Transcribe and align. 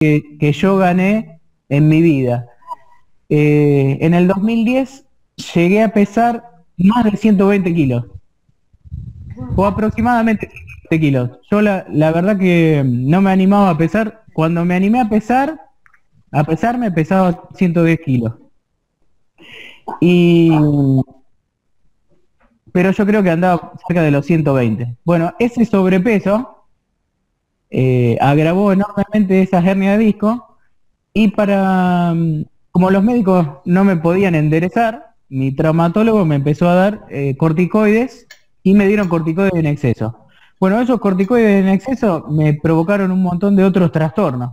que, 0.00 0.52
yo 0.52 0.78
gané 0.78 1.40
en 1.68 1.88
mi 1.88 2.00
vida. 2.00 2.46
Eh, 3.28 3.98
en 4.00 4.14
el 4.14 4.26
2010 4.28 5.04
llegué 5.54 5.82
a 5.82 5.92
pesar 5.92 6.64
más 6.78 7.04
de 7.04 7.16
120 7.16 7.74
kilos. 7.74 8.06
O 9.56 9.66
aproximadamente 9.66 10.48
120 10.48 11.00
kilos. 11.00 11.30
Yo 11.50 11.60
la, 11.60 11.84
la 11.90 12.12
verdad 12.12 12.38
que 12.38 12.82
no 12.84 13.20
me 13.20 13.30
animaba 13.30 13.70
a 13.70 13.76
pesar. 13.76 14.24
Cuando 14.32 14.64
me 14.64 14.74
animé 14.74 15.00
a 15.00 15.08
pesar, 15.08 15.60
a 16.32 16.44
pesar 16.44 16.78
me 16.78 16.90
pesaba 16.90 17.48
110 17.54 18.00
kilos. 18.00 18.32
Y 20.00 20.50
pero 22.72 22.92
yo 22.92 23.04
creo 23.04 23.22
que 23.22 23.30
andaba 23.30 23.72
cerca 23.86 24.02
de 24.02 24.12
los 24.12 24.24
120. 24.24 24.96
Bueno, 25.04 25.34
ese 25.40 25.64
sobrepeso 25.64 26.59
eh, 27.70 28.18
agravó 28.20 28.72
enormemente 28.72 29.42
esa 29.42 29.58
hernia 29.58 29.92
de 29.92 30.04
disco 30.04 30.58
y 31.12 31.28
para, 31.28 32.12
mm, 32.14 32.44
como 32.72 32.90
los 32.90 33.02
médicos 33.02 33.46
no 33.64 33.84
me 33.84 33.96
podían 33.96 34.34
enderezar, 34.34 35.14
mi 35.28 35.52
traumatólogo 35.52 36.24
me 36.24 36.36
empezó 36.36 36.68
a 36.68 36.74
dar 36.74 37.06
eh, 37.10 37.36
corticoides 37.36 38.26
y 38.62 38.74
me 38.74 38.86
dieron 38.88 39.08
corticoides 39.08 39.54
en 39.54 39.66
exceso. 39.66 40.26
Bueno, 40.58 40.80
esos 40.80 41.00
corticoides 41.00 41.62
en 41.62 41.68
exceso 41.68 42.26
me 42.28 42.54
provocaron 42.54 43.10
un 43.12 43.22
montón 43.22 43.56
de 43.56 43.64
otros 43.64 43.92
trastornos. 43.92 44.50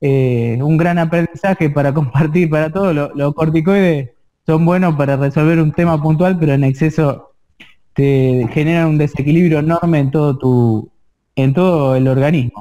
Eh, 0.00 0.58
un 0.62 0.76
gran 0.76 0.98
aprendizaje 0.98 1.70
para 1.70 1.94
compartir 1.94 2.50
para 2.50 2.70
todos. 2.70 3.12
Los 3.14 3.34
corticoides 3.34 4.10
son 4.46 4.64
buenos 4.64 4.94
para 4.96 5.16
resolver 5.16 5.58
un 5.60 5.72
tema 5.72 6.00
puntual, 6.00 6.38
pero 6.38 6.52
en 6.52 6.64
exceso 6.64 7.30
te 7.94 8.46
generan 8.52 8.88
un 8.88 8.98
desequilibrio 8.98 9.58
enorme 9.58 9.98
en 10.00 10.10
todo 10.10 10.38
tu, 10.38 10.91
en 11.36 11.54
todo 11.54 11.96
el 11.96 12.08
organismo. 12.08 12.60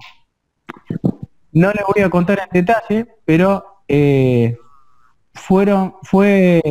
No 1.51 1.71
les 1.71 1.83
voy 1.85 2.03
a 2.03 2.09
contar 2.09 2.39
en 2.39 2.49
detalle, 2.51 3.07
pero 3.25 3.83
eh, 3.87 4.57
fueron, 5.33 5.95
fue, 6.03 6.61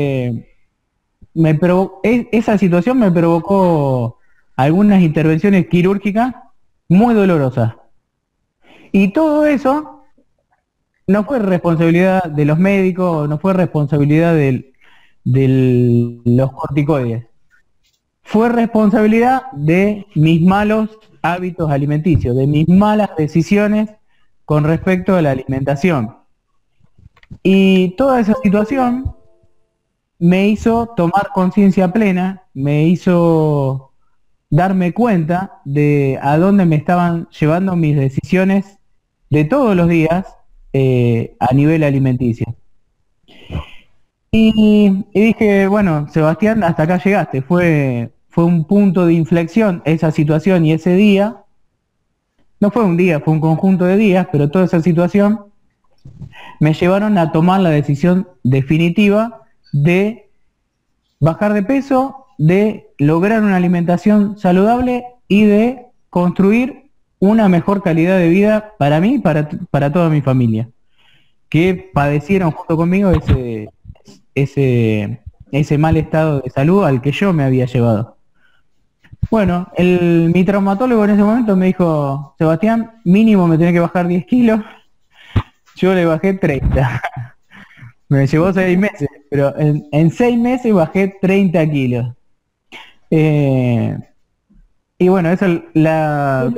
me 1.35 1.59
e, 2.03 2.29
esa 2.33 2.59
situación 2.59 2.99
me 2.99 3.11
provocó 3.11 4.19
algunas 4.57 5.03
intervenciones 5.03 5.69
quirúrgicas 5.69 6.35
muy 6.89 7.15
dolorosas. 7.15 7.75
Y 8.93 9.13
todo 9.13 9.47
eso 9.47 10.05
no 11.07 11.25
fue 11.25 11.39
responsabilidad 11.39 12.25
de 12.25 12.45
los 12.45 12.59
médicos, 12.59 13.29
no 13.29 13.39
fue 13.39 13.53
responsabilidad 13.53 14.35
de 14.35 14.73
los 16.25 16.53
corticoides. 16.53 17.27
Fue 18.23 18.49
responsabilidad 18.49 19.43
de 19.53 20.07
mis 20.15 20.41
malos 20.41 20.91
hábitos 21.23 21.71
alimenticios, 21.71 22.37
de 22.37 22.47
mis 22.47 22.69
malas 22.69 23.11
decisiones 23.17 23.91
con 24.45 24.65
respecto 24.65 25.15
a 25.15 25.23
la 25.23 25.31
alimentación. 25.31 26.17
Y 27.43 27.91
toda 27.97 28.21
esa 28.21 28.35
situación 28.43 29.15
me 30.19 30.49
hizo 30.49 30.89
tomar 30.97 31.31
conciencia 31.33 31.93
plena, 31.93 32.45
me 32.53 32.85
hizo 32.85 33.93
darme 34.51 34.93
cuenta 34.93 35.61
de 35.65 36.19
a 36.21 36.37
dónde 36.37 36.67
me 36.67 36.77
estaban 36.77 37.29
llevando 37.31 37.77
mis 37.77 37.97
decisiones 37.97 38.79
de 39.31 39.45
todos 39.45 39.77
los 39.77 39.89
días 39.89 40.27
eh, 40.73 41.37
a 41.39 41.55
nivel 41.55 41.85
alimenticio. 41.85 42.55
Y, 44.33 45.05
dije, 45.13 45.67
bueno, 45.67 46.09
Sebastián, 46.09 46.63
hasta 46.63 46.85
acá 46.85 47.03
llegaste. 47.03 47.43
Fue, 47.43 48.13
fue 48.31 48.45
un 48.45 48.65
punto 48.65 49.07
de 49.07 49.15
inflexión 49.15 49.83
esa 49.85 50.11
situación 50.11 50.65
y 50.65 50.73
ese 50.73 50.95
día. 50.95 51.45
No 52.61 52.71
fue 52.71 52.85
un 52.85 52.97
día, 52.97 53.21
fue 53.21 53.35
un 53.35 53.41
conjunto 53.41 53.85
de 53.85 53.97
días, 53.97 54.29
pero 54.31 54.51
toda 54.51 54.65
esa 54.65 54.81
situación 54.81 55.41
me 56.61 56.75
llevaron 56.75 57.19
a 57.19 57.33
tomar 57.33 57.61
la 57.61 57.71
decisión 57.71 58.29
definitiva 58.43 59.43
de 59.73 60.31
bajar 61.19 61.53
de 61.53 61.63
peso, 61.63 62.27
de 62.39 62.89
lograr 62.99 63.43
una 63.43 63.57
alimentación 63.57 64.39
saludable 64.39 65.05
y 65.29 65.45
de 65.45 65.87
construir 66.09 66.91
una 67.19 67.49
mejor 67.49 67.83
calidad 67.83 68.19
de 68.19 68.29
vida 68.29 68.75
para 68.79 69.01
mí 69.01 69.17
y 69.17 69.19
para, 69.19 69.49
para 69.71 69.93
toda 69.93 70.09
mi 70.09 70.23
familia, 70.23 70.71
que 71.49 71.91
padecieron 71.93 72.51
junto 72.51 72.77
conmigo 72.77 73.11
ese, 73.11 73.71
ese, 74.35 75.21
ese 75.53 75.79
mal 75.79 75.97
estado 75.97 76.41
de 76.41 76.51
salud 76.51 76.85
al 76.85 77.03
que 77.03 77.13
yo 77.13 77.33
me 77.33 77.45
había 77.45 77.67
llevado. 77.67 78.20
Bueno, 79.31 79.69
el, 79.77 80.33
mi 80.35 80.45
traumatólogo 80.45 81.05
en 81.05 81.11
ese 81.11 81.23
momento 81.23 81.55
me 81.55 81.67
dijo, 81.67 82.35
Sebastián, 82.37 83.01
mínimo 83.05 83.47
me 83.47 83.57
tiene 83.57 83.73
que 83.73 83.79
bajar 83.79 84.09
10 84.09 84.27
kilos. 84.27 84.61
Yo 85.77 85.95
le 85.95 86.05
bajé 86.05 86.35
30. 86.35 87.01
me 88.09 88.27
llevó 88.27 88.53
6 88.53 88.77
meses, 88.77 89.09
pero 89.31 89.57
en, 89.57 89.87
en 89.93 90.11
6 90.11 90.37
meses 90.37 90.75
bajé 90.75 91.15
30 91.21 91.71
kilos. 91.71 92.13
Eh, 93.09 93.97
y 94.99 95.09
bueno, 95.09 95.31
eso 95.31 95.47
la... 95.75 96.53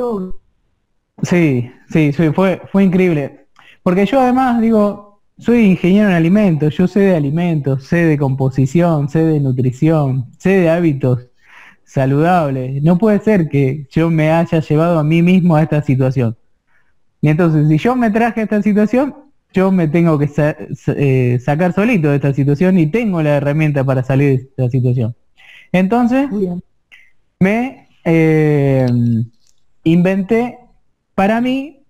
Sí, 1.23 1.71
sí, 1.91 2.13
fue, 2.13 2.63
fue 2.73 2.85
increíble. 2.85 3.49
Porque 3.83 4.07
yo 4.07 4.19
además 4.19 4.63
digo, 4.63 5.21
soy 5.37 5.67
ingeniero 5.67 6.09
en 6.09 6.15
alimentos, 6.15 6.75
yo 6.75 6.89
sé 6.89 7.01
de 7.01 7.17
alimentos, 7.17 7.85
sé 7.85 8.07
de 8.07 8.17
composición, 8.17 9.11
sé 9.11 9.23
de 9.25 9.41
nutrición, 9.41 10.31
sé 10.39 10.51
de 10.51 10.71
hábitos 10.71 11.32
saludables. 11.93 12.83
No 12.83 12.99
puede 12.99 13.21
ser 13.21 13.49
que 13.49 13.87
yo 13.91 14.11
me 14.11 14.31
haya 14.31 14.61
llevado 14.61 14.99
a 14.99 15.05
mí 15.05 15.23
mismo 15.23 15.57
a 15.57 15.63
esta 15.63 15.83
situación. 15.83 16.37
Y 17.21 17.29
entonces, 17.29 17.69
si 17.69 17.79
yo 17.79 17.95
me 17.97 18.11
traje 18.11 18.41
a 18.41 18.45
esta 18.45 18.63
situación, 18.63 19.15
yo 19.53 19.71
me 19.71 19.89
tengo 19.89 20.19
que 20.19 20.31
eh, 20.97 21.39
sacar 21.41 21.73
solito 21.73 22.09
de 22.09 22.17
esta 22.17 22.33
situación 22.33 22.79
y 22.79 22.87
tengo 22.87 23.23
la 23.23 23.37
herramienta 23.37 23.85
para 23.85 24.03
salir 24.03 24.39
de 24.39 24.45
esta 24.45 24.71
situación. 24.71 25.15
Entonces, 25.73 26.29
me 27.39 27.89
eh, 28.05 28.87
inventé 29.85 30.59
para 31.15 31.41
mí 31.41 31.83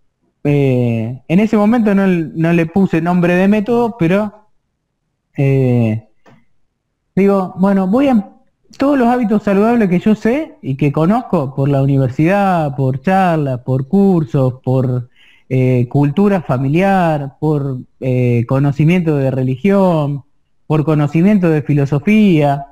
eh, 0.45 1.23
en 1.29 1.41
ese 1.41 1.57
momento 1.57 1.95
no, 1.95 2.53
le 2.53 2.67
puse 2.67 3.01
nombre 3.01 3.35
de 3.35 3.49
método, 3.49 3.97
pero 3.99 4.49
eh, 5.37 6.09
digo, 7.15 7.55
bueno, 7.59 7.87
voy 7.87 8.09
a 8.09 8.32
todos 8.79 8.99
los 8.99 9.09
hábitos 9.09 9.43
saludables 9.43 9.89
que 9.89 9.99
yo 9.99 10.15
sé 10.15 10.57
y 10.63 10.77
que 10.77 10.93
conozco 10.93 11.55
por 11.55 11.69
la 11.69 11.83
universidad, 11.83 12.75
por 12.77 13.01
charlas, 13.01 13.61
por 13.61 13.89
cursos, 13.89 14.55
por 14.65 15.09
eh, 15.49 15.87
cultura 15.89 16.43
familiar, 16.43 17.37
por 17.39 17.79
conocimiento 18.47 19.17
de 19.17 19.31
religión, 19.31 20.25
por 20.67 20.85
conocimiento 20.85 21.51
de 21.51 21.63
filosofía, 21.63 22.67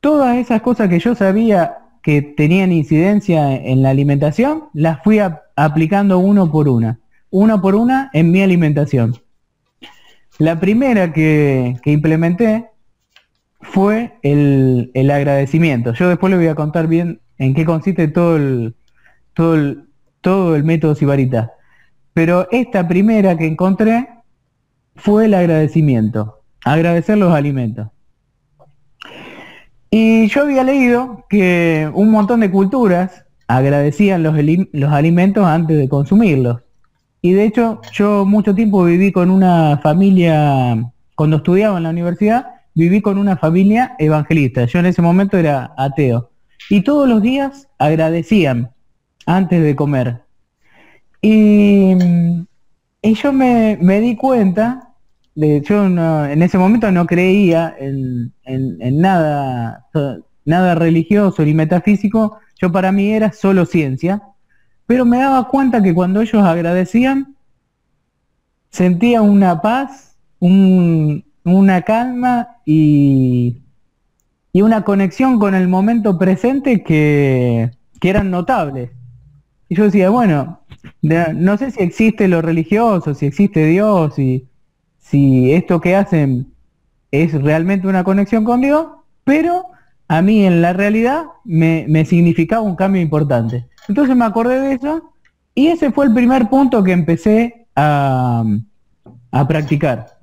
todas 0.00 0.36
esas 0.36 0.60
cosas 0.60 0.88
que 0.88 0.98
yo 0.98 1.14
sabía 1.14 1.78
que 2.02 2.20
tenían 2.20 2.70
incidencia 2.70 3.56
en 3.56 3.80
la 3.82 3.88
alimentación, 3.88 4.64
las 4.74 5.02
fui 5.02 5.18
aplicando 5.56 6.18
uno 6.18 6.52
por 6.52 6.68
una, 6.68 7.00
uno 7.30 7.62
por 7.62 7.74
una 7.74 8.10
en 8.12 8.30
mi 8.30 8.42
alimentación. 8.42 9.16
La 10.38 10.60
primera 10.60 11.12
que, 11.14 11.78
implementé 11.86 12.66
fue 13.64 14.18
el, 14.22 15.10
agradecimiento. 15.10 15.92
Yo 15.94 16.08
después 16.08 16.30
le 16.30 16.36
voy 16.36 16.48
a 16.48 16.54
contar 16.54 16.86
bien 16.86 17.20
en 17.38 17.54
qué 17.54 17.64
consiste 17.64 18.08
todo 18.08 18.36
el, 18.36 18.76
todo 19.32 19.54
el, 19.54 19.84
todo 20.20 20.54
el 20.54 20.64
método 20.64 20.94
Sibarita. 20.94 21.52
Pero 22.12 22.46
esta 22.52 22.86
primera 22.86 23.36
que 23.36 23.46
encontré 23.46 24.08
fue 24.94 25.24
el 25.24 25.34
agradecimiento, 25.34 26.42
agradecer 26.64 27.18
los 27.18 27.34
alimentos. 27.34 27.88
Y 29.90 30.28
yo 30.28 30.42
había 30.42 30.62
leído 30.62 31.24
que 31.28 31.90
un 31.94 32.10
montón 32.10 32.40
de 32.40 32.50
culturas 32.50 33.24
agradecían 33.48 34.22
los, 34.22 34.36
los 34.72 34.92
alimentos 34.92 35.44
antes 35.44 35.76
de 35.76 35.88
consumirlos. 35.88 36.60
Y 37.22 37.32
de 37.32 37.44
hecho, 37.44 37.80
yo 37.92 38.24
mucho 38.24 38.54
tiempo 38.54 38.84
viví 38.84 39.10
con 39.10 39.30
una 39.30 39.78
familia, 39.82 40.92
cuando 41.14 41.38
estudiaba 41.38 41.78
en 41.78 41.84
la 41.84 41.90
universidad, 41.90 42.53
viví 42.74 43.00
con 43.00 43.18
una 43.18 43.36
familia 43.36 43.94
evangelista. 43.98 44.66
Yo 44.66 44.78
en 44.78 44.86
ese 44.86 45.02
momento 45.02 45.38
era 45.38 45.72
ateo. 45.76 46.30
Y 46.70 46.82
todos 46.82 47.08
los 47.08 47.22
días 47.22 47.68
agradecían 47.78 48.70
antes 49.26 49.62
de 49.62 49.76
comer. 49.76 50.22
Y, 51.20 51.94
yo 53.02 53.32
me, 53.32 53.78
me 53.80 54.00
di 54.00 54.16
cuenta 54.16 54.94
yo 55.34 55.86
en 55.86 56.42
ese 56.42 56.58
momento 56.58 56.90
no 56.92 57.06
creía 57.06 57.74
en, 57.78 58.32
nada, 59.00 59.86
nada 60.44 60.74
religioso 60.74 61.44
ni 61.44 61.54
metafísico, 61.54 62.38
yo 62.60 62.70
para 62.70 62.92
mí 62.92 63.12
era 63.12 63.32
solo 63.32 63.66
ciencia, 63.66 64.22
pero 64.86 65.04
me 65.04 65.18
daba 65.18 65.48
cuenta 65.48 65.82
que 65.82 65.94
cuando 65.94 66.20
ellos 66.20 66.42
agradecían, 66.44 67.34
sentía 68.70 69.22
una 69.22 69.60
paz, 69.60 70.16
una 71.44 71.82
calma 71.82 72.56
y, 72.64 73.62
y, 74.52 74.62
una 74.62 74.82
conexión 74.82 75.38
con 75.38 75.54
el 75.54 75.68
momento 75.68 76.18
presente 76.18 76.82
que, 76.82 77.70
que 78.00 78.10
eran 78.10 78.30
notables. 78.30 78.90
Y 79.68 79.76
yo 79.76 79.84
decía, 79.84 80.10
bueno, 80.10 80.60
no 81.02 81.56
sé 81.58 81.70
si 81.70 81.82
existe 81.82 82.28
lo 82.28 82.42
religioso, 82.42 83.14
si 83.14 83.26
existe 83.26 83.66
Dios, 83.66 84.14
si, 84.14 84.48
si 84.98 85.52
esto 85.52 85.80
que 85.80 85.96
hacen 85.96 86.52
es 87.10 87.32
realmente 87.32 87.86
una 87.86 88.04
conexión 88.04 88.44
con 88.44 88.60
Dios, 88.60 88.88
pero 89.22 89.66
a 90.08 90.22
mí 90.22 90.44
en 90.44 90.62
la 90.62 90.72
realidad 90.72 91.24
me, 91.44 91.86
me 91.88 92.04
significaba 92.04 92.62
un 92.62 92.76
cambio 92.76 93.00
importante. 93.00 93.66
Entonces 93.88 94.16
me 94.16 94.24
acordé 94.24 94.60
de 94.60 94.72
eso 94.74 95.12
y 95.54 95.68
ese 95.68 95.92
fue 95.92 96.06
el 96.06 96.14
primer 96.14 96.48
punto 96.48 96.82
que 96.82 96.92
empecé 96.92 97.66
a, 97.76 98.44
a 99.30 99.48
practicar. 99.48 100.13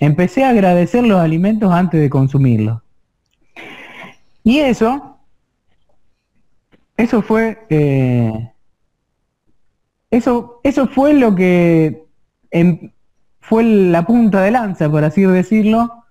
Empecé 0.00 0.44
a 0.44 0.48
agradecer 0.48 1.04
los 1.04 1.20
alimentos 1.20 1.70
antes 1.70 2.00
de 2.00 2.08
consumirlos. 2.08 2.80
Y 4.42 4.58
eso, 4.60 5.18
eso 6.96 7.20
fue, 7.20 7.66
eh, 7.68 8.50
eso, 10.10 10.60
eso 10.64 10.88
fue 10.88 11.12
lo 11.12 11.34
que 11.34 12.06
fue 13.40 13.62
la 13.62 14.06
punta 14.06 14.42
de 14.42 14.50
lanza, 14.50 14.90
por 14.90 15.04
así 15.04 15.22
decirlo, 15.22 16.04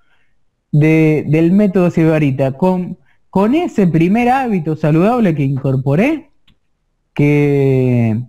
de, 0.72 1.26
del 1.28 1.52
método 1.52 1.90
Cibarita. 1.90 2.52
Con, 2.52 3.00
con 3.32 3.56
ese 3.56 3.88
primer 3.88 4.30
hábito 4.30 4.76
saludable 4.76 5.34
que 5.34 5.44
incorporé, 5.44 6.30
que 7.16 8.22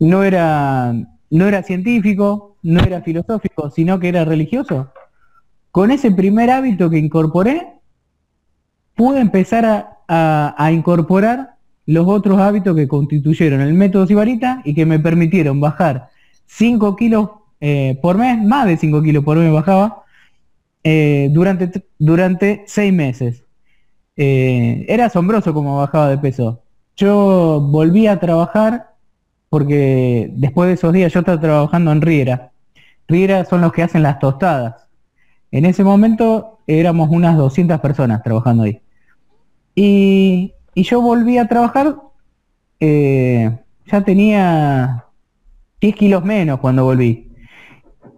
no 0.00 0.24
era, 0.24 0.92
no 1.30 1.46
era 1.46 1.62
científico, 1.62 2.56
no 2.62 2.80
era 2.80 3.02
filosófico, 3.02 3.70
sino 3.70 4.00
que 4.00 4.08
era 4.08 4.24
religioso, 4.24 4.90
con 5.74 5.90
ese 5.90 6.12
primer 6.12 6.52
hábito 6.52 6.88
que 6.88 6.98
incorporé, 6.98 7.66
pude 8.94 9.18
empezar 9.18 9.98
a, 10.06 10.70
incorporar 10.70 11.56
los 11.84 12.06
otros 12.06 12.38
hábitos 12.38 12.76
que 12.76 12.86
constituyeron 12.86 13.60
el 13.60 13.74
método 13.74 14.06
Sibarita 14.06 14.62
y 14.64 14.72
que 14.72 14.86
me 14.86 15.00
permitieron 15.00 15.60
bajar 15.60 16.10
5 16.46 16.94
kilos 16.94 17.28
eh, 17.60 17.98
por 18.00 18.16
mes, 18.18 18.40
más 18.40 18.66
de 18.66 18.76
5 18.76 19.02
kilos 19.02 19.24
por 19.24 19.36
mes 19.36 19.52
bajaba, 19.52 20.04
eh, 20.84 21.28
durante, 21.32 21.84
durante 21.98 22.62
6 22.68 22.92
meses. 22.92 23.42
Eh, 24.16 24.86
era 24.88 25.06
asombroso 25.06 25.52
como 25.52 25.78
bajaba 25.78 26.08
de 26.08 26.18
peso. 26.18 26.62
Yo 26.94 27.60
volví 27.60 28.06
a 28.06 28.20
trabajar 28.20 28.90
porque 29.48 30.30
después 30.34 30.68
de 30.68 30.74
esos 30.74 30.92
días 30.92 31.12
yo 31.12 31.18
estaba 31.18 31.40
trabajando 31.40 31.90
en 31.90 32.00
Riera. 32.00 32.52
Riera 33.08 33.44
son 33.44 33.60
los 33.60 33.72
que 33.72 33.82
hacen 33.82 34.04
las 34.04 34.20
tostadas. 34.20 34.83
En 35.54 35.64
ese 35.66 35.84
momento 35.84 36.58
éramos 36.66 37.10
unas 37.10 37.36
200 37.36 37.78
personas 37.80 38.24
trabajando 38.24 38.64
ahí. 38.64 38.80
Y, 39.76 40.52
yo 40.74 41.00
volví 41.00 41.38
a 41.38 41.46
trabajar, 41.46 41.94
eh, 42.80 43.56
ya 43.86 44.00
tenía 44.00 45.04
10 45.80 45.94
kilos 45.94 46.24
menos 46.24 46.58
cuando 46.58 46.82
volví. 46.82 47.30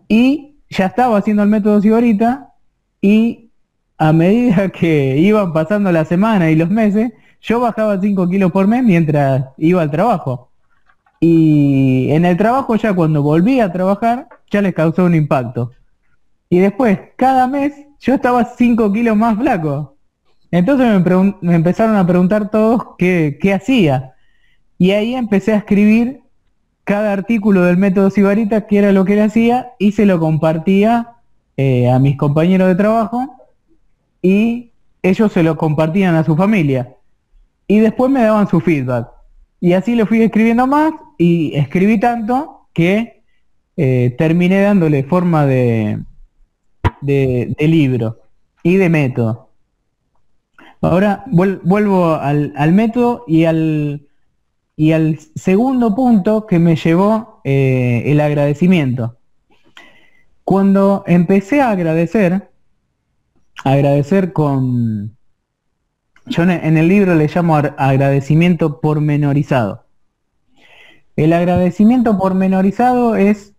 Y 0.09 0.57
ya 0.71 0.87
estaba 0.87 1.19
haciendo 1.19 1.43
el 1.43 1.51
método 1.51 1.83
Sibarita 1.83 2.55
y 3.03 3.51
a 3.99 4.15
medida 4.15 4.69
que 4.81 5.19
iban 5.19 5.53
pasando 5.53 5.93
la 5.93 6.07
semana 6.07 6.51
y 6.51 6.57
los 6.57 6.71
meses, 6.71 7.13
yo 7.43 7.61
bajaba 7.61 8.01
5 8.01 8.31
kilos 8.31 8.51
por 8.51 8.67
mes 8.67 8.83
mientras 8.83 9.45
iba 9.59 9.83
al 9.83 9.91
trabajo. 9.91 10.53
Y 11.21 12.09
en 12.13 12.25
el 12.25 12.39
trabajo 12.39 12.77
ya 12.77 12.95
cuando 12.95 13.23
volví 13.23 13.61
a 13.61 13.71
trabajar, 13.71 14.27
ya 14.51 14.63
les 14.63 14.73
causó 14.73 15.05
un 15.05 15.15
impacto. 15.15 15.73
Y 16.49 16.59
después, 16.59 16.99
cada 17.17 17.47
mes, 17.47 17.73
yo 18.01 18.15
estaba 18.15 18.45
5 18.45 18.93
kilos 18.93 19.17
más 19.17 19.37
flaco. 19.37 19.97
Entonces 20.51 20.87
me, 21.41 21.55
empezaron 21.55 21.97
a 21.97 22.07
preguntar 22.07 22.51
todos 22.51 22.83
qué, 22.99 23.39
hacía. 23.55 24.15
Y 24.79 24.93
ahí 24.93 25.15
empecé 25.15 25.53
a 25.53 25.59
escribir 25.59 26.21
cada 26.85 27.13
artículo 27.13 27.63
del 27.63 27.77
método 27.77 28.11
Sibarita, 28.11 28.67
que 28.67 28.79
era 28.79 28.93
lo 28.93 29.05
que 29.05 29.15
él 29.15 29.23
hacía, 29.23 29.73
y 29.79 29.93
se 29.93 30.07
lo 30.07 30.21
compartía 30.21 31.15
eh, 31.57 31.91
a 31.91 31.99
mis 31.99 32.17
compañeros 32.17 32.69
de 32.69 32.75
trabajo 32.75 33.35
y 34.23 34.73
ellos 35.03 35.33
se 35.33 35.43
lo 35.43 35.57
compartían 35.57 36.15
a 36.15 36.25
su 36.25 36.37
familia. 36.37 36.95
Y 37.67 37.81
después 37.81 38.11
me 38.11 38.23
daban 38.23 38.49
su 38.49 38.61
feedback. 38.61 39.09
Y 39.61 39.73
así 39.73 39.95
lo 39.95 40.07
fui 40.07 40.23
escribiendo 40.23 40.67
más 40.67 40.93
y 41.19 41.57
escribí 41.57 41.99
tanto 41.99 42.69
que 42.73 43.23
eh, 43.77 44.15
terminé 44.19 44.61
dándole 44.61 45.03
forma 45.05 45.47
de, 45.47 45.99
de 47.07 47.55
libro 47.61 48.21
y 48.63 48.77
de 48.77 48.89
método. 48.89 49.47
Ahora 50.81 51.25
vuelvo 51.27 52.15
al, 52.15 52.73
método 52.73 53.25
y 53.27 53.45
al, 53.45 54.07
y 54.77 54.93
al 54.93 55.19
segundo 55.35 55.95
punto 55.95 56.47
que 56.47 56.59
me 56.59 56.77
llevó 56.77 57.41
eh, 57.45 58.05
el 58.07 58.21
agradecimiento. 58.21 59.17
Cuando 60.45 61.03
empecé 61.07 61.61
a 61.61 61.71
agradecer, 61.71 62.51
agradecer 63.65 64.33
con, 64.33 65.17
yo 66.27 66.43
en 66.45 66.77
el 66.77 66.89
libro 66.89 67.17
le 67.17 67.27
llamo 67.27 67.57
agradecimiento 67.57 68.81
pormenorizado. 68.81 69.87
El 71.17 71.33
agradecimiento 71.33 72.17
pormenorizado 72.17 73.17
es 73.17 73.56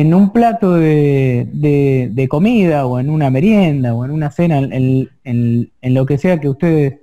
en 0.00 0.14
un 0.14 0.30
plato 0.30 0.74
de, 0.74 2.26
comida 2.30 2.86
o 2.86 2.98
en 2.98 3.10
una 3.10 3.30
merienda 3.30 3.94
o 3.94 4.04
en 4.04 4.10
una 4.10 4.30
cena, 4.30 4.58
en, 4.58 5.70
lo 5.82 6.06
que 6.06 6.18
sea 6.18 6.40
que 6.40 6.48
ustedes 6.48 7.00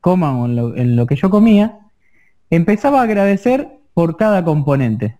coman 0.00 0.36
o 0.36 0.74
en 0.76 0.96
lo, 0.96 1.06
que 1.06 1.16
yo 1.16 1.30
comía, 1.30 1.78
empezaba 2.50 3.00
a 3.00 3.04
agradecer 3.04 3.68
por 3.94 4.16
cada 4.16 4.44
componente. 4.44 5.18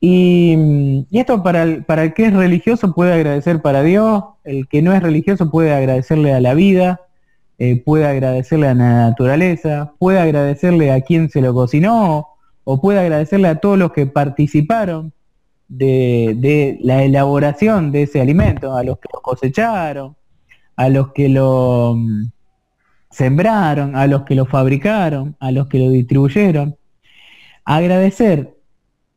Y, 0.00 1.06
esto 1.12 1.42
para 1.42 1.62
el, 1.62 1.84
para 1.84 2.04
el 2.04 2.14
que 2.14 2.26
es 2.26 2.34
religioso 2.34 2.94
puede 2.94 3.14
agradecer 3.14 3.62
para 3.62 3.82
Dios, 3.82 4.22
el 4.44 4.68
que 4.68 4.82
no 4.82 4.92
es 4.92 5.02
religioso 5.02 5.50
puede 5.50 5.72
agradecerle 5.72 6.34
a 6.34 6.40
la 6.40 6.54
vida, 6.54 7.00
eh, 7.58 7.82
puede 7.82 8.06
agradecerle 8.06 8.68
a 8.68 8.74
la 8.74 9.08
naturaleza, 9.08 9.94
puede 9.98 10.18
agradecerle 10.18 10.92
a 10.92 11.00
quien 11.00 11.30
se 11.30 11.40
lo 11.40 11.54
cocinó, 11.54 12.28
o 12.64 12.80
puede 12.80 13.00
agradecerle 13.00 13.48
a 13.48 13.60
todos 13.60 13.78
los 13.78 13.92
que 13.92 14.06
participaron 14.06 15.12
de, 15.68 16.78
la 16.82 17.02
elaboración 17.02 17.92
de 17.92 18.02
ese 18.02 18.20
alimento, 18.20 18.74
a 18.74 18.82
los 18.82 18.98
que 18.98 19.08
lo 19.12 19.20
cosecharon, 19.20 20.16
a 20.76 20.88
los 20.88 21.12
que 21.12 21.28
lo 21.28 21.94
mm, 21.96 22.30
sembraron, 23.10 23.96
a 23.96 24.06
los 24.06 24.22
que 24.22 24.34
lo 24.34 24.46
fabricaron, 24.46 25.36
a 25.40 25.50
los 25.50 25.68
que 25.68 25.78
lo 25.78 25.90
distribuyeron. 25.90 26.76
Agradecer 27.64 28.56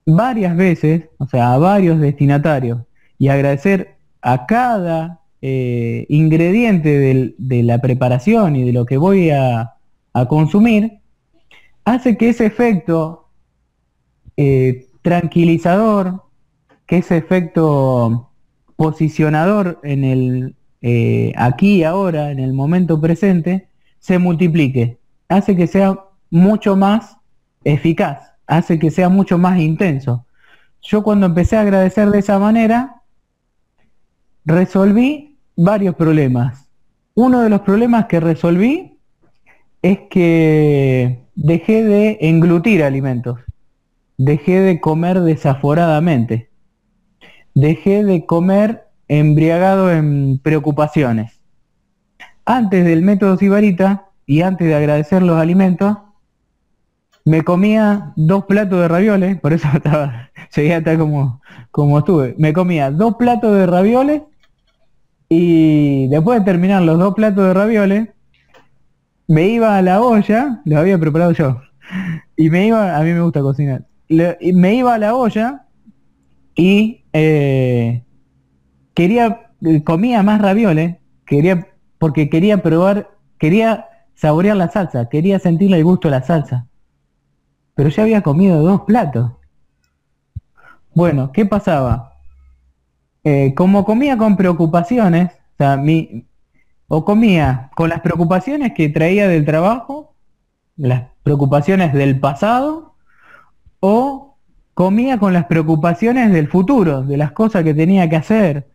varias 0.06 0.56
veces, 0.56 1.10
o 1.18 1.28
sea, 1.28 1.54
a 1.54 1.58
varios 1.58 2.00
destinatarios, 2.00 2.82
y 3.18 3.30
agradecer 3.30 3.98
a 4.22 4.46
cada 4.46 5.22
eh, 5.42 6.06
ingrediente 6.10 7.34
de 7.38 7.64
la 7.64 7.80
preparación 7.80 8.56
y 8.56 8.64
de 8.64 8.74
lo 8.74 8.86
que 8.86 8.98
voy 8.98 9.30
a, 9.30 9.74
consumir, 10.30 11.00
hace 11.86 12.18
que 12.18 12.30
ese 12.30 12.48
efecto 12.48 13.30
eh, 14.36 14.88
tranquilizador, 15.04 16.24
que 16.88 16.98
ese 16.98 17.18
efecto 17.18 18.32
posicionador 18.76 19.80
en 19.84 20.04
el 20.04 20.56
eh, 20.82 21.34
aquí 21.36 21.78
y 21.78 21.84
ahora, 21.84 22.32
en 22.32 22.40
el 22.40 22.54
momento 22.54 23.00
presente, 23.00 23.68
se 24.00 24.20
multiplique. 24.20 24.98
Hace 25.28 25.56
que 25.56 25.68
sea 25.68 26.00
mucho 26.30 26.76
más 26.76 27.18
eficaz, 27.64 28.34
hace 28.48 28.80
que 28.80 28.90
sea 28.92 29.10
mucho 29.10 29.38
más 29.38 29.60
intenso. 29.60 30.26
Yo 30.82 31.04
cuando 31.04 31.26
empecé 31.26 31.58
a 31.58 31.62
agradecer 31.62 32.10
de 32.10 32.20
esa 32.20 32.40
manera, 32.40 33.02
resolví 34.46 35.38
varios 35.56 35.96
problemas. 35.96 36.70
Uno 37.16 37.42
de 37.42 37.50
los 37.50 37.62
problemas 37.62 38.06
que 38.06 38.20
resolví 38.20 38.98
es 39.82 40.00
que 40.10 41.26
dejé 41.36 41.84
de 41.84 42.18
englutir 42.22 42.84
alimentos, 42.84 43.40
dejé 44.18 44.60
de 44.62 44.80
comer 44.80 45.20
desaforadamente 45.22 46.47
dejé 47.58 48.04
de 48.04 48.24
comer 48.26 48.88
embriagado 49.08 49.92
en 49.92 50.38
preocupaciones. 50.38 51.42
Antes 52.46 52.86
del 52.86 53.02
método 53.02 53.36
Sibarita 53.36 54.10
y 54.28 54.42
antes 54.42 54.68
de 54.68 54.76
agradecer 54.76 55.24
los 55.24 55.38
alimentos, 55.40 55.98
me 57.26 57.44
comía 57.44 58.14
dos 58.16 58.46
platos 58.46 58.80
de 58.80 58.88
ravioles, 58.88 59.40
por 59.40 59.54
eso 59.54 59.68
estaba, 59.74 60.30
seguía 60.50 60.78
hasta 60.78 61.00
como, 61.00 61.42
como 61.72 61.98
estuve. 61.98 62.36
Me 62.38 62.54
comía 62.54 62.92
dos 62.92 63.16
platos 63.16 63.58
de 63.58 63.66
ravioles 63.66 64.22
y 65.28 66.08
después 66.10 66.40
de 66.40 66.46
terminar 66.46 66.84
los 66.84 67.00
dos 67.00 67.16
platos 67.16 67.44
de 67.44 67.54
ravioles, 67.56 68.10
me 69.28 69.48
iba 69.48 69.78
a 69.78 69.82
la 69.82 70.02
olla, 70.02 70.62
lo 70.64 70.78
había 70.78 71.00
preparado 71.00 71.32
yo, 71.32 71.60
y 72.38 72.52
me 72.52 72.68
iba, 72.68 72.96
a 72.96 73.02
mí 73.02 73.12
me 73.12 73.22
gusta 73.22 73.42
cocinar, 73.42 73.84
me 74.10 74.76
iba 74.76 74.94
a 74.94 75.00
la 75.00 75.16
olla 75.16 75.66
y 76.56 77.04
eh, 77.20 78.04
quería, 78.94 79.52
comía 79.84 80.22
más 80.22 80.40
ravioles, 80.40 80.98
quería, 81.26 81.68
porque 81.98 82.30
quería 82.30 82.62
probar, 82.62 83.10
quería 83.40 83.88
saborear 84.14 84.56
la 84.56 84.70
salsa, 84.70 85.10
quería 85.10 85.40
sentirle 85.40 85.78
el 85.78 85.84
gusto 85.84 86.10
de 86.10 86.12
la 86.12 86.24
salsa. 86.24 86.68
pero 87.74 87.90
ya 87.90 88.04
había 88.04 88.22
comido 88.22 88.62
dos 88.62 88.82
platos. 88.82 89.32
Bueno, 90.94 91.32
¿qué 91.32 91.46
pasaba? 91.46 92.18
Eh, 93.24 93.54
como 93.56 93.84
comía 93.86 94.18
con 94.18 94.38
preocupaciones, 94.38 95.32
o 95.32 95.58
sea, 95.58 95.84
o 96.88 97.04
comía 97.06 97.72
con 97.76 97.90
las 97.90 98.02
preocupaciones 98.02 98.74
que 98.74 98.90
traía 98.90 99.28
del 99.28 99.46
trabajo, 99.46 100.16
las 100.76 101.04
preocupaciones 101.24 101.94
del 101.94 102.20
pasado, 102.20 102.96
o 103.80 104.27
comía 104.78 105.18
con 105.18 105.34
las 105.34 105.46
preocupaciones 105.46 106.32
del 106.32 106.50
futuro, 106.50 107.02
de 107.02 107.18
las 107.18 107.32
cosas 107.32 107.64
que 107.64 107.74
tenía 107.74 108.08
que 108.12 108.16
hacer. 108.16 108.68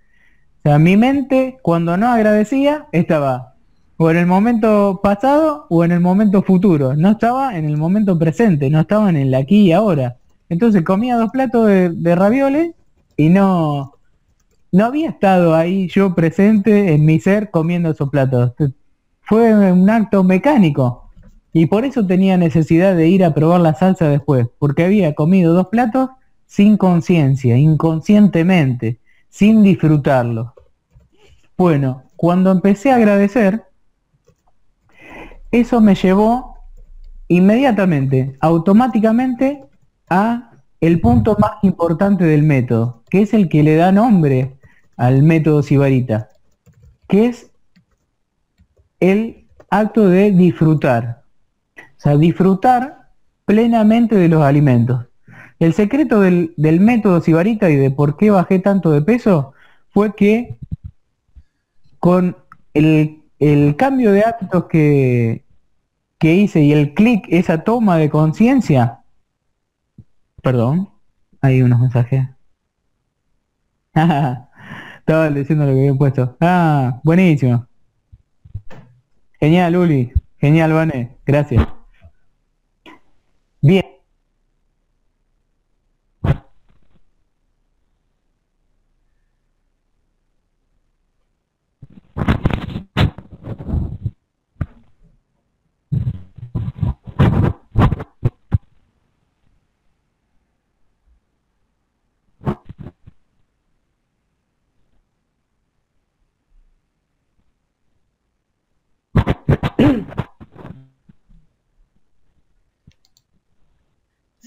O 0.58 0.62
sea, 0.64 0.80
mi 0.80 0.96
mente, 0.96 1.60
cuando 1.62 1.96
no 1.96 2.08
agradecía, 2.08 2.88
estaba 2.90 3.54
o 3.98 4.10
en 4.10 4.16
el 4.16 4.26
momento 4.26 4.98
pasado 5.00 5.66
o 5.70 5.84
en 5.84 5.92
el 5.92 6.00
momento 6.00 6.42
futuro. 6.42 6.96
No 6.96 7.12
estaba 7.12 7.56
en 7.56 7.66
el 7.66 7.76
momento 7.76 8.18
presente, 8.18 8.68
no 8.68 8.80
estaba 8.80 9.10
en 9.10 9.16
el 9.16 9.32
aquí 9.32 9.68
y 9.68 9.72
ahora. 9.72 10.16
Entonces 10.48 10.82
comía 10.82 11.14
dos 11.14 11.30
platos 11.30 11.68
de, 11.68 11.90
de 11.90 12.74
y 13.16 13.28
no, 13.28 13.92
no 14.72 14.84
había 14.84 15.10
estado 15.10 15.54
ahí 15.54 15.86
yo 15.86 16.16
presente 16.16 16.94
en 16.94 17.04
mi 17.04 17.20
ser 17.20 17.52
comiendo 17.52 17.90
esos 17.90 18.10
platos. 18.10 18.54
Fue 19.20 19.54
un 19.72 19.88
acto 19.88 20.24
mecánico. 20.24 21.01
Y 21.52 21.66
por 21.66 21.84
eso 21.84 22.06
tenía 22.06 22.36
necesidad 22.36 22.96
de 22.96 23.08
ir 23.08 23.24
a 23.24 23.34
probar 23.34 23.60
la 23.60 23.74
salsa 23.74 24.08
después, 24.08 24.46
porque 24.58 24.84
había 24.84 25.14
comido 25.14 25.52
dos 25.52 25.68
platos 25.68 26.10
sin 26.46 26.76
conciencia, 26.76 27.56
inconscientemente, 27.56 29.00
sin 29.28 29.62
disfrutarlo. 29.62 30.54
Bueno, 31.56 32.04
cuando 32.16 32.50
empecé 32.50 32.90
a 32.90 32.96
agradecer, 32.96 33.64
eso 35.50 35.80
me 35.80 35.94
llevó 35.94 36.56
inmediatamente, 37.28 38.36
automáticamente, 38.40 39.64
a 40.08 40.50
el 40.80 41.00
punto 41.00 41.36
más 41.38 41.52
importante 41.62 42.24
del 42.24 42.42
método, 42.42 43.02
que 43.08 43.22
es 43.22 43.34
el 43.34 43.48
que 43.48 43.62
le 43.62 43.76
da 43.76 43.92
nombre 43.92 44.56
al 44.96 45.22
método 45.22 45.62
Sibarita, 45.62 46.28
que 47.08 47.26
es 47.26 47.50
el 49.00 49.46
acto 49.70 50.08
de 50.08 50.32
disfrutar. 50.32 51.21
Sea, 52.02 52.16
disfrutar 52.16 53.10
plenamente 53.44 54.16
de 54.16 54.28
los 54.28 54.42
alimentos. 54.42 55.06
El 55.60 55.72
secreto 55.72 56.20
del, 56.20 56.52
método 56.56 57.20
Sibarita 57.20 57.70
y 57.70 57.76
de 57.76 57.92
por 57.92 58.16
qué 58.16 58.30
bajé 58.32 58.58
tanto 58.58 58.90
de 58.90 59.02
peso 59.02 59.52
fue 59.90 60.16
que 60.16 60.58
con 62.00 62.36
el, 62.74 63.22
el 63.38 63.76
cambio 63.76 64.10
de 64.10 64.22
hábitos 64.22 64.64
que, 64.64 65.44
que 66.18 66.34
hice 66.34 66.62
y 66.62 66.72
el 66.72 66.92
clic, 66.92 67.24
esa 67.28 67.62
toma 67.62 67.98
de 67.98 68.10
conciencia, 68.10 69.02
perdón, 70.42 70.88
hay 71.40 71.62
unos 71.62 71.78
mensajes. 71.78 72.26
Estaba 73.94 75.30
diciendo 75.30 75.66
lo 75.66 75.72
que 75.72 75.78
había 75.78 75.94
puesto. 75.94 76.36
Ah, 76.40 77.00
buenísimo. 77.04 77.64
Genial, 79.38 79.76
Uli. 79.76 80.12
Genial, 80.38 80.72
Vane. 80.72 81.16
Gracias. 81.24 81.81
Bien. 83.62 83.91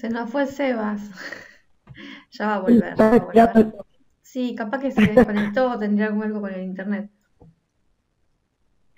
Se 0.06 0.12
nos 0.12 0.30
fue 0.30 0.46
Sebas. 0.46 1.02
ya 2.30 2.46
va 2.46 2.54
a 2.54 2.58
volver. 2.60 3.00
Va 3.00 3.08
a 3.08 3.18
volver. 3.18 3.74
Sí, 4.22 4.54
capaz 4.54 4.78
que 4.78 4.92
se 4.92 5.04
desconectó 5.04 5.72
o 5.72 5.78
tendría 5.80 6.06
algo 6.06 6.40
con 6.40 6.54
el 6.54 6.62
internet. 6.62 7.10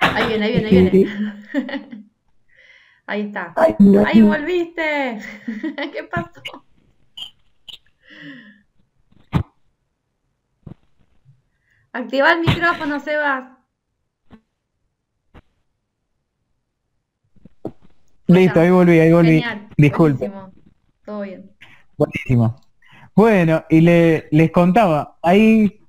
Ahí 0.00 0.28
viene, 0.28 0.44
ahí 0.44 0.52
viene, 0.52 0.68
ahí 0.68 0.90
viene. 0.90 2.08
Ahí 3.06 3.22
está. 3.22 3.54
Ahí 3.56 4.20
volviste. 4.20 5.18
¿Qué 5.46 6.04
pasó? 6.12 6.42
Activa 11.90 12.32
el 12.32 12.40
micrófono, 12.40 13.00
Sebas. 13.00 13.50
Listo, 18.26 18.60
ahí 18.60 18.70
volví, 18.70 18.98
ahí 18.98 19.10
volví. 19.10 19.42
Disculpe. 19.78 20.30
Todo 21.08 21.22
bien. 21.22 21.50
Buenísimo. 21.96 22.60
Bueno, 23.16 23.64
y 23.70 23.80
le, 23.80 24.28
les 24.30 24.50
contaba, 24.50 25.16
ahí 25.22 25.80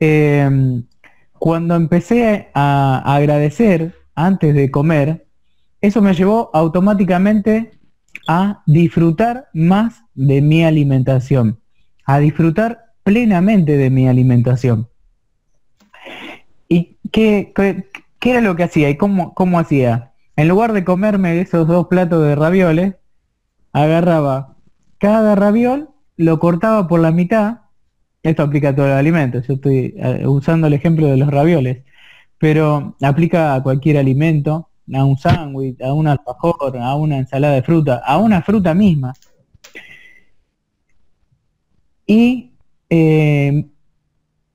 em, 0.00 0.82
cuando 1.38 1.76
empecé 1.76 2.48
a, 2.54 3.00
agradecer 3.14 3.94
antes 4.16 4.56
de 4.56 4.68
comer, 4.68 5.28
eso 5.80 6.02
me 6.02 6.12
llevó 6.12 6.50
automáticamente 6.52 7.70
a 8.26 8.64
disfrutar 8.66 9.46
más 9.54 10.02
de 10.14 10.42
mi 10.42 10.64
alimentación, 10.64 11.60
a 12.04 12.18
disfrutar 12.18 12.86
plenamente 13.04 13.76
de 13.76 13.90
mi 13.90 14.08
alimentación. 14.08 14.88
¿Y 16.68 16.98
qué, 17.12 17.52
qué, 17.54 18.30
era 18.30 18.40
lo 18.40 18.56
que 18.56 18.64
hacía 18.64 18.90
y 18.90 18.96
cómo, 18.96 19.34
cómo 19.34 19.60
hacía? 19.60 20.14
En 20.34 20.48
lugar 20.48 20.72
de 20.72 20.82
comerme 20.82 21.40
esos 21.40 21.68
dos 21.68 21.86
platos 21.86 22.24
de 22.24 22.34
ravioles, 22.34 22.96
agarraba 23.72 24.56
cada 24.98 25.34
raviol, 25.34 25.90
lo 26.16 26.38
cortaba 26.38 26.88
por 26.88 27.00
la 27.00 27.12
mitad, 27.12 27.58
esto 28.22 28.42
aplica 28.42 28.70
a 28.70 28.74
todos 28.74 28.88
los 28.88 28.98
alimentos, 28.98 29.46
yo 29.46 29.54
estoy 29.54 29.94
eh, 29.96 30.26
usando 30.26 30.66
el 30.66 30.74
ejemplo 30.74 31.06
de 31.06 31.16
los 31.16 31.30
ravioles, 31.30 31.84
pero 32.38 32.96
aplica 33.02 33.54
a 33.54 33.62
cualquier 33.62 33.98
alimento, 33.98 34.68
a 34.94 35.04
un 35.04 35.18
sándwich, 35.18 35.80
a 35.82 35.92
un 35.92 36.06
alfajor, 36.06 36.78
a 36.78 36.94
una 36.94 37.18
ensalada 37.18 37.54
de 37.54 37.62
fruta, 37.62 38.02
a 38.04 38.18
una 38.18 38.42
fruta 38.42 38.74
misma. 38.74 39.12
Y 42.06 42.52
eh, 42.88 43.66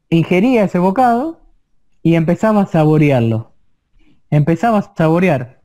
ingería 0.09 0.63
ese 0.63 0.79
bocado 0.79 1.41
y 2.01 2.15
empezaba 2.15 2.61
a 2.63 2.65
saborearlo. 2.67 3.53
Empezaba 4.29 4.79
a 4.79 4.93
saborear 4.95 5.61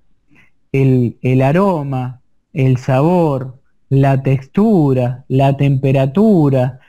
el, 0.73 1.19
el 1.23 1.43
aroma, 1.43 2.18
el 2.52 2.76
sabor, 2.78 3.61
la 3.88 4.23
textura, 4.23 5.25
la 5.28 5.57
temperatura, 5.57 6.81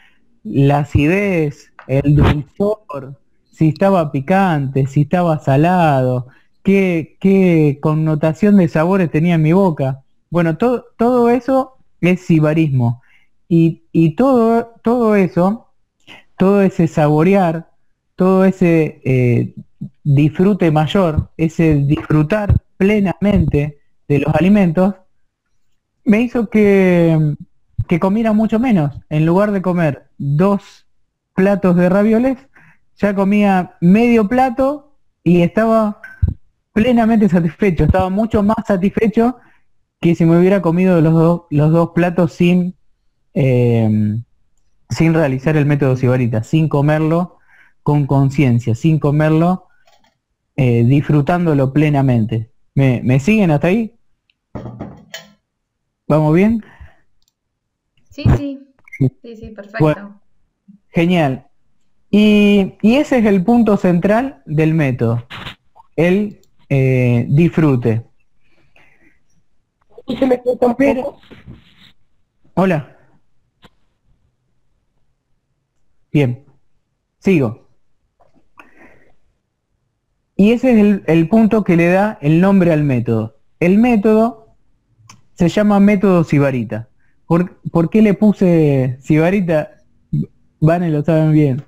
la 0.43 0.79
acidez, 0.79 1.73
el 1.87 2.15
dulzor, 2.15 3.19
si 3.51 3.69
estaba 3.69 4.11
picante, 4.11 4.85
si 4.87 5.01
estaba 5.01 5.39
salado, 5.39 6.27
qué, 6.63 7.17
qué 7.19 7.79
connotación 7.81 8.57
de 8.57 8.67
sabores 8.67 9.11
tenía 9.11 9.35
en 9.35 9.41
mi 9.41 9.53
boca. 9.53 10.03
Bueno, 10.29 10.57
todo, 10.57 10.85
todo 10.97 11.29
eso 11.29 11.77
es 12.01 12.21
sibarismo. 12.21 13.01
Y, 13.47 13.83
y, 13.91 14.15
todo, 14.15 14.75
todo 14.83 15.15
eso, 15.15 15.71
todo 16.37 16.61
ese 16.61 16.87
saborear, 16.87 17.69
todo 18.15 18.45
ese 18.45 19.01
eh, 19.03 19.55
disfrute 20.03 20.71
mayor, 20.71 21.31
ese 21.37 21.75
disfrutar 21.75 22.55
plenamente 22.77 23.79
de 24.07 24.19
los 24.19 24.33
alimentos, 24.35 24.95
me 26.09 26.21
hizo 26.21 26.49
que, 26.49 27.35
que 27.87 27.99
comiera 27.99 28.33
mucho 28.33 28.59
menos. 28.59 28.99
En 29.09 29.27
lugar 29.27 29.51
de 29.51 29.61
comer 29.61 30.07
dos 30.17 30.87
platos 31.35 31.75
de 31.75 31.87
ravioles, 31.87 32.37
ya 32.95 33.13
comía 33.13 33.77
medio 33.79 34.27
plato 34.27 34.97
y 35.23 35.43
estaba 35.43 36.01
plenamente 36.73 37.29
satisfecho. 37.29 37.83
Estaba 37.83 38.09
mucho 38.09 38.41
más 38.41 38.57
satisfecho 38.65 39.37
que 40.01 40.15
si 40.15 40.25
me 40.25 40.39
hubiera 40.39 40.63
comido 40.63 40.99
los, 40.99 41.13
dos 41.13 41.41
los 41.51 41.71
dos 41.71 41.91
platos 41.93 42.33
sin, 42.33 42.75
em, 43.35 44.23
sin 44.89 45.13
realizar 45.13 45.57
el 45.57 45.67
método 45.67 45.95
Sibarita, 45.95 46.41
sin 46.41 46.69
comerlo 46.69 47.37
con 47.83 48.07
conciencia, 48.07 48.73
sin 48.73 48.97
comerlo 48.97 49.67
eh, 50.55 50.83
disfrutándolo 50.85 51.71
plenamente. 51.71 52.49
¿Me, 52.73 53.01
¿Me 53.03 53.19
siguen 53.19 53.51
hasta 53.51 53.67
ahí? 53.67 53.93
¿Vamos 56.09 56.33
bien? 56.33 56.65
Sí, 58.09 58.23
sí. 58.35 58.59
Sí, 59.21 59.35
sí, 59.35 59.49
perfecto. 59.51 60.19
genial. 60.89 61.47
Y, 62.09 62.73
ese 62.81 63.19
es 63.19 63.25
el 63.25 63.43
punto 63.43 63.77
central 63.77 64.41
del 64.47 64.73
método, 64.73 65.27
el 65.95 66.41
eh, 66.67 67.27
disfrute. 67.29 68.03
Hola. 72.55 72.97
Bien, 76.11 76.43
sigo. 77.19 77.69
Y 80.35 80.53
ese 80.53 80.71
es 80.71 81.01
el, 81.05 81.29
punto 81.29 81.63
que 81.63 81.75
le 81.75 81.87
da 81.89 82.17
el 82.19 82.41
nombre 82.41 82.73
al 82.73 82.83
método. 82.83 83.35
El 83.59 83.77
método 83.77 84.48
se 85.39 85.47
llama 85.47 85.79
método 85.79 86.25
Sibarita. 86.25 86.89
¿Por, 87.25 87.89
qué 87.89 88.01
le 88.01 88.13
puse 88.13 88.97
Sibarita? 88.99 89.71
Van 90.59 90.83
y 90.83 90.89
lo 90.89 91.01
saben 91.01 91.31
bien. 91.31 91.61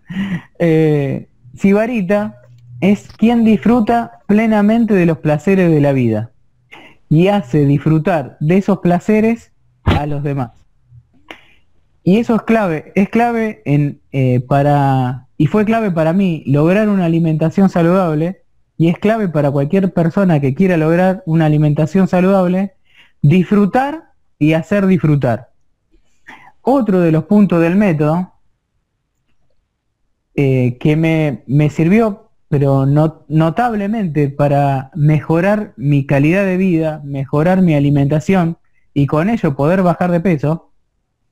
Eh, 0.60 1.30
Sibarita 1.56 2.36
es 2.82 3.08
quien 3.18 3.46
disfruta 3.46 4.20
plenamente 4.28 4.94
de 4.94 5.06
los 5.06 5.20
placeres 5.20 5.72
de 5.72 5.80
la 5.80 5.94
vida 5.94 6.32
y 7.08 7.30
hace 7.30 7.66
disfrutar 7.66 8.36
de 8.42 8.58
esos 8.58 8.80
placeres 8.80 9.54
a 9.84 10.06
los 10.06 10.22
demás. 10.22 10.52
Y 12.04 12.18
eso 12.18 12.36
es 12.36 12.42
clave, 12.42 12.92
es 12.96 13.08
clave 13.08 13.62
en, 13.64 14.02
eh, 14.12 14.42
para, 14.42 15.28
y 15.38 15.48
fue 15.48 15.64
clave 15.64 15.92
para 15.92 16.12
mí, 16.12 16.44
lograr 16.46 16.90
una 16.90 17.06
alimentación 17.06 17.70
saludable, 17.70 18.42
y 18.76 18.90
es 18.90 18.98
clave 18.98 19.30
para 19.30 19.50
cualquier 19.50 19.94
persona 19.94 20.42
que 20.42 20.56
quiera 20.56 20.76
lograr 20.76 21.24
una 21.26 21.46
alimentación 21.46 22.10
saludable, 22.10 22.74
disfrutar 23.22 24.12
y 24.40 24.54
hacer 24.54 24.88
disfrutar. 24.88 25.52
Otro 26.62 27.00
de 27.00 27.12
los 27.12 27.26
puntos 27.26 27.62
del 27.62 27.76
método 27.76 28.34
eh, 30.36 30.78
que 30.80 30.96
me, 30.96 31.44
me, 31.48 31.70
sirvió, 31.70 32.32
pero 32.48 32.86
no, 32.86 33.26
notablemente 33.28 34.30
para 34.30 34.92
mejorar 34.96 35.74
mi 35.76 36.06
calidad 36.06 36.46
de 36.46 36.58
vida, 36.58 37.02
mejorar 37.04 37.62
mi 37.62 37.76
alimentación 37.76 38.58
y 38.94 39.08
con 39.08 39.30
ello 39.30 39.56
poder 39.56 39.84
bajar 39.84 40.12
de 40.12 40.20
peso, 40.20 40.72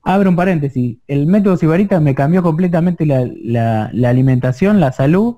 abro 0.03 0.29
un 0.29 0.35
paréntesis, 0.35 0.97
el 1.07 1.27
método 1.27 1.57
Sibarita 1.57 1.99
me 1.99 2.15
cambió 2.15 2.41
completamente 2.41 3.05
la, 3.05 3.91
alimentación, 4.07 4.79
la 4.79 4.91
salud 4.91 5.37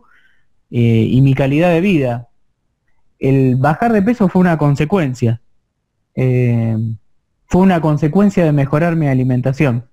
eh, 0.70 1.08
y 1.10 1.22
mi 1.22 1.34
calidad 1.34 1.72
de 1.72 1.82
vida. 1.82 2.30
El 3.20 3.56
bajar 3.56 3.94
de 3.94 4.02
peso 4.02 4.30
fue 4.30 4.42
una 4.42 4.58
consecuencia. 4.58 5.42
Eh, 6.16 6.78
fue 7.46 7.62
una 7.62 7.82
consecuencia 7.82 8.46
de 8.46 8.52
mejorar 8.52 8.96
mi 8.96 9.08
alimentación. 9.08 9.86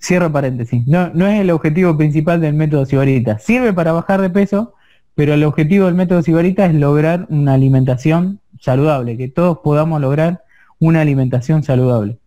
Cierro 0.00 0.32
paréntesis. 0.32 0.86
No, 0.86 1.06
es 1.26 1.40
el 1.40 1.50
objetivo 1.50 1.96
principal 1.96 2.40
del 2.40 2.54
método 2.54 2.86
Sibarita. 2.86 3.38
Sirve 3.38 3.72
para 3.72 3.92
bajar 3.92 4.20
de 4.20 4.30
peso, 4.30 4.74
pero 5.14 5.34
el 5.34 5.44
objetivo 5.44 5.86
del 5.86 5.94
método 5.94 6.22
Sibarita 6.22 6.66
es 6.66 6.74
lograr 6.74 7.26
una 7.30 7.54
alimentación 7.54 8.40
saludable, 8.60 9.16
que 9.16 9.28
todos 9.28 9.58
podamos 9.58 10.00
lograr 10.00 10.42
una 10.78 11.00
alimentación 11.00 11.62
saludable. 11.62 12.18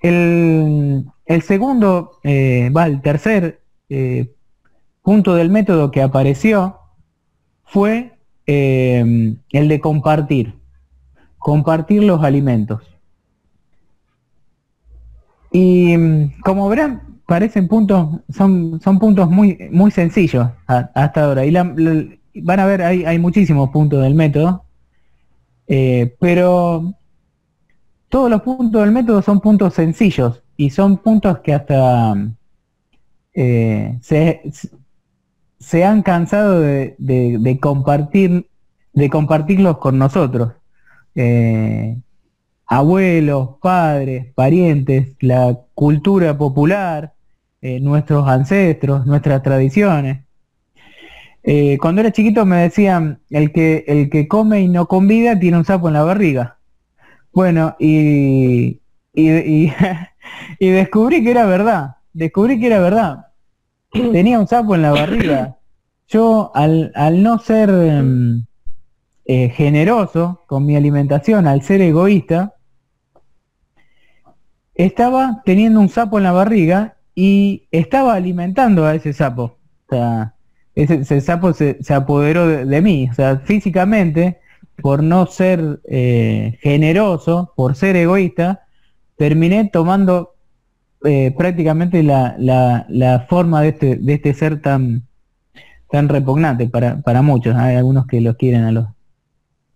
El, 0.00 1.06
segundo, 1.42 2.18
eh, 2.22 2.70
va, 2.74 2.86
el 2.86 3.00
tercer 3.00 3.62
eh, 3.88 4.34
punto 5.02 5.34
del 5.34 5.50
método 5.50 5.90
que 5.90 6.02
apareció 6.02 6.78
fue 7.64 8.12
el 8.46 9.38
de 9.50 9.80
compartir, 9.80 10.54
compartir 11.44 12.02
los 12.02 12.24
alimentos. 12.24 12.80
Y 15.52 15.94
como 16.40 16.70
verán, 16.70 17.20
parecen 17.26 17.68
puntos, 17.68 18.22
son, 18.30 18.80
son 18.80 18.98
puntos 18.98 19.30
muy, 19.30 19.68
muy 19.70 19.90
sencillos 19.90 20.48
hasta 20.66 21.22
ahora. 21.22 21.44
Y 21.44 21.52
van 21.52 22.60
a 22.60 22.64
ver, 22.64 22.80
hay, 22.80 23.04
hay 23.04 23.18
muchísimos 23.18 23.68
puntos 23.68 24.02
del 24.02 24.14
método, 24.14 24.64
pero 26.18 26.94
todos 28.08 28.30
los 28.30 28.40
puntos 28.40 28.80
del 28.80 28.92
método 28.92 29.20
son 29.20 29.40
puntos 29.40 29.74
sencillos 29.74 30.42
y 30.56 30.70
son 30.70 30.96
puntos 30.96 31.40
que 31.40 31.52
hasta 31.52 32.14
eh, 33.34 33.98
se, 34.00 35.84
han 35.84 36.02
cansado 36.02 36.60
de, 36.60 37.58
compartir 37.60 38.48
de 38.94 39.10
compartirlos 39.10 39.76
con 39.76 39.98
nosotros. 39.98 40.54
Eh, 41.14 41.96
abuelos, 42.66 43.50
padres, 43.60 44.32
parientes, 44.34 45.16
la 45.20 45.58
cultura 45.74 46.36
popular, 46.36 47.14
eh, 47.62 47.80
nuestros 47.80 48.28
ancestros, 48.28 49.06
nuestras 49.06 49.42
tradiciones. 49.42 50.24
cuando 51.78 52.00
era 52.00 52.10
chiquito 52.10 52.46
me 52.46 52.56
decían, 52.56 53.20
el 53.30 53.52
que, 53.52 53.84
el 53.86 54.08
que 54.08 54.28
come 54.28 54.62
y 54.62 54.68
no 54.68 54.86
convida 54.86 55.38
tiene 55.38 55.58
un 55.58 55.64
sapo 55.64 55.88
en 55.88 55.94
la 55.94 56.02
barriga. 56.02 56.58
Bueno, 57.32 57.76
y, 57.78 58.80
y, 59.12 59.72
descubrí 60.60 61.22
que 61.22 61.30
era 61.30 61.46
verdad, 61.46 61.96
descubrí 62.12 62.60
que 62.60 62.66
era 62.66 62.78
verdad. 62.78 63.26
Tenía 63.90 64.38
un 64.38 64.48
sapo 64.48 64.74
en 64.74 64.82
la 64.82 64.92
barriga. 64.92 65.58
Yo, 66.08 66.52
al, 66.54 66.92
no 67.22 67.38
ser 67.38 67.70
em, 67.70 68.44
eh, 69.26 69.48
generoso 69.50 70.42
con 70.46 70.66
mi 70.66 70.76
alimentación, 70.76 71.46
al 71.46 71.62
ser 71.62 71.80
egoísta, 71.80 72.54
estaba 74.74 75.42
teniendo 75.44 75.80
un 75.80 75.88
sapo 75.88 76.18
en 76.18 76.24
la 76.24 76.32
barriga 76.32 76.96
y 77.14 77.68
estaba 77.70 78.14
alimentando 78.14 78.84
a 78.84 78.94
ese 78.94 79.12
sapo. 79.12 79.58
O 79.86 79.88
sea, 79.88 80.34
ese, 80.74 81.20
sapo 81.20 81.52
se, 81.52 81.78
apoderó 81.90 82.46
de, 82.46 82.82
mí. 82.82 83.08
O 83.10 83.14
sea, 83.14 83.38
físicamente 83.38 84.40
por 84.82 85.02
no 85.02 85.26
ser 85.26 85.80
eh, 85.84 86.58
generoso, 86.60 87.52
por 87.56 87.76
ser 87.76 87.96
egoísta, 87.96 88.66
terminé 89.16 89.70
tomando 89.72 90.34
eh, 91.04 91.32
prácticamente 91.36 92.02
la, 92.02 92.34
la, 92.38 93.26
forma 93.28 93.62
de 93.62 93.68
este, 93.68 93.96
de 93.96 94.14
este 94.14 94.34
ser 94.34 94.60
tan, 94.60 95.06
tan 95.90 96.08
repugnante 96.08 96.68
para, 96.68 97.00
para 97.02 97.22
muchos. 97.22 97.54
Hay 97.54 97.76
algunos 97.76 98.06
que 98.06 98.20
los 98.20 98.36
quieren 98.36 98.64
a 98.64 98.72
los, 98.72 98.86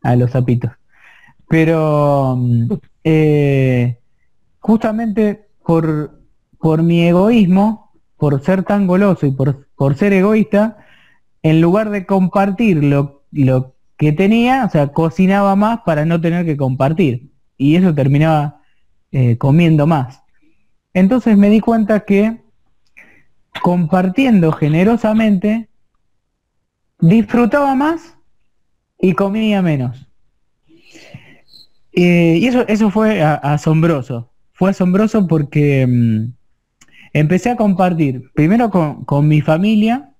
a 0.02 0.16
los 0.16 0.32
sapitos. 0.32 0.72
Pero 1.48 2.36
mm, 2.36 2.72
eh, 3.04 3.98
justamente 4.60 5.48
por, 5.64 6.20
por 6.58 6.82
mi 6.82 7.02
egoísmo, 7.02 7.92
por 8.16 8.42
ser 8.42 8.64
tan 8.64 8.86
goloso 8.86 9.26
y 9.26 9.30
por, 9.30 9.68
por 9.76 9.96
ser 9.96 10.12
egoísta, 10.12 10.78
en 11.42 11.60
lugar 11.60 11.90
de 11.90 12.04
compartir 12.04 12.82
lo, 12.82 13.22
lo 13.30 13.74
que 13.96 14.12
tenía, 14.12 14.64
o 14.64 14.70
sea, 14.70 14.88
cocinaba 14.88 15.56
más 15.56 15.80
para 15.84 16.04
no 16.04 16.20
tener 16.20 16.44
que 16.44 16.56
compartir. 16.56 17.30
Y 17.56 17.76
eso 17.76 17.94
terminaba 17.94 18.62
eh, 19.10 19.38
comiendo 19.38 19.86
más. 19.86 20.22
Entonces 20.92 21.36
me 21.36 21.50
di 21.50 21.60
cuenta 21.60 22.00
que 22.00 22.42
compartiendo 23.62 24.52
generosamente, 24.52 25.68
disfrutaba 27.00 27.74
más 27.74 28.17
y 29.00 29.12
comía 29.14 29.62
menos. 29.62 30.08
Eh, 31.92 32.38
y 32.40 32.46
eso, 32.46 32.66
eso 32.68 32.90
fue 32.90 33.22
asombroso. 33.22 34.30
Fue 34.52 34.70
asombroso 34.70 35.26
porque 35.26 35.86
mm, 35.86 36.32
empecé 37.12 37.50
a 37.50 37.56
compartir, 37.56 38.30
primero 38.34 38.70
con, 38.70 39.04
con 39.04 39.28
mi 39.28 39.40
familia, 39.40 40.10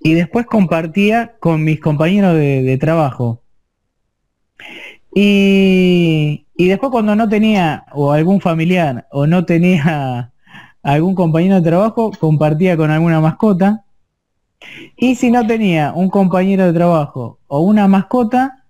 y 0.00 0.14
después 0.14 0.46
compartía 0.46 1.36
con 1.40 1.64
mis 1.64 1.80
compañeros 1.80 2.34
de, 2.34 2.78
trabajo. 2.78 3.42
Y, 5.14 6.46
y, 6.56 6.68
después 6.68 6.92
cuando 6.92 7.16
no 7.16 7.28
tenía 7.28 7.84
o 7.92 8.12
algún 8.12 8.40
familiar 8.40 9.06
o 9.10 9.26
no 9.26 9.44
tenía 9.44 10.32
algún 10.82 11.14
compañero 11.14 11.56
de 11.56 11.62
trabajo, 11.62 12.12
compartía 12.18 12.76
con 12.76 12.90
alguna 12.90 13.20
mascota. 13.20 13.84
Y 14.96 15.14
si 15.14 15.30
no 15.30 15.46
tenía 15.46 15.92
un 15.94 16.10
compañero 16.10 16.66
de 16.66 16.72
trabajo 16.72 17.38
o 17.46 17.60
una 17.60 17.88
mascota 17.88 18.64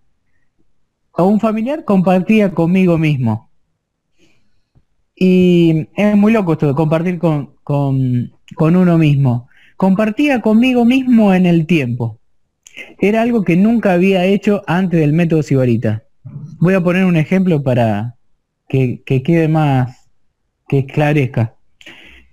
o 1.13 1.25
un 1.25 1.41
familiar, 1.41 1.85
compartía 1.85 2.55
conmigo 2.55 2.99
mismo. 2.99 3.51
Y 5.15 5.89
es 5.97 6.17
muy 6.17 6.33
loco 6.33 6.53
esto 6.53 6.69
de 6.69 6.75
compartir 6.75 7.19
con, 7.19 7.55
con, 7.65 8.33
con 8.55 8.77
uno 8.77 8.99
mismo 8.99 9.49
compartía 9.79 10.43
conmigo 10.43 10.85
mismo 10.85 11.33
en 11.33 11.47
el 11.47 11.67
tiempo. 11.67 12.19
Era 12.99 13.23
algo 13.23 13.45
que 13.45 13.57
nunca 13.57 13.93
había 13.93 14.25
hecho 14.25 14.63
antes 14.67 15.01
del 15.01 15.13
método 15.13 15.43
Sibarita. 15.43 16.03
Voy 16.61 16.75
a 16.75 16.83
poner 16.83 17.05
un 17.05 17.17
ejemplo 17.17 17.63
para 17.63 18.17
que, 18.69 19.03
quede 19.07 19.47
más, 19.47 20.11
que 20.69 20.81
esclarezca. 20.81 21.55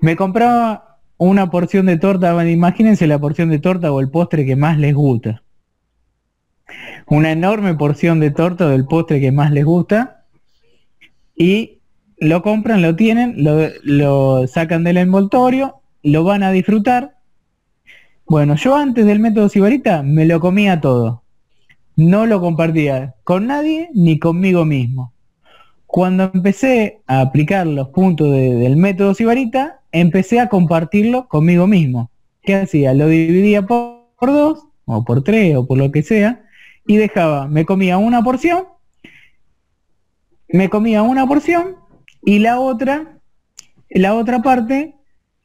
Me 0.01 0.15
compraba 0.15 0.84
una 1.17 1.49
porción 1.49 1.85
de 1.85 1.97
torta, 1.97 2.47
imagínense 2.47 3.07
la 3.07 3.19
porción 3.19 3.49
de 3.49 3.59
torta 3.59 3.91
o 3.91 3.99
el 3.99 4.09
postre 4.09 4.45
que 4.45 4.55
más 4.55 4.77
les 4.77 4.93
gusta. 4.93 5.43
Una 7.07 7.31
enorme 7.31 7.75
porción 7.75 8.19
de 8.19 8.31
torta 8.31 8.67
del 8.69 8.85
postre 8.85 9.19
que 9.21 9.31
más 9.31 9.51
les 9.51 9.65
gusta. 9.65 10.25
Y 11.35 11.79
lo 12.17 12.41
compran, 12.41 12.81
lo 12.81 12.95
tienen, 12.95 13.43
lo, 13.43 13.69
lo 13.83 14.47
sacan 14.47 14.83
del 14.83 14.97
envoltorio, 14.97 15.81
lo 16.01 16.23
van 16.23 16.43
a 16.43 16.51
disfrutar 16.51 17.15
bueno, 18.27 18.55
yo 18.55 18.75
antes 18.75 19.05
del 19.05 19.19
método 19.19 19.49
Sibarita 19.49 20.01
me 20.01 20.25
lo 20.25 20.39
comía 20.39 20.81
todo. 20.81 21.23
No 21.95 22.25
lo 22.25 22.41
compartía 22.41 23.15
con 23.23 23.47
nadie 23.47 23.89
ni 23.93 24.19
conmigo 24.19 24.65
mismo. 24.65 25.13
cuando 25.87 26.31
empecé 26.33 27.01
a 27.07 27.21
aplicar 27.21 27.67
los 27.67 27.89
puntos 27.89 28.31
del 28.31 28.75
método 28.75 29.13
Sibarita, 29.13 29.81
empecé 29.99 30.39
a 30.39 30.49
compartirlo 30.49 31.27
conmigo 31.27 31.67
mismo. 31.67 32.11
¿Qué 32.43 32.55
hacía? 32.55 32.93
Lo 32.93 33.07
dividía 33.07 33.63
por, 33.63 34.05
dos, 34.19 34.67
o 34.85 35.03
por 35.03 35.23
tres, 35.23 35.55
o 35.55 35.65
por 35.65 35.77
lo 35.77 35.91
que 35.91 36.03
sea, 36.03 36.43
y 36.85 36.97
dejaba, 36.97 37.47
me 37.47 37.65
comía 37.65 37.97
una 37.97 38.23
porción, 38.23 38.65
me 40.47 40.69
comía 40.69 41.01
una 41.01 41.25
porción, 41.25 41.75
y 42.23 42.39
la 42.39 42.59
otra, 42.59 43.19
la 43.89 44.13
otra 44.13 44.41
parte, 44.41 44.95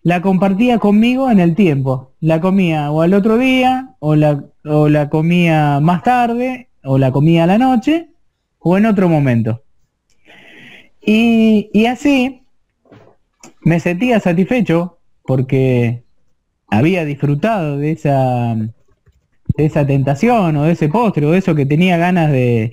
la 0.02 0.20
compartía 0.20 0.78
conmigo 0.78 1.30
en 1.30 1.40
el 1.40 1.54
tiempo. 1.54 2.12
La 2.20 2.40
comía 2.40 2.90
o 2.90 3.02
al 3.02 3.14
otro 3.14 3.38
día, 3.38 3.94
o 3.98 4.14
la, 4.16 4.44
o 4.64 4.88
la 4.88 5.08
comía 5.08 5.80
más 5.80 6.02
tarde, 6.02 6.68
o 6.82 6.98
la 6.98 7.12
comía 7.12 7.44
a 7.44 7.46
la 7.46 7.58
noche, 7.58 8.10
o 8.58 8.76
en 8.76 8.86
otro 8.86 9.08
momento. 9.08 9.62
Y, 11.02 11.86
así 11.86 12.42
me 13.62 13.80
sentía 13.80 14.20
satisfecho 14.20 14.98
porque 15.24 16.02
había 16.68 17.04
disfrutado 17.04 17.78
de 17.78 17.92
esa, 17.92 18.54
de 18.54 19.64
esa 19.64 19.86
tentación 19.86 20.56
o 20.56 20.64
de 20.64 20.72
ese 20.72 20.88
postre 20.88 21.26
o 21.26 21.32
de 21.32 21.38
eso 21.38 21.54
que 21.54 21.66
tenía 21.66 21.96
ganas 21.96 22.30
de, 22.30 22.70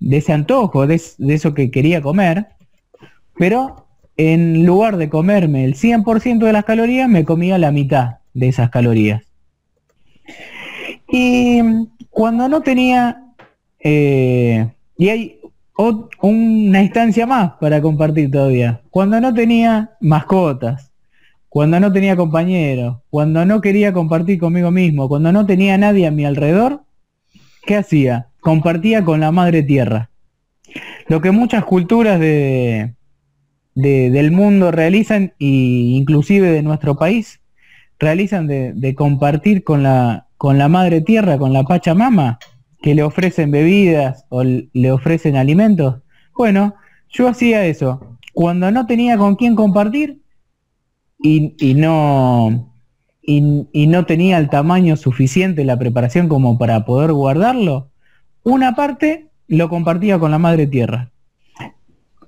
de 0.00 0.16
ese 0.16 0.32
antojo, 0.32 0.86
de, 0.86 1.00
eso 1.28 1.54
que 1.54 1.70
quería 1.70 2.00
comer, 2.02 2.46
pero 3.36 3.86
en 4.16 4.64
lugar 4.66 4.96
de 4.96 5.08
comerme 5.08 5.64
el 5.64 5.74
100% 5.74 6.44
de 6.44 6.52
las 6.52 6.64
calorías, 6.64 7.08
me 7.08 7.24
comía 7.24 7.58
la 7.58 7.70
mitad 7.70 8.18
de 8.34 8.48
esas 8.48 8.70
calorías. 8.70 9.22
Y 11.10 11.60
cuando 12.10 12.48
no 12.48 12.62
tenía, 12.62 13.22
eh, 13.80 14.68
y 14.96 15.08
hay 15.08 15.37
una 15.78 16.82
instancia 16.82 17.26
más 17.26 17.52
para 17.60 17.80
compartir 17.80 18.30
todavía. 18.30 18.82
Cuando 18.90 19.20
no 19.20 19.32
tenía 19.32 19.92
mascotas, 20.00 20.90
cuando 21.48 21.78
no 21.78 21.92
tenía 21.92 22.16
compañeros, 22.16 22.98
cuando 23.10 23.44
no 23.44 23.60
quería 23.60 23.92
compartir 23.92 24.38
conmigo 24.38 24.70
mismo, 24.70 25.08
cuando 25.08 25.32
no 25.32 25.46
tenía 25.46 25.78
nadie 25.78 26.06
a 26.06 26.10
mi 26.10 26.24
alrededor, 26.24 26.82
¿qué 27.64 27.76
hacía? 27.76 28.28
Compartía 28.40 29.04
con 29.04 29.20
la 29.20 29.30
madre 29.30 29.62
tierra. 29.62 30.10
Lo 31.06 31.20
que 31.20 31.30
muchas 31.30 31.64
culturas 31.64 32.18
de, 32.20 32.94
del 33.74 34.30
mundo 34.32 34.72
realizan, 34.72 35.32
e 35.38 35.46
inclusive 35.46 36.50
de 36.50 36.62
nuestro 36.62 36.96
país, 36.96 37.40
realizan 37.98 38.46
de, 38.46 38.72
de 38.74 38.94
compartir 38.94 39.64
con 39.64 39.82
la, 39.82 40.26
con 40.36 40.58
la 40.58 40.68
madre 40.68 41.00
tierra, 41.00 41.38
con 41.38 41.52
la 41.52 41.62
Pachamama, 41.62 42.38
que 42.80 42.94
le 42.94 43.02
ofrecen 43.02 43.50
bebidas 43.50 44.24
o 44.28 44.42
le 44.44 44.92
ofrecen 44.92 45.36
alimentos. 45.36 45.96
Bueno, 46.36 46.74
yo 47.08 47.28
hacía 47.28 47.66
eso. 47.66 48.18
Cuando 48.32 48.70
no 48.70 48.86
tenía 48.86 49.16
con 49.18 49.36
quién 49.36 49.56
compartir 49.56 50.22
y, 51.18 51.74
no 51.74 52.72
y, 53.22 53.86
no 53.88 54.06
tenía 54.06 54.38
el 54.38 54.48
tamaño 54.48 54.96
suficiente 54.96 55.64
la 55.64 55.78
preparación 55.78 56.28
como 56.28 56.58
para 56.58 56.84
poder 56.84 57.12
guardarlo, 57.12 57.90
una 58.44 58.74
parte 58.76 59.30
lo 59.48 59.68
compartía 59.68 60.18
con 60.18 60.30
la 60.30 60.38
madre 60.38 60.66
tierra. 60.66 61.10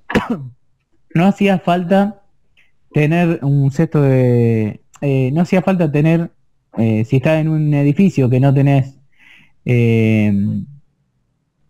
no 1.14 1.26
hacía 1.26 1.58
falta 1.60 2.22
tener 2.92 3.38
un 3.42 3.70
cesto 3.70 4.02
de... 4.02 4.82
Eh, 5.02 5.30
no 5.32 5.42
hacía 5.42 5.62
falta 5.62 5.90
tener, 5.90 6.32
eh, 6.76 7.04
si 7.04 7.16
estás 7.16 7.40
en 7.40 7.48
un 7.48 7.72
edificio 7.72 8.28
que 8.28 8.40
no 8.40 8.52
tenés 8.52 8.99
eh, 9.64 10.32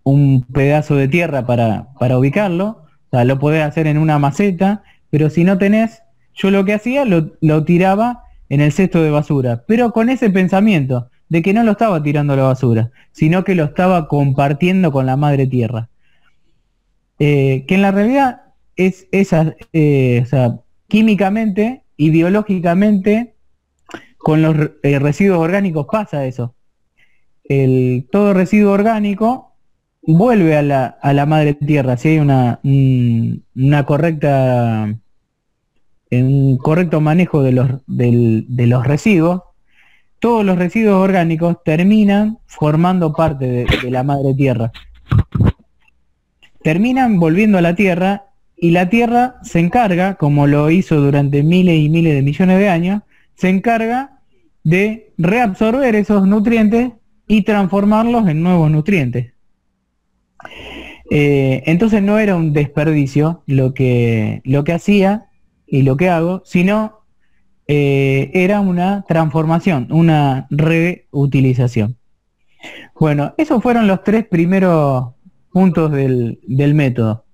un 0.02 0.42
pedazo 0.52 0.96
de 0.96 1.08
tierra 1.08 1.46
para, 1.46 1.88
para 1.98 2.18
ubicarlo, 2.18 2.66
o 2.66 3.10
sea, 3.10 3.24
lo 3.24 3.38
podés 3.38 3.64
hacer 3.64 3.86
en 3.86 3.98
una 3.98 4.18
maceta, 4.18 4.82
pero 5.10 5.30
si 5.30 5.44
no 5.44 5.58
tenés, 5.58 6.02
yo 6.34 6.50
lo 6.50 6.64
que 6.64 6.74
hacía 6.74 7.04
lo, 7.04 7.32
lo 7.40 7.64
tiraba 7.64 8.24
en 8.48 8.60
el 8.60 8.72
cesto 8.72 9.02
de 9.02 9.10
basura, 9.10 9.64
pero 9.66 9.92
con 9.92 10.08
ese 10.08 10.30
pensamiento 10.30 11.10
de 11.28 11.42
que 11.42 11.52
no 11.52 11.62
lo 11.62 11.72
estaba 11.72 12.02
tirando 12.02 12.32
a 12.32 12.36
la 12.36 12.42
basura, 12.44 12.90
sino 13.12 13.44
que 13.44 13.54
lo 13.54 13.64
estaba 13.64 14.08
compartiendo 14.08 14.90
con 14.90 15.06
la 15.06 15.16
madre 15.16 15.46
tierra. 15.46 15.88
Eh, 17.18 17.64
que 17.68 17.74
en 17.74 17.82
la 17.82 17.92
realidad 17.92 18.42
es 18.76 19.06
esa, 19.12 19.54
eh, 19.72 20.22
o 20.24 20.26
sea, 20.26 20.60
químicamente 20.88 21.84
y 21.96 22.10
biológicamente 22.10 23.34
con 24.18 24.42
los 24.42 24.56
residuos 24.82 25.38
orgánicos 25.38 25.86
pasa 25.90 26.26
eso 26.26 26.54
el, 27.50 28.06
todo 28.10 28.32
residuo 28.32 28.72
orgánico 28.72 29.52
vuelve 30.02 30.56
a 30.56 30.62
la, 30.62 30.86
a 30.86 31.12
la 31.12 31.26
madre 31.26 31.54
tierra 31.54 31.96
si 31.96 32.08
hay 32.08 32.18
una, 32.18 32.60
una 32.62 33.84
correcta 33.84 34.88
un 36.12 36.58
correcto 36.58 37.00
manejo 37.00 37.42
de 37.42 37.52
los, 37.52 37.68
de 37.86 38.66
los 38.66 38.86
residuos, 38.86 39.42
todos 40.18 40.44
los 40.44 40.58
residuos 40.58 40.96
orgánicos 40.96 41.58
terminan 41.64 42.38
formando 42.46 43.12
parte 43.12 43.46
de, 43.46 43.90
la 43.90 44.02
madre 44.02 44.34
tierra. 44.34 44.72
Terminan 46.62 47.18
volviendo 47.18 47.58
a 47.58 47.62
la 47.62 47.74
tierra 47.74 48.26
y 48.56 48.70
la 48.70 48.90
tierra 48.90 49.36
se 49.42 49.60
encarga, 49.60 50.16
como 50.16 50.46
lo 50.46 50.70
hizo 50.70 50.96
durante 51.00 51.42
miles 51.42 51.78
y 51.78 51.88
miles 51.88 52.14
de 52.14 52.22
millones 52.22 52.58
de 52.58 52.68
años, 52.68 53.02
se 53.34 53.48
encarga 53.48 54.20
de 54.64 55.12
reabsorber 55.16 55.94
esos 55.94 56.26
nutrientes 56.26 56.92
y 57.30 57.42
transformarlos 57.42 58.26
en 58.26 58.42
nuevos 58.42 58.68
nutrientes. 58.72 59.34
Eh, 61.08 61.62
entonces 61.66 62.02
no 62.02 62.18
era 62.18 62.34
un 62.34 62.52
desperdicio 62.52 63.44
lo 63.46 63.72
que, 63.72 64.40
lo 64.42 64.64
que 64.64 64.72
hacía 64.72 65.28
y 65.64 65.82
lo 65.82 65.96
que 65.96 66.08
hago, 66.08 66.42
sino 66.44 67.04
eh, 67.68 68.32
era 68.34 68.60
una 68.60 69.04
transformación, 69.06 69.86
una 69.92 70.48
reutilización. 70.50 71.98
Bueno, 72.98 73.32
esos 73.38 73.62
fueron 73.62 73.86
los 73.86 74.02
tres 74.02 74.26
primeros 74.26 75.14
puntos 75.52 75.92
del, 75.92 76.40
método. 76.74 77.26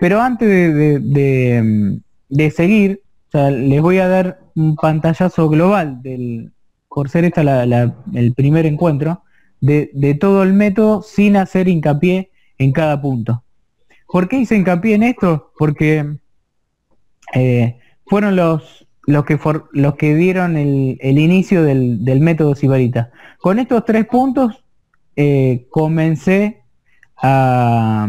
Pero 0.00 0.22
antes 0.22 0.48
de, 0.48 2.00
seguir, 2.50 3.02
les 3.34 3.82
voy 3.82 3.98
a 3.98 4.08
dar 4.08 4.40
un 4.54 4.74
pantallazo 4.74 5.50
global 5.50 6.00
del, 6.00 6.50
por 6.98 7.10
ser 7.10 7.24
esta 7.24 7.42
el 8.12 8.34
primer 8.34 8.66
encuentro, 8.66 9.22
de, 9.60 10.16
todo 10.20 10.42
el 10.42 10.52
método 10.52 11.00
sin 11.00 11.36
hacer 11.36 11.68
hincapié 11.68 12.32
en 12.58 12.72
cada 12.72 13.00
punto. 13.00 13.44
¿Por 14.08 14.26
qué 14.26 14.38
hice 14.38 14.56
hincapié 14.56 14.96
en 14.96 15.04
esto? 15.04 15.52
Porque 15.56 16.16
eh, 17.34 17.78
fueron 18.04 18.34
los, 18.34 18.84
los, 19.06 19.24
que 19.24 19.38
los 19.74 19.94
que 19.94 20.16
dieron 20.16 20.56
el, 20.56 20.98
inicio 21.00 21.62
del, 21.62 22.18
método 22.18 22.56
Sibarita. 22.56 23.12
Con 23.38 23.60
estos 23.60 23.84
tres 23.84 24.04
puntos 24.04 24.64
eh, 25.14 25.68
comencé 25.70 26.64
a, 27.16 28.08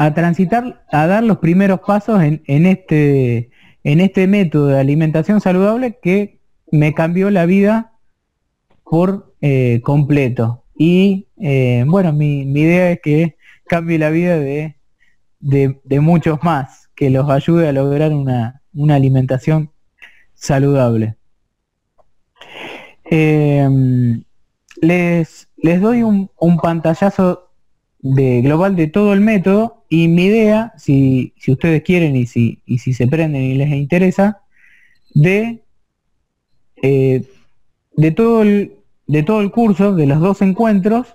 a 0.00 0.14
transitar, 0.14 0.84
a 0.90 1.06
dar 1.06 1.22
los 1.22 1.38
primeros 1.38 1.78
pasos 1.78 2.20
en, 2.24 2.66
este, 2.66 3.50
en 3.84 4.00
este 4.00 4.26
método 4.26 4.66
de 4.66 4.80
alimentación 4.80 5.40
saludable 5.40 6.00
que 6.02 6.42
me 6.74 6.92
cambió 6.92 7.30
la 7.30 7.46
vida 7.46 7.92
por 8.82 9.34
eh, 9.40 9.80
completo. 9.82 10.64
Y 10.76 11.28
eh, 11.40 11.84
bueno, 11.86 12.12
mi, 12.12 12.42
idea 12.42 12.90
es 12.90 13.00
que 13.00 13.36
cambie 13.66 13.98
la 13.98 14.10
vida 14.10 14.38
de, 14.38 14.76
de, 15.40 16.00
muchos 16.00 16.42
más, 16.42 16.90
que 16.94 17.10
los 17.10 17.28
ayude 17.30 17.68
a 17.68 17.72
lograr 17.72 18.12
una, 18.12 18.62
alimentación 18.88 19.70
saludable. 20.34 21.16
Em, 23.04 24.24
les, 24.80 25.48
les 25.56 25.80
doy 25.80 26.02
un, 26.02 26.30
un, 26.38 26.56
pantallazo 26.58 27.50
de 27.98 28.42
global 28.42 28.76
de 28.76 28.86
todo 28.86 29.12
el 29.12 29.20
método 29.20 29.84
y 29.88 30.08
mi 30.08 30.24
idea, 30.24 30.72
si, 30.76 31.34
si 31.36 31.52
ustedes 31.52 31.82
quieren 31.82 32.16
y 32.16 32.26
si, 32.26 32.62
y 32.66 32.78
si 32.78 32.94
se 32.94 33.06
prenden 33.06 33.42
y 33.42 33.54
les 33.54 33.70
interesa, 33.70 34.42
de 35.14 35.63
eh, 36.86 37.24
de 37.96 38.10
todo 38.10 38.42
el 38.42 38.74
de 39.06 39.22
todo 39.22 39.40
el 39.40 39.50
curso, 39.50 39.94
de 39.94 40.06
los 40.06 40.20
dos 40.20 40.42
encuentros 40.42 41.14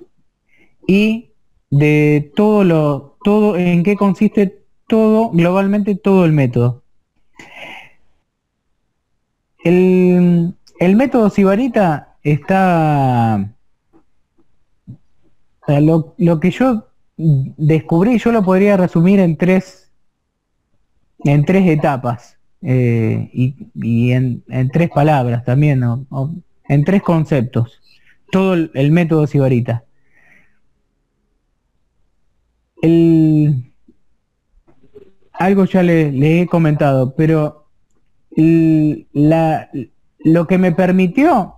y 0.88 1.30
de 1.70 2.32
todo 2.36 2.64
lo 2.64 3.18
todo 3.24 3.56
en 3.56 3.84
qué 3.84 3.96
consiste 3.96 4.64
todo 4.88 5.30
globalmente 5.30 5.94
todo 5.94 6.26
el 6.26 6.32
método. 6.32 6.82
El, 9.64 10.56
el 10.80 10.96
método 10.96 11.30
Sibarita 11.30 12.16
está 12.24 13.54
lo, 15.68 16.16
lo, 16.18 16.40
que 16.40 16.50
yo 16.50 16.88
descubrí, 17.28 18.18
yo 18.18 18.32
lo 18.32 18.42
podría 18.44 18.76
resumir 18.76 19.20
en 19.20 19.38
tres 19.38 19.92
en 21.20 21.46
tres 21.46 21.68
etapas. 21.68 22.39
Eh, 22.62 23.30
y, 23.34 24.12
en, 24.12 24.44
tres 24.72 24.90
palabras 24.90 25.46
también, 25.46 25.84
en 26.68 26.84
tres 26.84 27.02
conceptos, 27.02 27.80
todo 28.32 28.54
el, 28.54 28.92
método 28.92 29.28
Sibarita. 29.28 29.86
El, 32.82 33.72
algo 35.34 35.66
ya 35.66 35.84
le, 35.84 36.42
he 36.42 36.48
comentado, 36.48 37.16
pero 37.16 37.68
la, 38.36 39.70
lo 40.20 40.48
que 40.48 40.58
me 40.58 40.72
permitió 40.72 41.56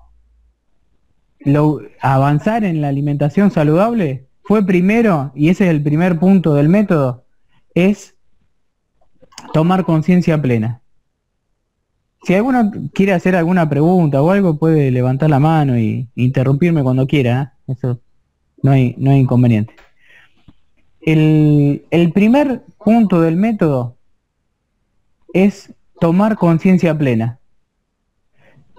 avanzar 1.99 2.63
en 2.63 2.81
la 2.81 2.89
alimentación 2.89 3.51
saludable 3.51 4.27
fue 4.43 4.65
primero, 4.65 5.31
y 5.35 5.49
ese 5.49 5.65
es 5.65 5.71
el 5.71 5.81
primer 5.81 6.19
punto 6.19 6.53
del 6.53 6.69
método, 6.69 7.25
es 7.73 8.15
tomar 9.53 9.85
conciencia 9.85 10.41
plena. 10.41 10.80
Si 12.23 12.35
alguno 12.35 12.71
quiere 12.93 13.13
hacer 13.13 13.35
alguna 13.35 13.67
pregunta 13.67 14.21
o 14.21 14.29
algo, 14.29 14.57
puede 14.57 14.91
levantar 14.91 15.29
la 15.29 15.39
mano 15.39 15.77
y 15.79 16.07
interrumpirme 16.15 16.83
cuando 16.83 17.07
quiera. 17.07 17.55
¿eh? 17.67 17.71
Eso 17.73 17.99
no 18.61 18.71
hay, 18.71 18.95
no 18.97 19.11
hay 19.11 19.19
inconveniente. 19.19 19.73
El, 21.01 21.85
el 21.89 22.11
primer 22.11 22.61
punto 22.77 23.21
del 23.21 23.35
método 23.35 23.97
es 25.33 25.73
tomar 25.99 26.35
conciencia 26.35 26.97
plena. 26.97 27.39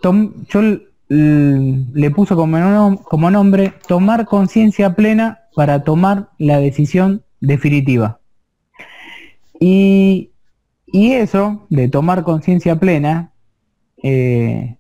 yo 0.03 0.63
le 1.09 2.11
puso 2.11 2.37
como, 2.37 3.03
como 3.05 3.31
nombre 3.31 3.75
tomar 3.87 4.25
conciencia 4.25 4.95
plena 4.95 5.41
para 5.55 5.85
tomar 5.85 6.31
la 6.39 6.59
decisión 6.59 7.23
definitiva. 7.41 8.21
Y, 9.61 10.31
y 10.87 11.13
eso 11.13 11.67
de 11.69 11.89
tomar 11.89 12.23
conciencia 12.23 12.77
plena, 12.77 13.32
eh, 14.03 14.77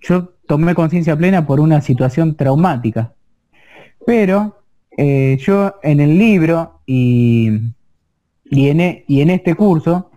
yo 0.00 0.32
tomé 0.46 0.74
conciencia 0.74 1.16
plena 1.16 1.46
por 1.46 1.60
una 1.60 1.80
situación 1.80 2.34
traumática. 2.34 3.12
Pero 4.06 4.62
eh, 4.96 5.36
yo 5.40 5.74
en 5.82 6.00
el 6.00 6.18
libro 6.18 6.80
y, 6.86 7.50
y, 8.44 8.68
en, 8.68 8.80
e, 8.80 9.04
este 9.08 9.54
curso 9.54 10.10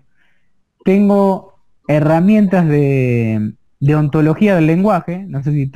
tengo 0.84 1.56
herramientas 1.88 2.68
de, 2.68 3.54
de 3.80 3.96
ontología 3.96 4.56
del 4.56 4.68
lenguaje. 4.68 5.26
No 5.28 5.44
sé 5.44 5.52
si 5.52 5.72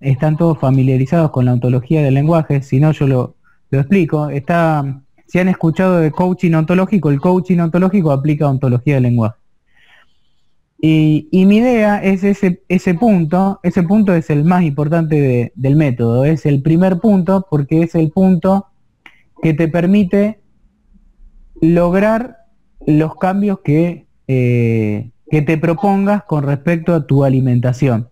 están 0.00 0.36
todos 0.36 0.58
familiarizados 0.58 1.30
con 1.30 1.44
la 1.44 1.52
ontología 1.54 2.02
del 2.02 2.14
lenguaje, 2.14 2.62
si 2.62 2.78
no 2.78 2.92
yo 2.92 3.06
lo, 3.06 3.36
lo 3.70 3.80
explico. 3.80 4.30
Está, 4.30 5.02
si 5.26 5.38
han 5.38 5.48
escuchado 5.48 5.98
de 5.98 6.12
coaching 6.12 6.52
ontológico, 6.52 7.10
el 7.10 7.20
coaching 7.20 7.58
ontológico 7.58 8.12
aplica 8.12 8.48
ontología 8.48 8.94
del 8.94 9.04
lenguaje. 9.04 9.36
Y, 10.78 11.28
mi 11.46 11.56
idea 11.56 12.02
es 12.02 12.22
ese, 12.22 12.94
punto, 12.94 13.60
ese 13.62 13.82
punto 13.82 14.14
es 14.14 14.28
el 14.28 14.44
más 14.44 14.62
importante 14.62 15.52
del 15.54 15.76
método, 15.76 16.24
es 16.24 16.44
el 16.44 16.62
primer 16.62 16.98
punto 16.98 17.46
porque 17.48 17.82
es 17.82 17.94
el 17.94 18.10
punto 18.10 18.66
que 19.42 19.54
te 19.54 19.68
permite 19.68 20.40
lograr 21.60 22.36
los 22.86 23.16
cambios 23.16 23.60
que, 23.64 24.06
eh, 24.28 25.10
que 25.30 25.42
te 25.42 25.56
propongas 25.56 26.24
con 26.24 26.44
respecto 26.44 26.94
a 26.94 27.06
tu 27.06 27.24
alimentación. 27.24 28.10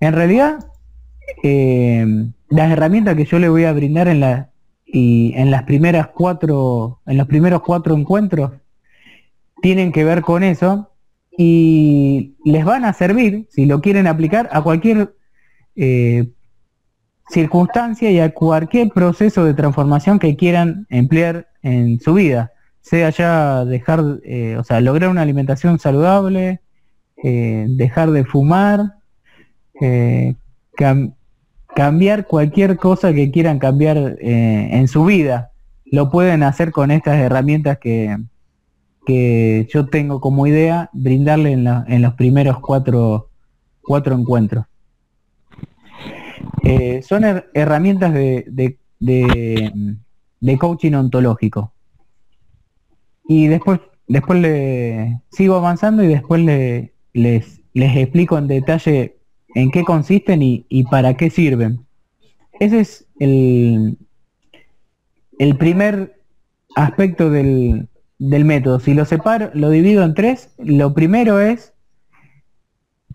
En 0.00 0.14
realidad, 0.14 0.58
eh, 1.42 2.30
las 2.48 2.70
herramientas 2.70 3.14
que 3.14 3.26
yo 3.26 3.38
le 3.38 3.50
voy 3.50 3.64
a 3.64 3.72
brindar 3.74 4.08
en, 4.08 4.20
la, 4.20 4.50
en 4.86 5.50
las 5.50 5.64
primeras 5.64 6.08
cuatro, 6.08 7.00
en 7.06 7.18
los 7.18 7.26
primeros 7.26 7.60
cuatro 7.60 7.94
encuentros, 7.94 8.52
tienen 9.60 9.92
que 9.92 10.04
ver 10.04 10.22
con 10.22 10.42
eso 10.42 10.87
y 11.40 12.34
les 12.44 12.64
van 12.64 12.84
a 12.84 12.92
servir, 12.92 13.46
si 13.48 13.64
lo 13.64 13.80
quieren 13.80 14.08
aplicar, 14.08 14.48
a 14.50 14.60
cualquier 14.60 15.14
eh, 15.76 16.30
circunstancia 17.30 18.10
y 18.10 18.18
a 18.18 18.34
cualquier 18.34 18.88
proceso 18.88 19.44
de 19.44 19.54
transformación 19.54 20.18
que 20.18 20.34
quieran 20.34 20.88
emplear 20.90 21.46
en 21.62 22.00
su 22.00 22.14
vida, 22.14 22.50
sea 22.80 23.10
ya 23.10 23.64
dejar, 23.64 24.02
eh, 24.24 24.56
o 24.58 24.64
sea, 24.64 24.80
lograr 24.80 25.10
una 25.10 25.22
alimentación 25.22 25.78
saludable, 25.78 26.60
eh, 27.22 27.66
dejar 27.68 28.10
de 28.10 28.24
fumar, 28.24 28.94
cambiar 31.76 32.26
cualquier 32.26 32.76
cosa 32.78 33.12
que 33.12 33.30
quieran 33.30 33.60
cambiar 33.60 34.16
en 34.18 34.88
su 34.88 35.04
vida. 35.04 35.52
Lo 35.84 36.10
pueden 36.10 36.42
hacer 36.42 36.72
con 36.72 36.90
estas 36.90 37.20
herramientas 37.20 37.78
que, 37.78 38.16
que 39.08 39.66
yo 39.72 39.86
tengo 39.86 40.20
como 40.20 40.46
idea 40.46 40.90
brindarle 40.92 41.52
en, 41.52 42.02
los 42.02 42.12
primeros 42.12 42.60
cuatro, 42.60 43.30
cuatro 43.80 44.14
encuentros. 44.14 44.66
Eh, 46.62 47.00
son 47.00 47.24
herramientas 47.54 48.12
de, 48.12 48.76
de, 49.00 50.58
coaching 50.58 50.92
ontológico. 50.92 51.72
Y 53.26 53.46
después, 53.46 53.80
después 54.06 54.40
le 54.42 55.22
sigo 55.30 55.54
avanzando 55.54 56.04
y 56.04 56.08
después 56.08 56.42
le, 56.42 56.92
les, 57.14 57.62
les 57.72 57.96
explico 57.96 58.36
en 58.36 58.46
detalle 58.46 59.16
en 59.54 59.70
qué 59.70 59.84
consisten 59.84 60.42
y, 60.42 60.66
y 60.68 60.84
para 60.84 61.14
qué 61.14 61.30
sirven. 61.30 61.86
Ese 62.60 62.80
es 62.80 63.06
el, 63.18 63.96
el 65.38 65.56
primer 65.56 66.20
aspecto 66.76 67.30
del, 67.30 67.88
del 68.18 68.44
método. 68.44 68.80
Si 68.80 68.94
lo 68.94 69.04
separo, 69.04 69.50
lo 69.54 69.70
divido 69.70 70.02
en 70.02 70.14
tres, 70.14 70.50
lo 70.58 70.94
primero 70.94 71.40
es 71.40 71.72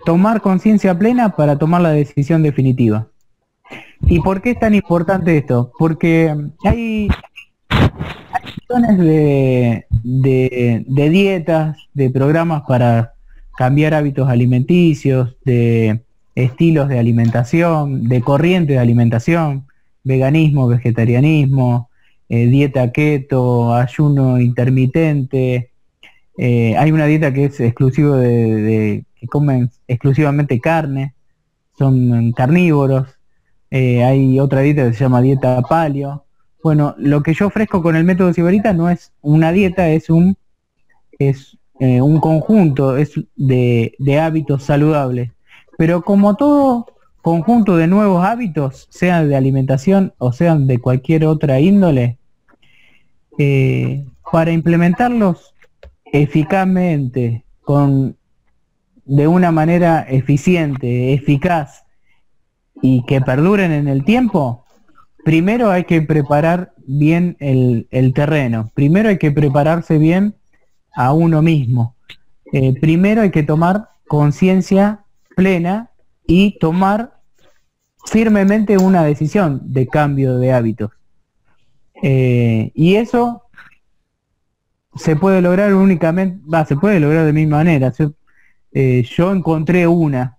tomar 0.05 0.41
conciencia 0.41 0.97
plena 0.97 1.35
para 1.35 1.57
tomar 1.57 1.81
la 1.81 1.91
decisión 1.91 2.43
definitiva. 2.43 3.07
¿Y 4.05 4.19
por 4.19 4.41
qué 4.41 4.51
es 4.51 4.59
tan 4.59 4.73
importante 4.73 5.37
esto? 5.37 5.71
Porque 5.77 6.33
hay, 6.65 7.07
hay 7.69 8.97
de, 8.97 9.85
de, 10.03 10.85
de 10.87 11.09
dietas, 11.09 11.77
de 11.93 12.09
programas 12.09 12.63
para 12.67 13.13
cambiar 13.57 13.93
hábitos 13.93 14.27
alimenticios, 14.29 15.35
de 15.45 16.03
estilos 16.35 16.89
de 16.89 16.99
alimentación, 16.99 18.07
de 18.07 18.21
corrientes 18.21 18.75
de 18.75 18.79
alimentación, 18.79 19.67
veganismo, 20.03 20.67
vegetarianismo, 20.67 21.89
eh, 22.35 22.47
dieta 22.47 22.91
keto, 22.91 23.75
ayuno 23.75 24.39
intermitente. 24.39 25.69
Eh, 26.35 26.75
hay 26.75 26.91
una 26.91 27.05
dieta 27.05 27.31
que 27.31 27.45
es 27.45 27.59
exclusivo 27.59 28.15
de, 28.15 29.05
que 29.13 29.27
comen 29.27 29.69
exclusivamente 29.87 30.59
carne, 30.59 31.13
son 31.77 32.31
carnívoros. 32.31 33.07
Eh, 33.69 34.03
hay 34.03 34.39
otra 34.39 34.61
dieta 34.61 34.87
que 34.87 34.93
se 34.93 35.03
llama 35.03 35.21
dieta 35.21 35.61
palio. 35.61 36.25
Bueno, 36.63 36.95
lo 36.97 37.21
que 37.21 37.35
yo 37.35 37.45
ofrezco 37.45 37.83
con 37.83 37.95
el 37.95 38.03
método 38.03 38.33
Sibarita 38.33 38.73
no 38.73 38.89
es 38.89 39.11
una 39.21 39.51
dieta, 39.51 39.89
es 39.89 40.09
un 40.09 40.35
es 41.19 41.55
un 41.79 42.19
conjunto 42.19 42.97
es 42.97 43.11
de, 43.35 43.93
de 43.99 44.19
hábitos 44.19 44.63
saludables. 44.63 45.29
Pero 45.77 46.01
como 46.01 46.35
todo 46.35 46.87
conjunto 47.21 47.77
de 47.77 47.85
nuevos 47.85 48.25
hábitos, 48.25 48.87
sean 48.89 49.29
de 49.29 49.35
alimentación 49.35 50.13
o 50.17 50.33
sean 50.33 50.65
de 50.65 50.79
cualquier 50.79 51.25
otra 51.25 51.59
índole, 51.59 52.17
eh, 53.37 54.05
para 54.31 54.51
implementarlos 54.51 55.53
eficazmente, 56.05 57.45
con, 57.61 58.17
de 59.05 59.27
una 59.27 59.51
manera 59.51 60.01
eficiente, 60.07 61.13
eficaz 61.13 61.83
y 62.81 63.03
que 63.05 63.21
perduren 63.21 63.71
en 63.71 63.87
el 63.87 64.03
tiempo, 64.03 64.65
primero 65.23 65.71
hay 65.71 65.85
que 65.85 66.01
preparar 66.01 66.73
bien 66.85 67.37
el, 67.39 68.13
terreno, 68.13 68.71
primero 68.75 69.09
hay 69.09 69.17
que 69.17 69.31
prepararse 69.31 69.97
bien 69.97 70.35
a 70.95 71.13
uno 71.13 71.41
mismo, 71.41 71.95
eh, 72.51 72.73
primero 72.79 73.21
hay 73.21 73.31
que 73.31 73.43
tomar 73.43 73.89
conciencia 74.07 75.05
plena 75.35 75.89
y 76.27 76.59
tomar 76.59 77.19
firmemente 78.05 78.77
una 78.77 79.03
decisión 79.03 79.61
de 79.65 79.87
cambio 79.87 80.37
de 80.37 80.53
hábitos. 80.53 80.91
Eh, 82.05 82.69
y 82.75 82.95
eso 82.95 83.43
se 84.93 85.15
puede 85.15 85.41
lograr 85.41 85.73
únicamente, 85.73 86.37
va, 86.53 86.65
se 86.65 86.75
puede 86.75 86.99
lograr 86.99 87.25
de 87.25 87.31
mi 87.31 87.45
manera. 87.45 87.93
Eh, 88.73 89.03
yo 89.03 89.31
encontré 89.31 89.87
una 89.87 90.37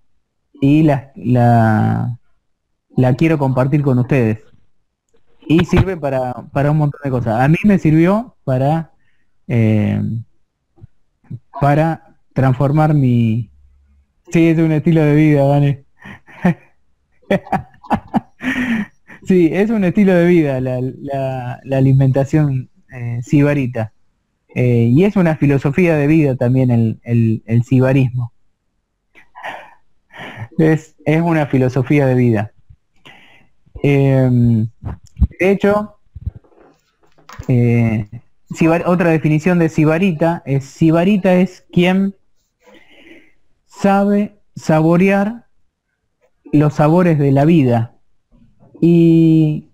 y 0.60 0.82
la, 0.82 1.10
la, 1.16 2.18
quiero 3.16 3.38
compartir 3.38 3.82
con 3.82 3.98
ustedes. 3.98 4.40
Y 5.46 5.64
sirve 5.64 5.96
para, 5.96 6.34
para 6.52 6.70
un 6.70 6.76
montón 6.76 7.00
de 7.02 7.10
cosas. 7.10 7.40
A 7.40 7.48
mí 7.48 7.56
me 7.64 7.78
sirvió 7.78 8.36
para, 8.44 8.92
eh, 9.48 10.02
para 11.60 12.18
transformar 12.34 12.92
mi... 12.92 13.50
Sí, 14.30 14.48
es 14.48 14.58
un 14.58 14.72
estilo 14.72 15.02
de 15.02 15.14
vida, 15.14 15.44
¿vale? 15.44 15.84
Sí, 19.26 19.48
es 19.52 19.70
un 19.70 19.84
estilo 19.84 20.12
de 20.14 20.26
vida 20.26 20.60
la, 20.60 20.80
la, 20.82 21.76
alimentación 21.76 22.68
eh, 22.92 23.20
sibarita. 23.22 23.92
Eh, 24.54 24.90
y 24.92 25.04
es 25.04 25.16
una 25.16 25.36
filosofía 25.36 25.96
de 25.96 26.06
vida 26.06 26.36
también 26.36 26.70
el, 26.70 27.00
el, 27.04 27.42
el 27.46 27.64
sibarismo. 27.64 28.32
Es, 30.58 30.94
es, 31.04 31.22
una 31.22 31.46
filosofía 31.46 32.06
de 32.06 32.14
vida. 32.14 32.52
Em, 33.82 34.68
de 35.40 35.50
hecho, 35.50 35.96
eh, 37.48 38.06
otra 38.86 39.10
definición 39.10 39.58
de 39.58 39.68
sibarita 39.68 40.42
es 40.46 40.64
sibarita 40.64 41.34
es 41.34 41.64
quien 41.72 42.14
sabe 43.66 44.36
saborear 44.54 45.46
los 46.52 46.74
sabores 46.74 47.18
de 47.18 47.32
la 47.32 47.44
vida. 47.44 47.93
Y 48.86 49.70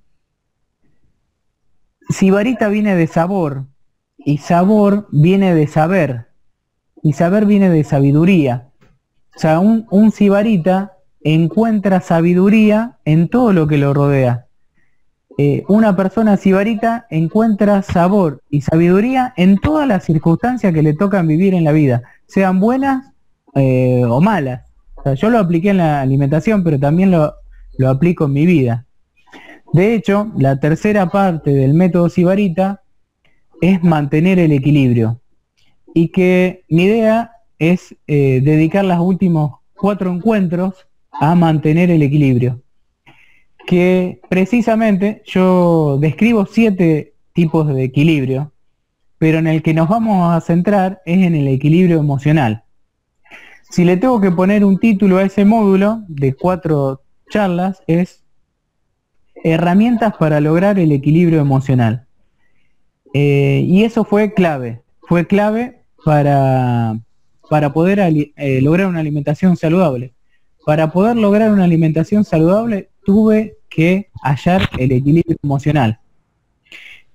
sibarita 2.11 2.68
viene 2.68 2.94
de 2.94 3.09
sabor 3.09 3.64
y 4.16 4.38
sabor 4.38 5.09
viene 5.11 5.53
de 5.53 5.66
saber 5.66 6.29
y 7.03 7.14
saber 7.14 7.44
viene 7.44 7.70
de 7.70 7.83
sabiduría. 7.83 8.70
O 9.35 9.38
sea, 9.40 9.59
un, 9.59 9.88
un 9.90 10.12
sibarita 10.12 10.92
encuentra 11.23 12.01
sabiduría 12.01 12.99
en 13.05 13.29
todo 13.29 13.53
lo 13.53 13.66
que 13.66 13.79
lo 13.79 13.94
rodea. 13.94 14.46
Eh, 15.38 15.64
una 15.66 15.96
persona 15.96 16.37
sibarita 16.37 17.09
encuentra 17.11 17.83
sabor 17.83 18.44
y 18.49 18.61
sabiduría 18.61 19.35
en 19.37 19.59
todas 19.59 19.88
las 19.88 20.05
circunstancias 20.05 20.73
que 20.73 20.85
le 20.85 20.94
tocan 20.94 21.27
vivir 21.27 21.55
en 21.55 21.64
la 21.64 21.73
vida, 21.73 22.05
sean 22.29 22.61
buenas 22.61 23.12
eh, 23.57 24.05
o 24.09 24.20
malas. 24.20 24.70
yo 25.16 25.31
lo 25.31 25.40
apliqué 25.40 25.70
en 25.70 25.79
la 25.79 26.01
alimentación, 26.01 26.62
pero 26.62 26.79
también 26.79 27.11
lo, 27.11 27.35
lo 27.77 27.90
aplico 27.90 28.27
en 28.27 28.35
mi 28.35 28.46
vida. 28.46 28.87
De 29.72 29.94
hecho, 29.94 30.33
la 30.37 30.59
tercera 30.59 31.09
parte 31.11 31.50
del 31.50 31.74
método 31.74 32.09
sibarita 32.09 32.83
es 33.61 33.83
mantener 33.83 34.38
el 34.38 34.52
equilibrio. 34.52 35.20
Y 35.94 36.09
que 36.09 36.64
mi 36.68 36.85
idea 36.85 37.33
es 37.59 37.94
eh, 38.06 38.40
dedicar 38.42 38.85
los 38.85 38.98
últimos 38.98 39.61
cuatro 39.74 40.12
encuentros 40.12 40.87
a 41.12 41.35
mantener 41.35 41.90
el 41.90 42.02
equilibrio. 42.02 42.62
Que 43.66 44.20
precisamente 44.28 45.22
yo 45.24 45.98
describo 46.00 46.46
siete 46.46 47.14
tipos 47.33 47.68
de 47.68 47.85
equilibrio, 47.85 48.52
pero 49.18 49.38
en 49.38 49.46
el 49.46 49.62
que 49.62 49.74
nos 49.74 49.88
vamos 49.88 50.35
a 50.35 50.40
centrar 50.40 51.00
es 51.04 51.18
en 51.18 51.35
el 51.35 51.46
equilibrio 51.46 51.98
emocional. 51.98 52.64
Si 53.70 53.85
le 53.85 53.96
tengo 53.96 54.20
que 54.20 54.33
poner 54.33 54.64
un 54.64 54.78
título 54.78 55.18
a 55.18 55.22
ese 55.22 55.44
módulo 55.44 56.02
de 56.09 56.35
cuatro 56.35 57.02
charlas 57.30 57.80
es 57.87 58.24
herramientas 59.44 60.14
para 60.18 60.40
lograr 60.40 60.79
el 60.79 60.92
equilibrio 60.92 61.40
emocional. 61.40 62.07
Eh, 63.12 63.64
y 63.66 63.85
eso 63.85 64.05
fue 64.05 64.35
clave, 64.35 64.83
fue 65.03 65.26
clave 65.26 65.83
para, 66.05 66.98
para 67.48 67.72
poder 67.72 67.98
eh, 68.00 68.61
lograr 68.61 68.87
una 68.87 69.00
alimentación 69.00 69.57
saludable. 69.57 70.14
Para 70.64 70.92
poder 70.92 71.16
lograr 71.16 71.50
una 71.53 71.64
alimentación 71.64 72.24
saludable 72.24 72.90
tuve 73.05 73.57
que 73.68 74.11
hallar 74.22 74.68
el 74.79 74.92
equilibrio 74.92 75.37
emocional. 75.42 75.98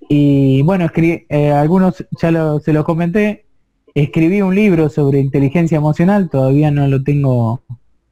Y 0.08 0.62
bueno, 0.62 0.88
eh, 0.94 1.50
algunos 1.50 2.04
ya 2.20 2.58
se 2.60 2.72
lo 2.72 2.84
comenté, 2.84 3.46
escribí 3.94 4.42
un 4.42 4.54
libro 4.54 4.88
sobre 4.88 5.20
inteligencia 5.20 5.78
emocional, 5.78 6.28
todavía 6.28 6.70
no 6.70 6.86
lo 6.86 7.02
tengo 7.02 7.62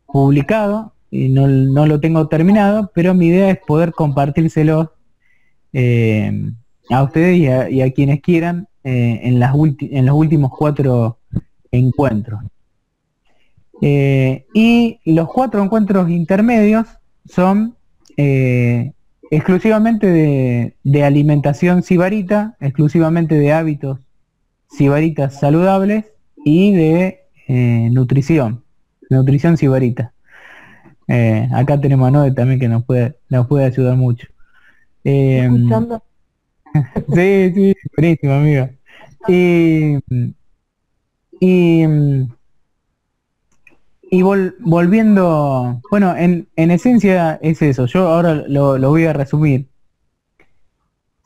publicado 0.06 0.93
y 1.14 1.28
no, 1.28 1.46
lo 1.86 2.00
tengo 2.00 2.26
terminado, 2.26 2.90
pero 2.92 3.14
mi 3.14 3.28
idea 3.28 3.48
es 3.48 3.58
poder 3.64 3.92
compartírselo 3.92 4.94
eh, 5.72 6.50
a 6.90 7.04
ustedes 7.04 7.38
y 7.70 7.80
a, 7.80 7.92
quienes 7.92 8.20
quieran 8.20 8.66
eh, 8.82 9.20
en, 9.22 9.38
las 9.38 9.54
en 9.54 10.06
los 10.06 10.16
últimos 10.16 10.50
cuatro 10.50 11.20
encuentros. 11.70 12.40
Eh, 13.80 14.46
y 14.54 14.98
los 15.04 15.28
cuatro 15.28 15.62
encuentros 15.62 16.10
intermedios 16.10 16.88
son 17.26 17.76
exclusivamente 19.30 20.74
de, 20.82 21.04
alimentación 21.04 21.84
sibarita, 21.84 22.56
exclusivamente 22.58 23.36
de 23.36 23.52
hábitos 23.52 24.00
sibaritas 24.68 25.38
saludables 25.38 26.06
y 26.44 26.72
de 26.72 27.20
nutrición, 27.92 28.64
nutrición 29.10 29.56
sibarita. 29.56 30.13
Acá 31.52 31.80
tenemos 31.80 32.08
a 32.08 32.10
Noé 32.10 32.32
también 32.32 32.60
que 32.60 32.68
nos 32.68 32.84
puede, 32.84 33.16
nos 33.28 33.46
puede 33.46 33.66
ayudar 33.66 33.96
mucho. 33.96 34.26
¿Escuchando? 35.02 36.02
sí, 37.14 37.52
sí, 37.54 37.74
buenísimo, 37.96 38.32
amigo. 38.32 38.70
Y, 39.28 39.98
y 41.40 41.86
y 44.14 44.22
volviendo, 44.22 45.80
bueno, 45.90 46.14
en, 46.16 46.46
esencia 46.54 47.34
es 47.42 47.60
eso, 47.62 47.86
yo 47.86 48.06
ahora 48.06 48.44
lo, 48.46 48.78
voy 48.78 49.06
a 49.06 49.12
resumir. 49.12 49.68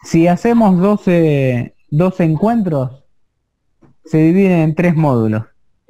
Si 0.05 0.27
hacemos 0.27 0.79
12, 0.79 1.75
12 1.91 2.25
encuentros, 2.25 3.05
se 4.07 4.19
dividen 4.19 4.61
en 4.61 4.75
tres 4.75 4.97
módulos. 4.97 5.45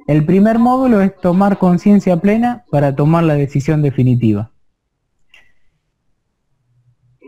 El 0.09 0.25
primer 0.25 0.57
módulo 0.57 1.01
es 1.01 1.15
tomar 1.15 1.59
conciencia 1.59 2.17
plena 2.17 2.65
para 2.71 2.95
tomar 2.95 3.23
la 3.25 3.35
decisión 3.35 3.83
definitiva. 3.83 4.49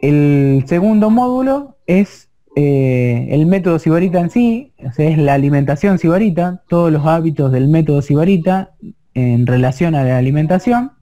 El 0.02 0.64
segundo 0.66 1.12
módulo 1.12 1.78
es 1.86 2.32
eh, 2.56 3.28
el 3.30 3.46
método 3.46 3.78
sibarita 3.78 4.20
en 4.20 4.32
sí, 4.32 4.74
es 4.98 5.18
la 5.20 5.36
alimentación 5.36 6.00
sibarita, 6.00 6.64
todos 6.70 6.92
los 6.92 7.06
hábitos 7.06 7.52
del 7.52 7.68
método 7.68 8.02
sibarita 8.02 8.72
en 9.14 9.46
relación 9.46 9.94
a 9.94 10.04
la 10.04 10.18
alimentación. 10.18 10.94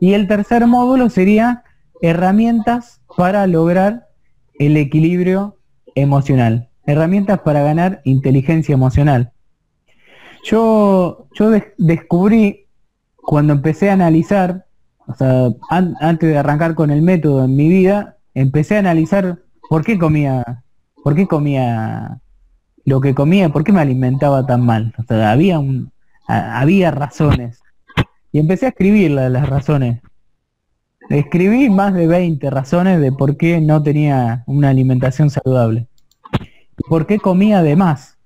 Y 0.00 0.14
el 0.14 0.28
tercer 0.28 0.66
módulo 0.66 1.10
sería 1.10 1.62
herramientas 2.00 3.02
para 3.18 3.46
lograr 3.46 4.06
el 4.58 4.78
equilibrio 4.78 5.58
emocional, 5.94 6.70
herramientas 6.86 7.40
para 7.40 7.62
ganar 7.62 8.00
inteligencia 8.04 8.72
emocional. 8.72 9.34
Yo, 10.44 11.28
yo 11.34 11.50
descubrí 11.76 12.66
cuando 13.16 13.52
empecé 13.52 13.90
a 13.90 13.94
analizar, 13.94 14.66
o 15.06 15.14
sea, 15.14 15.50
antes 15.70 16.28
de 16.28 16.38
arrancar 16.38 16.74
con 16.74 16.90
el 16.90 17.02
método 17.02 17.44
en 17.44 17.56
mi 17.56 17.68
vida, 17.68 18.16
empecé 18.34 18.76
a 18.76 18.80
analizar 18.80 19.40
por 19.68 19.84
qué 19.84 19.98
comía, 19.98 20.64
por 21.02 21.14
qué 21.14 21.26
comía 21.26 22.20
lo 22.84 23.00
que 23.00 23.14
comía, 23.14 23.50
por 23.50 23.64
qué 23.64 23.72
me 23.72 23.80
alimentaba 23.80 24.46
tan 24.46 24.64
mal. 24.64 24.94
O 24.98 25.02
sea, 25.02 25.30
había 25.30 25.58
un, 25.58 25.92
había 26.26 26.90
razones. 26.90 27.60
Y 28.32 28.38
empecé 28.38 28.66
a 28.66 28.70
escribir 28.70 29.10
las 29.10 29.48
razones. 29.48 30.00
Escribí 31.08 31.70
más 31.70 31.94
de 31.94 32.06
20 32.06 32.50
razones 32.50 33.00
de 33.00 33.12
por 33.12 33.36
qué 33.36 33.60
no 33.60 33.82
tenía 33.82 34.44
una 34.46 34.68
alimentación 34.68 35.30
saludable. 35.30 35.88
por 36.88 37.06
qué 37.06 37.18
comía 37.18 37.62
de 37.62 37.76
más. 37.76 38.17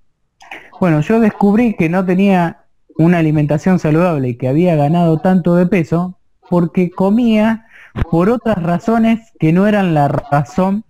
Bueno, 0.82 1.00
yo 1.00 1.20
descubrí 1.20 1.74
que 1.74 1.88
no 1.88 2.04
tenía 2.04 2.64
una 2.98 3.18
alimentación 3.18 3.78
saludable 3.78 4.30
y 4.30 4.34
que 4.36 4.48
había 4.48 4.74
ganado 4.74 5.20
tanto 5.20 5.54
de 5.54 5.66
peso 5.66 6.18
porque 6.50 6.90
comía 6.90 7.66
por 8.10 8.28
otras 8.28 8.60
razones 8.60 9.32
que 9.38 9.52
no 9.52 9.68
eran 9.68 9.94
la 9.94 10.08
razón 10.08 10.84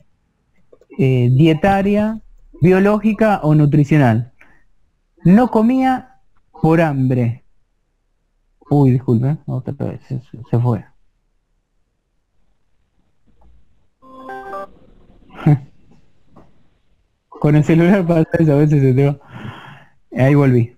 eh, 0.96 1.28
dietaria, 1.30 2.22
biológica 2.62 3.40
o 3.42 3.54
nutricional. 3.54 4.32
No 5.24 5.50
comía 5.50 6.22
por 6.62 6.80
hambre. 6.80 7.44
Uy, 8.70 8.92
disculpe, 8.92 9.36
otra 9.44 9.74
vez, 9.74 10.00
se, 10.06 10.58
fue. 10.58 10.86
Con 17.28 17.56
el 17.56 17.64
celular 17.64 18.06
pasa 18.06 18.26
eso, 18.38 18.52
a 18.52 18.56
veces 18.56 18.80
se 18.80 18.94
te 18.94 19.06
va. 19.06 19.31
Ahí 20.16 20.34
volví. 20.34 20.76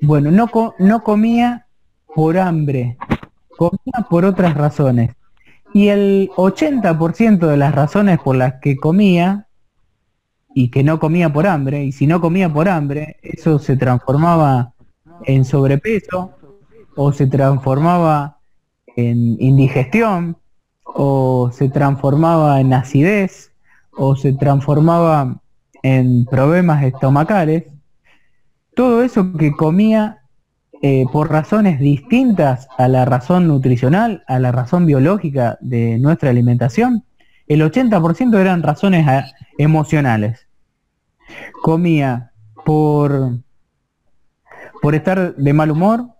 Bueno, 0.00 0.30
no, 0.30 0.48
no 0.78 1.02
comía 1.02 1.66
por 2.14 2.38
hambre, 2.38 2.96
comía 3.56 4.06
por 4.08 4.24
otras 4.24 4.54
razones. 4.54 5.10
Y 5.74 5.88
el 5.88 6.30
80% 6.36 7.46
de 7.46 7.56
las 7.56 7.74
razones 7.74 8.18
por 8.20 8.36
las 8.36 8.54
que 8.60 8.76
comía 8.76 9.48
y 10.54 10.70
que 10.70 10.82
no 10.82 10.98
comía 10.98 11.32
por 11.32 11.46
hambre, 11.46 11.84
y 11.84 11.92
si 11.92 12.06
no 12.06 12.20
comía 12.20 12.52
por 12.52 12.68
hambre, 12.68 13.16
eso 13.22 13.58
se 13.58 13.76
transformaba 13.76 14.72
en 15.24 15.44
sobrepeso 15.44 16.32
o 16.96 17.12
se 17.12 17.26
transformaba 17.26 18.38
en 18.96 19.36
indigestión 19.40 20.36
o 20.84 21.50
se 21.52 21.68
transformaba 21.68 22.60
en 22.60 22.72
acidez 22.72 23.52
o 23.92 24.16
se 24.16 24.32
transformaba 24.32 25.40
en 25.82 26.24
problemas 26.24 26.82
estomacales, 26.82 27.64
todo 28.78 29.02
eso 29.02 29.32
que 29.32 29.50
comía 29.50 30.18
eh, 30.82 31.04
por 31.12 31.32
razones 31.32 31.80
distintas 31.80 32.68
a 32.78 32.86
la 32.86 33.04
razón 33.04 33.48
nutricional, 33.48 34.22
a 34.28 34.38
la 34.38 34.52
razón 34.52 34.86
biológica 34.86 35.58
de 35.60 35.98
nuestra 35.98 36.30
alimentación, 36.30 37.02
el 37.48 37.62
80% 37.62 38.38
eran 38.38 38.62
razones 38.62 39.04
ah, 39.08 39.24
emocionales. 39.58 40.46
Comía 41.60 42.30
por 42.64 43.40
por 44.80 44.94
estar 44.94 45.34
de 45.34 45.52
mal 45.52 45.72
humor, 45.72 46.10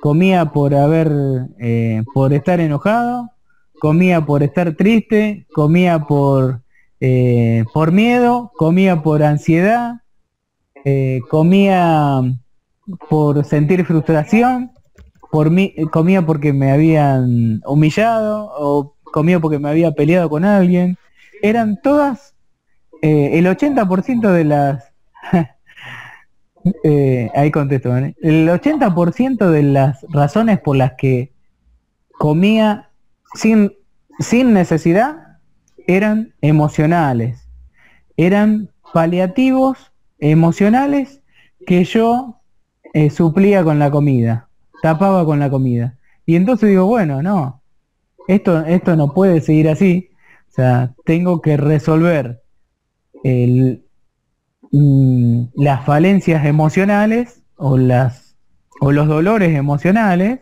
comía 0.00 0.46
por 0.46 0.74
haber, 0.74 1.12
eh, 1.58 2.04
por 2.14 2.32
estar 2.32 2.58
enojado, 2.58 3.32
comía 3.78 4.24
por 4.24 4.42
estar 4.42 4.76
triste, 4.76 5.46
comía 5.52 5.98
por 6.06 6.62
eh, 7.00 7.66
por 7.74 7.92
miedo, 7.92 8.50
comía 8.56 9.02
por 9.02 9.22
ansiedad, 9.22 10.01
eh, 10.84 11.20
comía 11.30 12.20
por 13.08 13.44
sentir 13.44 13.84
frustración, 13.84 14.72
por 15.30 15.50
mí, 15.50 15.74
comía 15.90 16.26
porque 16.26 16.52
me 16.52 16.72
habían 16.72 17.62
humillado 17.64 18.50
o 18.56 18.96
comía 19.04 19.40
porque 19.40 19.58
me 19.58 19.68
había 19.68 19.92
peleado 19.92 20.28
con 20.28 20.44
alguien. 20.44 20.98
Eran 21.42 21.80
todas, 21.82 22.34
el 23.00 23.46
80% 23.46 24.32
de 24.32 24.44
las... 24.44 24.92
ahí 27.34 27.50
contesto, 27.50 27.96
el 27.96 28.48
80% 28.48 29.50
de 29.50 29.62
las 29.62 30.04
razones 30.10 30.60
por 30.60 30.76
las 30.76 30.92
que 30.98 31.32
comía 32.22 32.90
sin, 33.34 33.72
sin 34.20 34.52
necesidad 34.52 35.38
eran 35.86 36.34
emocionales, 36.40 37.48
eran 38.16 38.70
paliativos 38.92 39.91
emocionales 40.22 41.20
que 41.66 41.84
yo 41.84 42.40
eh, 42.94 43.10
suplía 43.10 43.62
con 43.64 43.78
la 43.78 43.90
comida, 43.90 44.48
tapaba 44.80 45.26
con 45.26 45.40
la 45.40 45.50
comida. 45.50 45.98
Y 46.24 46.36
entonces 46.36 46.70
digo, 46.70 46.86
bueno, 46.86 47.22
no, 47.22 47.60
esto, 48.28 48.64
esto 48.64 48.96
no 48.96 49.12
puede 49.12 49.40
seguir 49.40 49.68
así. 49.68 50.10
O 50.48 50.52
sea, 50.54 50.94
tengo 51.04 51.42
que 51.42 51.56
resolver 51.56 52.40
mm, 53.24 53.72
las 55.54 55.84
falencias 55.84 56.46
emocionales 56.46 57.42
o, 57.56 57.76
las, 57.76 58.36
o 58.80 58.92
los 58.92 59.08
dolores 59.08 59.56
emocionales 59.56 60.40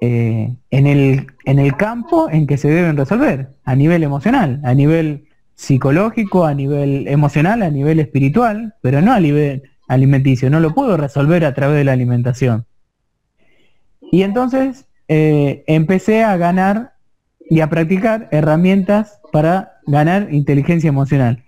eh, 0.00 0.56
en, 0.70 0.86
el, 0.86 1.26
en 1.44 1.58
el 1.58 1.76
campo 1.76 2.30
en 2.30 2.46
que 2.46 2.56
se 2.56 2.70
deben 2.70 2.96
resolver, 2.96 3.50
a 3.64 3.76
nivel 3.76 4.02
emocional, 4.02 4.62
a 4.64 4.72
nivel 4.72 5.26
psicológico, 5.60 6.46
a 6.46 6.54
nivel 6.54 7.06
emocional, 7.06 7.62
a 7.62 7.70
nivel 7.70 8.00
espiritual, 8.00 8.74
pero 8.80 9.02
no 9.02 9.12
a 9.12 9.20
nivel 9.20 9.62
alimenticio, 9.88 10.48
no 10.48 10.58
lo 10.58 10.74
puedo 10.74 10.96
resolver 10.96 11.44
a 11.44 11.52
través 11.52 11.76
de 11.76 11.84
la 11.84 11.92
alimentación. 11.92 12.64
Y 14.10 14.22
entonces 14.22 14.86
eh, 15.06 15.62
empecé 15.66 16.24
a 16.24 16.38
ganar 16.38 16.94
y 17.40 17.60
a 17.60 17.68
practicar 17.68 18.28
herramientas 18.32 19.20
para 19.32 19.72
ganar 19.86 20.32
inteligencia 20.32 20.88
emocional. 20.88 21.44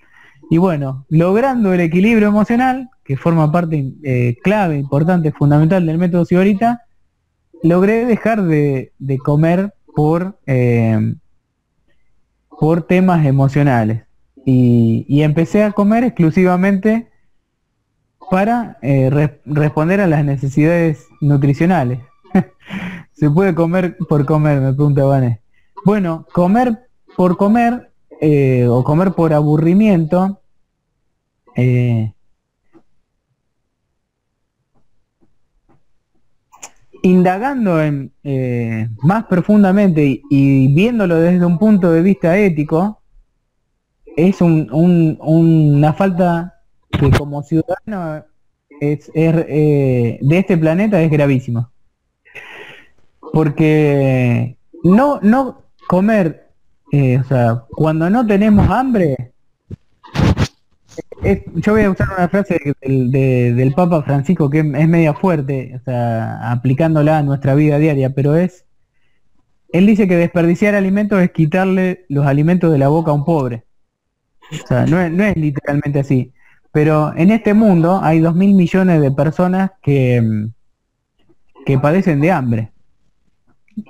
Y 0.51 0.59
bueno, 0.59 1.07
logrando 1.09 1.73
el 1.73 1.81
equilibrio 1.81 2.29
emocional, 2.29 2.91
que 3.05 3.17
forma 3.17 3.51
parte 3.51 3.95
eh, 4.03 4.37
clave, 4.45 4.77
importante, 4.77 5.33
fundamental 5.33 5.87
del 5.87 5.97
método 5.97 6.27
Sibarita, 6.27 6.83
logré 7.63 8.05
dejar 8.05 8.43
de, 8.43 8.93
comer 9.25 9.73
por, 9.97 10.39
eh, 10.47 11.15
por 12.63 12.85
temas 12.85 13.27
emocionales. 13.27 14.05
Y, 14.45 15.21
empecé 15.23 15.65
a 15.65 15.73
comer 15.73 16.05
exclusivamente 16.05 17.11
para 18.31 18.79
eh, 18.83 19.11
responder 19.45 20.01
a 20.01 20.07
las 20.07 20.25
necesidades 20.25 21.09
nutricionales. 21.21 21.99
Se 23.15 23.29
puede 23.29 23.53
comer 23.57 23.97
por 24.09 24.25
comer, 24.27 24.61
me 24.61 24.73
pregunta 24.73 25.03
Vanes. 25.03 25.41
Bueno, 25.85 26.25
comer 26.33 26.87
por 27.17 27.37
comer 27.37 27.91
eh, 28.21 28.69
o 28.71 28.85
comer 28.85 29.11
por 29.11 29.33
aburrimiento 29.33 30.41
indagando 37.03 37.83
en, 37.83 38.13
eh, 38.23 38.89
más 39.03 39.25
profundamente 39.25 40.23
y, 40.31 40.73
viéndolo 40.75 41.17
desde 41.17 41.45
un 41.45 41.59
punto 41.59 41.93
de 41.93 42.03
vista 42.03 42.37
ético, 42.39 43.03
es 44.17 44.41
una 44.41 45.93
falta 45.95 46.55
que 46.91 47.11
como 47.11 47.43
ciudadano 47.43 48.25
es, 48.81 49.11
eh, 49.15 50.19
de 50.21 50.39
este 50.39 50.57
planeta 50.57 51.01
es 51.03 51.11
gravísima. 51.11 51.71
Porque 53.33 54.59
no, 54.85 55.19
no 55.23 55.63
comer, 55.89 56.51
eh, 56.93 57.19
o 57.19 57.25
sea, 57.25 57.65
cuando 57.71 58.11
no 58.11 58.27
tenemos 58.27 58.69
hambre, 58.71 59.32
yo 61.55 61.73
voy 61.73 61.83
a 61.83 61.91
usar 61.91 62.09
una 62.17 62.29
frase 62.29 62.75
del, 62.81 63.73
Papa 63.75 64.03
Francisco 64.03 64.51
que 64.51 64.61
es, 64.61 64.65
media 64.65 65.15
fuerte, 65.15 65.75
o 65.77 65.85
sea, 65.85 66.51
aplicándola 66.51 67.19
a 67.19 67.23
nuestra 67.23 67.55
vida 67.55 67.79
diaria, 67.79 68.11
pero 68.11 68.37
es, 68.37 68.67
él 69.73 69.87
dice 69.87 70.09
que 70.09 70.17
desperdiciar 70.17 70.75
alimentos 70.75 71.21
es 71.23 71.31
quitarle 71.31 72.05
los 72.09 72.27
alimentos 72.27 72.73
de 72.73 72.79
la 72.79 72.89
boca 72.89 73.13
a 73.13 73.15
un 73.15 73.25
pobre. 73.25 73.65
O 74.53 74.67
sea, 74.67 74.85
no 74.87 75.01
es, 75.01 75.37
literalmente 75.37 76.01
así. 76.01 76.33
Pero 76.73 77.15
en 77.17 77.31
este 77.31 77.55
mundo 77.55 78.01
hay 78.03 78.21
dos 78.21 78.35
mil 78.35 78.55
millones 78.55 79.01
de 79.01 79.11
personas 79.13 79.73
que, 79.83 80.49
que 81.65 81.79
padecen 81.79 82.21
de 82.21 82.33
hambre 82.33 82.73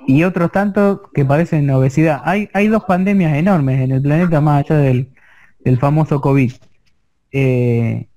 y 0.07 0.23
otros 0.23 0.51
tantos 0.51 1.01
que 1.13 1.25
padecen 1.25 1.67
de 1.67 1.73
obesidad. 1.73 2.21
Hay, 2.23 2.49
hay 2.53 2.67
dos 2.67 2.83
pandemias 2.85 3.35
enormes 3.35 3.81
en 3.81 3.91
el 3.91 4.01
planeta 4.01 4.39
más 4.39 4.63
allá 4.65 4.77
del, 4.77 5.13
del 5.59 5.79
famoso 5.79 6.21
COVID. 6.21 6.53
Eh, 7.33 8.07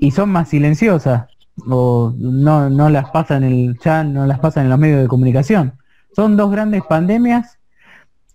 y 0.00 0.10
son 0.10 0.30
más 0.30 0.48
silenciosas 0.48 1.28
o 1.68 2.12
no, 2.18 2.70
no 2.70 2.88
las 2.90 3.10
pasan 3.10 3.44
el 3.44 3.78
chat, 3.78 4.06
no 4.06 4.26
las 4.26 4.40
pasan 4.40 4.64
en 4.64 4.70
los 4.70 4.78
medios 4.78 5.02
de 5.02 5.08
comunicación. 5.08 5.74
Son 6.16 6.36
dos 6.36 6.50
grandes 6.50 6.82
pandemias 6.82 7.58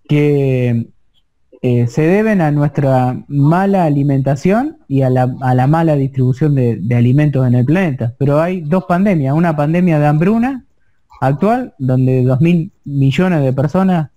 que 0.07 0.87
eh, 1.61 1.87
se 1.87 2.03
deben 2.03 2.41
a 2.41 2.51
nuestra 2.51 3.23
mala 3.27 3.85
alimentación 3.85 4.77
y 4.87 5.01
a 5.01 5.09
la, 5.09 5.35
a 5.41 5.55
la 5.55 5.67
mala 5.67 5.95
distribución 5.95 6.55
de, 6.55 6.95
alimentos 6.95 7.45
en 7.47 7.55
el 7.55 7.65
planeta. 7.65 8.13
Pero 8.19 8.39
hay 8.39 8.61
dos 8.61 8.85
pandemias, 8.85 9.33
una 9.33 9.55
pandemia 9.55 9.99
de 9.99 10.05
hambruna 10.05 10.65
actual, 11.19 11.73
donde 11.79 12.23
dos 12.23 12.41
mil 12.41 12.71
millones 12.85 13.41
de 13.41 13.53
personas 13.53 14.11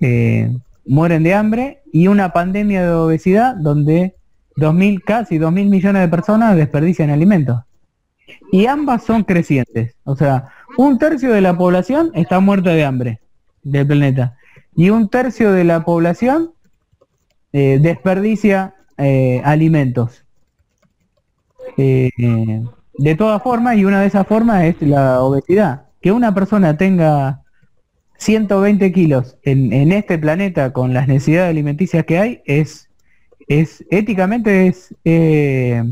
eh, 0.00 0.56
mueren 0.86 1.24
de 1.24 1.34
hambre, 1.34 1.82
y 1.92 2.06
una 2.06 2.32
pandemia 2.32 2.82
de 2.82 2.90
obesidad, 2.90 3.56
donde 3.56 4.14
2000, 4.56 5.02
casi 5.02 5.38
2.000 5.38 5.68
millones 5.68 6.02
de 6.02 6.08
personas 6.08 6.56
desperdician 6.56 7.10
alimentos. 7.10 7.60
Y 8.52 8.66
ambas 8.66 9.04
son 9.04 9.24
crecientes. 9.24 9.96
O 10.04 10.16
sea, 10.16 10.52
un 10.76 10.98
tercio 10.98 11.32
de 11.32 11.40
la 11.40 11.56
población 11.56 12.10
está 12.14 12.40
muerta 12.40 12.70
de 12.70 12.84
hambre 12.84 13.20
del 13.62 13.86
planeta. 13.86 14.36
Y 14.74 14.90
un 14.90 15.08
tercio 15.08 15.52
de 15.52 15.64
la 15.64 15.84
población 15.84 16.52
eh, 17.52 17.78
desperdicia 17.80 18.74
eh, 18.96 19.40
alimentos. 19.44 20.24
Eh, 21.76 22.10
de 22.98 23.14
todas 23.14 23.42
formas, 23.42 23.76
y 23.76 23.84
una 23.84 24.00
de 24.00 24.06
esas 24.06 24.26
formas 24.26 24.64
es 24.64 24.80
la 24.82 25.22
obesidad. 25.22 25.86
Que 26.00 26.12
una 26.12 26.34
persona 26.34 26.76
tenga 26.76 27.42
120 28.18 28.92
kilos 28.92 29.38
en, 29.42 29.72
en 29.72 29.92
este 29.92 30.18
planeta 30.18 30.72
con 30.72 30.92
las 30.92 31.08
necesidades 31.08 31.50
alimenticias 31.50 32.04
que 32.04 32.18
hay 32.18 32.42
es 32.44 32.89
es 33.50 33.84
éticamente 33.90 34.68
es, 34.68 34.94
eh, 35.04 35.82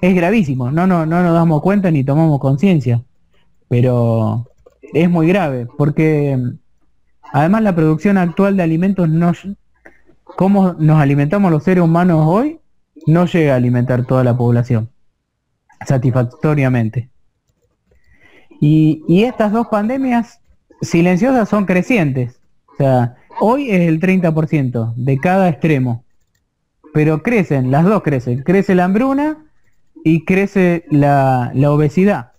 es 0.00 0.14
gravísimo, 0.14 0.70
no, 0.70 0.86
no, 0.86 1.04
no 1.04 1.22
nos 1.22 1.34
damos 1.34 1.60
cuenta 1.60 1.90
ni 1.90 2.02
tomamos 2.02 2.40
conciencia, 2.40 3.02
pero 3.68 4.46
es 4.94 5.10
muy 5.10 5.28
grave, 5.28 5.66
porque 5.76 6.38
además 7.34 7.62
la 7.62 7.74
producción 7.74 8.16
actual 8.16 8.56
de 8.56 8.62
alimentos 8.62 9.10
no, 9.10 9.32
cómo 10.24 10.72
nos 10.72 10.98
alimentamos 10.98 11.50
los 11.50 11.64
seres 11.64 11.84
humanos 11.84 12.24
hoy, 12.26 12.60
no 13.06 13.26
llega 13.26 13.52
a 13.52 13.56
alimentar 13.56 14.06
toda 14.06 14.24
la 14.24 14.34
población 14.34 14.88
satisfactoriamente. 15.86 17.10
Y, 18.58 19.04
y 19.06 19.24
estas 19.24 19.52
dos 19.52 19.66
pandemias 19.66 20.40
silenciosas 20.80 21.46
son 21.46 21.66
crecientes. 21.66 22.40
O 22.72 22.76
sea, 22.78 23.16
hoy 23.38 23.70
es 23.70 23.82
el 23.82 24.00
30% 24.00 24.94
de 24.96 25.18
cada 25.18 25.50
extremo 25.50 26.05
pero 26.96 27.22
crecen, 27.22 27.70
las 27.70 27.84
dos 27.84 28.02
crecen. 28.02 28.42
Crece 28.42 28.74
la 28.74 28.86
hambruna 28.86 29.44
y 30.02 30.24
crece 30.24 30.86
la, 30.88 31.52
obesidad. 31.66 32.32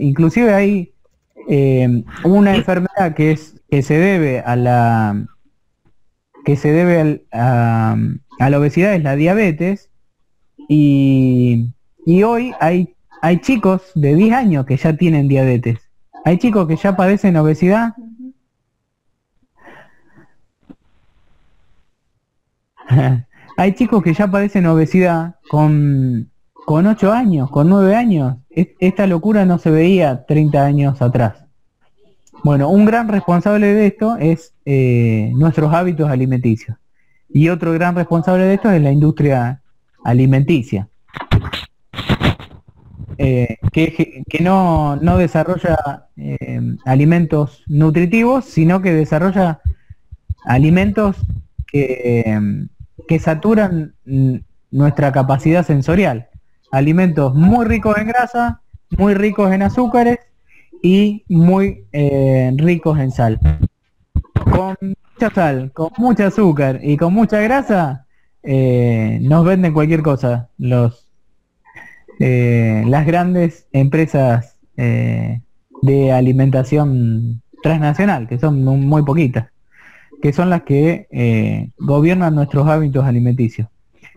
inclusive 0.00 0.52
hay 0.52 0.92
eh, 1.48 2.02
una 2.24 2.56
enfermedad 2.56 3.14
que 3.14 3.30
es 3.30 3.62
que 3.70 3.82
se 3.82 3.98
debe 3.98 4.40
a 4.40 4.56
la 4.56 5.28
que 6.44 6.56
se 6.56 6.72
debe 6.72 7.24
a, 7.30 7.96
la 8.40 8.58
obesidad 8.58 8.94
es 8.94 9.04
la 9.04 9.14
diabetes 9.14 9.90
y, 10.68 11.68
y 12.04 12.24
hoy 12.24 12.52
hay 12.58 12.96
hay 13.20 13.38
chicos 13.42 13.92
de 13.94 14.16
10 14.16 14.34
años 14.34 14.66
que 14.66 14.76
ya 14.76 14.96
tienen 14.96 15.28
diabetes. 15.28 15.78
Hay 16.24 16.38
chicos 16.38 16.66
que 16.66 16.74
ya 16.74 16.96
padecen 16.96 17.36
obesidad 17.36 17.94
Hay 23.56 23.74
chicos 23.74 24.02
que 24.02 24.14
ya 24.14 24.30
padecen 24.30 24.66
obesidad 24.66 25.36
con, 25.48 26.30
con 26.64 26.86
8 26.86 27.12
años, 27.12 27.50
con 27.50 27.68
9 27.68 27.94
años. 27.94 28.36
esta 28.50 29.06
locura 29.06 29.44
no 29.44 29.58
se 29.58 29.70
veía 29.70 30.24
30 30.26 30.64
años 30.64 31.02
atrás. 31.02 31.44
Bueno, 32.44 32.70
un 32.70 32.84
gran 32.84 33.08
responsable 33.08 33.72
de 33.72 33.86
esto 33.86 34.16
es 34.16 34.52
eh, 34.64 35.30
nuestros 35.34 35.72
hábitos 35.72 36.10
alimenticios. 36.10 36.76
Y 37.28 37.48
otro 37.48 37.72
gran 37.72 37.94
responsable 37.94 38.44
de 38.44 38.54
esto 38.54 38.70
es 38.70 38.82
la 38.82 38.90
industria 38.90 39.62
alimenticia, 40.04 40.88
eh, 43.16 43.56
que, 43.72 44.24
no, 44.40 44.98
desarrolla 45.16 46.08
eh, 46.16 46.60
alimentos 46.84 47.62
nutritivos, 47.68 48.44
sino 48.44 48.82
que 48.82 48.92
desarrolla 48.92 49.60
alimentos 50.44 51.16
que, 51.68 52.66
que 53.06 53.18
saturan 53.18 53.94
nuestra 54.70 55.12
capacidad 55.12 55.64
sensorial. 55.64 56.28
Alimentos 56.70 57.34
muy 57.34 57.66
ricos 57.66 57.96
en 57.98 58.08
grasa, 58.08 58.62
muy 58.96 59.14
ricos 59.14 59.52
en 59.52 59.62
azúcares 59.62 60.18
y 60.82 61.24
muy 61.28 61.84
eh, 61.92 62.52
ricos 62.56 62.98
en 62.98 63.10
sal. 63.10 63.38
Con 64.50 64.76
mucha 64.80 65.34
sal, 65.34 65.72
con 65.72 65.90
mucho 65.98 66.26
azúcar 66.26 66.80
y 66.82 66.96
con 66.96 67.14
mucha 67.14 67.40
grasa, 67.40 68.06
eh, 68.42 69.18
nos 69.22 69.44
venden 69.44 69.72
cualquier 69.72 70.02
cosa 70.02 70.48
los 70.58 71.08
eh, 72.18 72.82
las 72.86 73.06
grandes 73.06 73.68
empresas 73.72 74.58
de 74.74 76.12
alimentación 76.12 77.42
transnacional, 77.62 78.26
que 78.26 78.38
son 78.38 78.64
muy 78.64 79.04
poquitas, 79.04 79.51
que 80.22 80.32
son 80.32 80.48
las 80.48 80.62
que 80.62 81.70
gobiernan 81.78 82.34
nuestros 82.34 82.66
hábitos 82.68 83.04
alimenticios. 83.04 83.68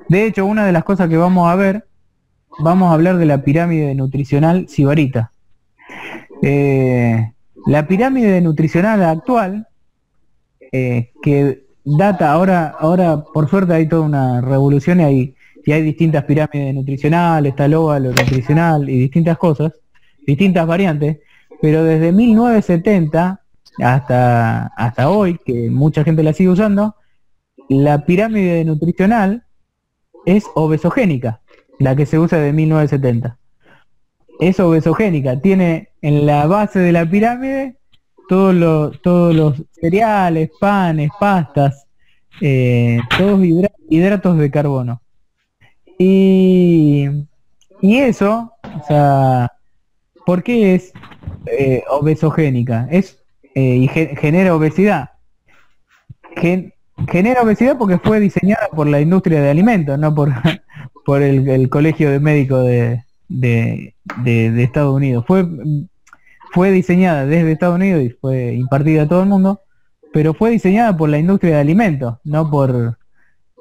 De 0.08 0.26
hecho, 0.26 0.46
una 0.46 0.66
de 0.66 0.72
las 0.72 0.84
cosas 0.84 1.10
que 1.10 1.18
vamos 1.18 1.50
a 1.50 1.56
ver, 1.56 1.86
vamos 2.60 2.90
a 2.90 2.94
hablar 2.94 3.18
de 3.18 3.26
la 3.26 3.44
pirámide 3.44 3.96
nutricional 3.96 4.68
sibarita. 4.70 5.32
Eh, 6.42 7.32
la 7.66 7.88
pirámide 7.88 8.40
nutricional 8.42 9.04
actual, 9.04 9.68
eh, 10.72 11.12
que 11.24 11.66
data 11.84 12.32
ahora, 12.32 12.76
ahora 12.80 13.24
por 13.34 13.50
suerte 13.50 13.74
hay 13.74 13.88
toda 13.88 14.04
una 14.04 14.42
revolución 14.42 15.00
y 15.00 15.04
hay, 15.04 15.36
y 15.66 15.72
hay 15.72 15.82
distintas 15.82 16.24
pirámides 16.26 16.76
nutricionales, 16.76 17.52
está 17.52 17.66
óvalo 17.80 18.10
nutricional 18.10 18.88
y 18.90 19.00
distintas 19.00 19.38
cosas, 19.38 19.74
distintas 20.26 20.68
variantes, 20.68 21.18
pero 21.62 21.84
desde 21.84 22.12
1970 22.12 23.42
hasta, 23.82 24.68
hasta 24.78 25.10
hoy, 25.10 25.40
que 25.46 25.70
mucha 25.70 26.04
gente 26.04 26.24
la 26.24 26.34
sigue 26.34 26.50
usando, 26.50 26.96
la 27.70 28.06
pirámide 28.06 28.64
nutricional 28.66 29.46
es 30.26 30.46
obesogénica, 30.56 31.42
la 31.80 31.96
que 31.96 32.06
se 32.06 32.20
usa 32.20 32.40
de 32.40 32.54
1970. 32.54 33.38
Es 34.40 34.60
obesogénica, 34.60 35.40
tiene 35.40 35.90
en 36.02 36.26
la 36.26 36.46
base 36.48 36.80
de 36.80 36.92
la 36.92 37.10
pirámide 37.10 37.78
todos 38.28 38.54
los, 38.54 39.02
todos 39.02 39.34
los 39.34 39.64
cereales, 39.72 40.52
panes, 40.60 41.10
pastas, 41.20 41.88
eh, 42.42 43.00
todos 43.18 43.40
hidratos 43.90 44.38
de 44.38 44.52
carbono. 44.52 45.02
Y, 45.98 47.08
y 47.82 47.98
eso, 47.98 48.52
o 48.64 48.86
sea, 48.88 49.52
¿por 50.26 50.44
qué 50.44 50.76
es 50.76 50.92
eh, 51.46 51.84
obesogénica? 51.90 52.88
Es, 52.92 53.24
eh, 53.56 53.78
y 53.78 53.88
genera 53.88 54.56
obesidad 54.56 55.10
genera 57.08 57.42
obesidad 57.42 57.78
porque 57.78 58.00
fue 58.00 58.20
diseñada 58.20 58.70
por 58.70 58.88
la 58.88 59.02
industria 59.02 59.42
de 59.42 59.50
alimentos, 59.50 59.98
no 60.00 60.14
por, 60.14 60.32
por 61.06 61.22
el, 61.22 61.70
colegio 61.70 62.10
de 62.10 62.20
médicos 62.20 62.66
de, 62.66 63.04
de, 63.28 64.64
Estados 64.64 64.96
Unidos. 64.96 65.26
Fue, 65.28 65.46
fue 66.52 66.72
diseñada 66.72 67.26
desde 67.26 67.52
Estados 67.52 67.76
Unidos 67.76 68.04
y 68.04 68.10
fue 68.10 68.54
impartida 68.54 69.04
a 69.04 69.08
todo 69.08 69.24
el 69.24 69.30
mundo, 69.30 69.62
pero 70.14 70.34
fue 70.34 70.52
diseñada 70.52 70.96
por 70.96 71.10
la 71.10 71.18
industria 71.18 71.56
de 71.56 71.62
alimentos, 71.62 72.16
no 72.24 72.50
por, 72.50 72.98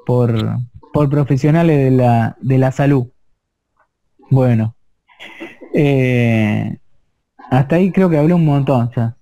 por, 0.05 0.59
por 0.93 1.09
profesionales 1.09 1.77
de 1.77 1.91
la, 1.91 2.37
de 2.41 2.57
la 2.57 2.71
salud. 2.71 3.07
Bueno, 4.29 4.75
eh, 5.73 6.77
hasta 7.51 7.75
ahí 7.75 7.91
creo 7.91 8.09
que 8.09 8.17
hablé 8.17 8.33
un 8.33 8.45
montón 8.45 8.89
ya. 8.95 9.15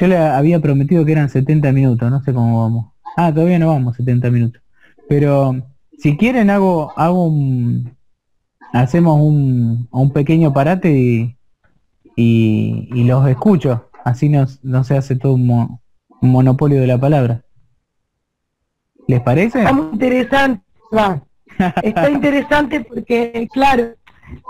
Yo 0.00 0.06
le 0.06 0.16
había 0.16 0.60
prometido 0.60 1.04
que 1.04 1.12
eran 1.12 1.28
70 1.28 1.72
minutos, 1.72 2.10
no 2.10 2.22
sé 2.22 2.32
cómo 2.32 2.62
vamos. 2.62 2.92
Ah, 3.16 3.30
todavía 3.34 3.58
no 3.58 3.66
vamos 3.66 3.96
70 3.96 4.30
minutos. 4.30 4.62
Pero 5.10 5.54
si 5.98 6.16
quieren 6.16 6.48
hago 6.48 6.94
hago 6.96 7.26
un 7.26 7.94
hacemos 8.72 9.20
un, 9.20 9.88
un 9.90 10.12
pequeño 10.12 10.54
parate 10.54 10.90
y, 10.90 11.36
y, 12.16 13.04
los 13.04 13.28
escucho. 13.28 13.90
Así 14.02 14.30
no, 14.30 14.46
no 14.62 14.84
se 14.84 14.96
hace 14.96 15.16
todo 15.16 15.34
un, 15.34 15.78
monopolio 16.22 16.80
de 16.80 16.86
la 16.86 16.98
palabra. 16.98 17.42
¿Les 19.06 19.20
parece? 19.20 19.58
Está 19.58 19.72
muy 19.74 19.92
interesante, 19.92 20.64
Está 21.82 22.10
interesante 22.10 22.80
porque, 22.84 23.48
claro, 23.52 23.94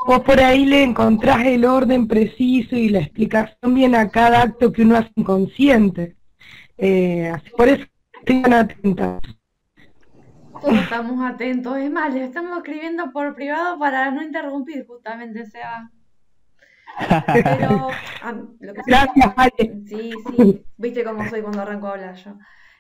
Vos 0.07 0.21
por 0.21 0.41
ahí 0.41 0.65
le 0.65 0.83
encontrás 0.83 1.45
el 1.45 1.65
orden 1.65 2.09
preciso 2.09 2.77
y 2.77 2.89
la 2.89 3.01
explicación 3.01 3.75
bien 3.75 3.95
a 3.95 4.09
cada 4.09 4.43
acto 4.43 4.73
que 4.73 4.83
uno 4.83 4.97
hace 4.97 5.11
inconsciente. 5.17 6.17
Eh, 6.79 7.33
por 7.57 7.69
eso 7.69 7.85
estén 8.19 8.53
atentos. 8.53 9.21
estamos 10.73 11.31
atentos, 11.31 11.77
es 11.77 11.91
más, 11.91 12.13
le 12.13 12.25
estamos 12.25 12.57
escribiendo 12.59 13.13
por 13.13 13.35
privado 13.35 13.79
para 13.79 14.11
no 14.11 14.23
interrumpir 14.23 14.87
justamente, 14.87 15.47
Seba. 15.47 15.91
Pero, 17.27 17.89
lo 18.61 18.75
que 18.75 18.83
Gracias, 18.87 19.35
Sí, 19.87 20.13
sí, 20.37 20.65
viste 20.77 21.05
cómo 21.05 21.29
soy 21.29 21.43
cuando 21.43 21.63
arranco 21.63 21.89
a 21.89 21.93
hablar 21.93 22.15
yo. 22.17 22.37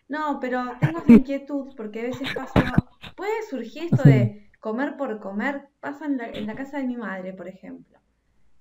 No, 0.08 0.40
pero 0.40 0.72
tengo 0.80 0.98
esa 0.98 1.12
inquietud 1.12 1.72
porque 1.76 2.00
a 2.00 2.04
veces 2.04 2.34
pasa, 2.34 2.74
puede 3.14 3.42
surgir 3.48 3.84
esto 3.84 4.02
de 4.02 4.49
comer 4.60 4.96
por 4.96 5.18
comer 5.20 5.68
pasa 5.80 6.04
en 6.06 6.18
la, 6.46 6.54
casa 6.54 6.78
de 6.78 6.86
mi 6.86 6.96
madre, 6.96 7.32
por 7.32 7.48
ejemplo, 7.48 7.98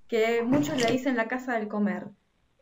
que 0.07 0.41
muchos 0.41 0.81
le 0.81 0.91
dicen 0.91 1.17
la 1.17 1.27
casa 1.27 1.53
del 1.55 1.67
comer. 1.67 2.07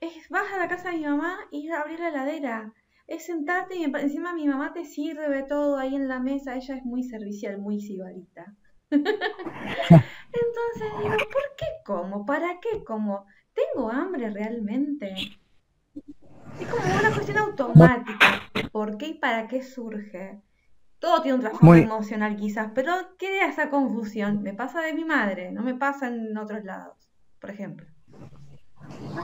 Es, 0.01 0.29
vas 0.29 0.51
a 0.53 0.57
la 0.57 0.67
casa 0.67 0.89
de 0.89 0.97
mi 0.97 1.05
mamá 1.05 1.37
y 1.51 1.69
abrir 1.69 1.99
la 1.99 2.09
heladera. 2.09 2.73
Es 3.07 3.25
sentarte 3.25 3.75
y 3.75 3.83
encima 3.83 4.33
mi 4.33 4.47
mamá 4.47 4.73
te 4.73 4.83
sirve 4.83 5.43
todo 5.43 5.77
ahí 5.77 5.95
en 5.95 6.07
la 6.07 6.19
mesa. 6.19 6.55
Ella 6.55 6.75
es 6.75 6.83
muy 6.83 7.03
servicial, 7.03 7.57
muy 7.57 7.79
sibarita. 7.79 8.53
Entonces 8.89 10.03
digo, 11.01 11.15
¿por 11.17 11.55
qué 11.57 11.65
como? 11.85 12.25
¿Para 12.25 12.59
qué 12.59 12.83
como? 12.83 13.25
¿Tengo 13.53 13.89
hambre 13.89 14.29
realmente? 14.29 15.13
Es 16.59 16.67
como 16.67 16.83
una 16.83 17.13
cuestión 17.13 17.37
automática. 17.37 18.41
¿Por 18.71 18.97
qué 18.97 19.07
y 19.07 19.13
para 19.15 19.47
qué 19.47 19.61
surge? 19.61 20.41
Todo 20.99 21.21
tiene 21.21 21.35
un 21.35 21.41
trasfondo 21.41 21.75
emocional 21.75 22.35
quizás, 22.35 22.71
pero 22.73 22.91
¿qué 23.19 23.45
esa 23.45 23.69
confusión? 23.69 24.41
Me 24.41 24.53
pasa 24.53 24.81
de 24.81 24.93
mi 24.93 25.05
madre, 25.05 25.51
no 25.51 25.61
me 25.61 25.75
pasa 25.75 26.07
en 26.07 26.35
otros 26.37 26.63
lados, 26.63 27.09
por 27.39 27.51
ejemplo. 27.51 27.85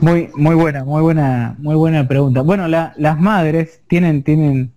Muy, 0.01 0.30
muy 0.36 0.55
buena, 0.55 0.84
muy 0.84 1.01
buena, 1.01 1.55
muy 1.57 1.76
buena 1.76 2.07
pregunta. 2.07 2.41
Bueno, 2.41 2.67
las 2.67 3.19
madres 3.19 3.82
tienen, 3.88 4.24
tienen 4.24 4.74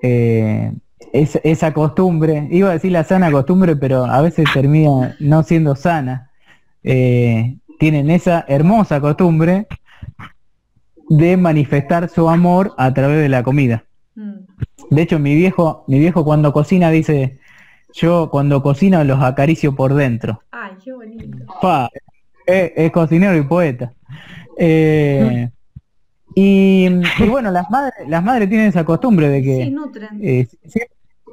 eh, 0.00 0.72
esa 1.12 1.72
costumbre, 1.72 2.48
iba 2.50 2.70
a 2.70 2.72
decir 2.72 2.92
la 2.92 3.04
sana 3.04 3.30
costumbre, 3.30 3.76
pero 3.76 4.04
a 4.04 4.22
veces 4.22 4.46
termina 4.52 5.16
no 5.20 5.42
siendo 5.42 5.76
sana. 5.76 6.30
Eh, 6.82 7.58
tienen 7.78 8.10
esa 8.10 8.44
hermosa 8.48 9.00
costumbre 9.00 9.66
de 11.08 11.36
manifestar 11.36 12.08
su 12.08 12.28
amor 12.28 12.74
a 12.78 12.92
través 12.94 13.20
de 13.20 13.28
la 13.28 13.42
comida. 13.42 13.84
Mm. 14.14 14.32
De 14.90 15.02
hecho, 15.02 15.18
mi 15.18 15.34
viejo, 15.34 15.84
mi 15.88 15.98
viejo 15.98 16.24
cuando 16.24 16.52
cocina 16.52 16.90
dice, 16.90 17.38
yo 17.92 18.28
cuando 18.30 18.62
cocino 18.62 19.02
los 19.04 19.22
acaricio 19.22 19.74
por 19.74 19.94
dentro. 19.94 20.42
Ay, 20.50 20.72
qué 20.82 20.92
bonito. 20.92 21.38
es, 22.46 22.92
cocinero 22.92 23.36
y 23.36 23.42
poeta. 23.42 23.92
Eh, 24.58 25.48
y, 26.34 26.88
bueno, 27.28 27.50
las 27.50 27.70
madres, 27.70 28.08
las 28.08 28.22
madres 28.22 28.48
tienen 28.48 28.68
esa 28.68 28.84
costumbre 28.84 29.28
de 29.28 29.42
que 29.42 29.74
eh, 30.22 30.48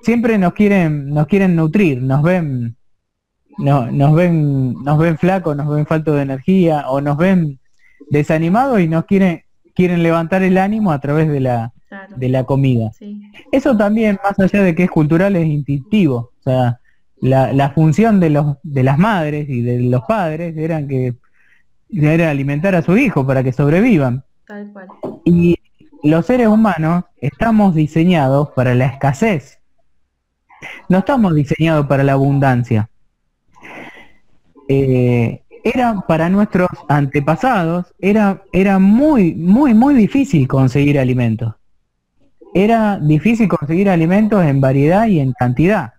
siempre 0.01 0.37
nos 0.37 0.53
quieren, 0.53 1.09
nos 1.09 1.27
quieren 1.27 1.55
nutrir, 1.55 2.01
nos 2.01 2.21
ven, 2.21 2.75
no, 3.57 3.89
nos 3.91 4.13
ven, 4.13 4.73
nos 4.83 4.97
ven 4.97 5.17
flacos, 5.17 5.55
nos 5.55 5.69
ven 5.69 5.85
falto 5.85 6.13
de 6.13 6.23
energía, 6.23 6.89
o 6.89 6.99
nos 7.01 7.17
ven 7.17 7.59
desanimados 8.09 8.81
y 8.81 8.87
nos 8.87 9.05
quieren, 9.05 9.43
quieren 9.73 10.03
levantar 10.03 10.43
el 10.43 10.57
ánimo 10.57 10.91
a 10.91 10.99
través 10.99 11.29
de 11.29 11.39
la, 11.39 11.73
de 12.15 12.29
la 12.29 12.43
comida. 12.43 12.91
Eso 13.51 13.75
también, 13.75 14.19
más 14.23 14.39
allá 14.39 14.63
de 14.63 14.75
que 14.75 14.83
es 14.83 14.91
cultural, 14.91 15.35
es 15.35 15.47
instintivo. 15.47 16.31
O 16.39 16.43
sea, 16.43 16.79
la, 17.21 17.53
la 17.53 17.71
función 17.71 18.19
de, 18.19 18.29
los, 18.29 18.57
de 18.63 18.83
las 18.83 18.97
madres 18.97 19.49
y 19.49 19.61
de 19.61 19.79
los 19.81 20.03
padres 20.03 20.55
eran 20.57 20.87
que 20.87 21.15
era 21.91 22.29
alimentar 22.29 22.75
a 22.75 22.81
su 22.81 22.97
hijo 22.97 23.25
para 23.25 23.43
que 23.43 23.51
sobrevivan. 23.51 24.23
Y 25.25 25.55
los 26.03 26.25
seres 26.25 26.47
humanos 26.47 27.03
estamos 27.17 27.75
diseñados 27.75 28.49
para 28.51 28.75
la 28.75 28.85
escasez. 28.85 29.59
No 30.87 30.99
estamos 30.99 31.35
diseñados 31.35 31.87
para 31.87 32.03
la 32.03 32.13
abundancia. 32.13 32.89
Eh, 34.67 35.41
era 35.63 36.03
para 36.07 36.29
nuestros 36.29 36.69
antepasados, 36.87 37.93
era, 37.99 38.43
era 38.51 38.79
muy, 38.79 39.33
muy, 39.35 39.73
muy 39.73 39.93
difícil 39.93 40.47
conseguir 40.47 40.99
alimentos 40.99 41.55
era 42.53 42.99
difícil 42.99 43.47
conseguir 43.47 43.89
alimentos 43.89 44.43
en 44.43 44.61
variedad 44.61 45.07
y 45.07 45.19
en 45.19 45.33
cantidad. 45.33 45.93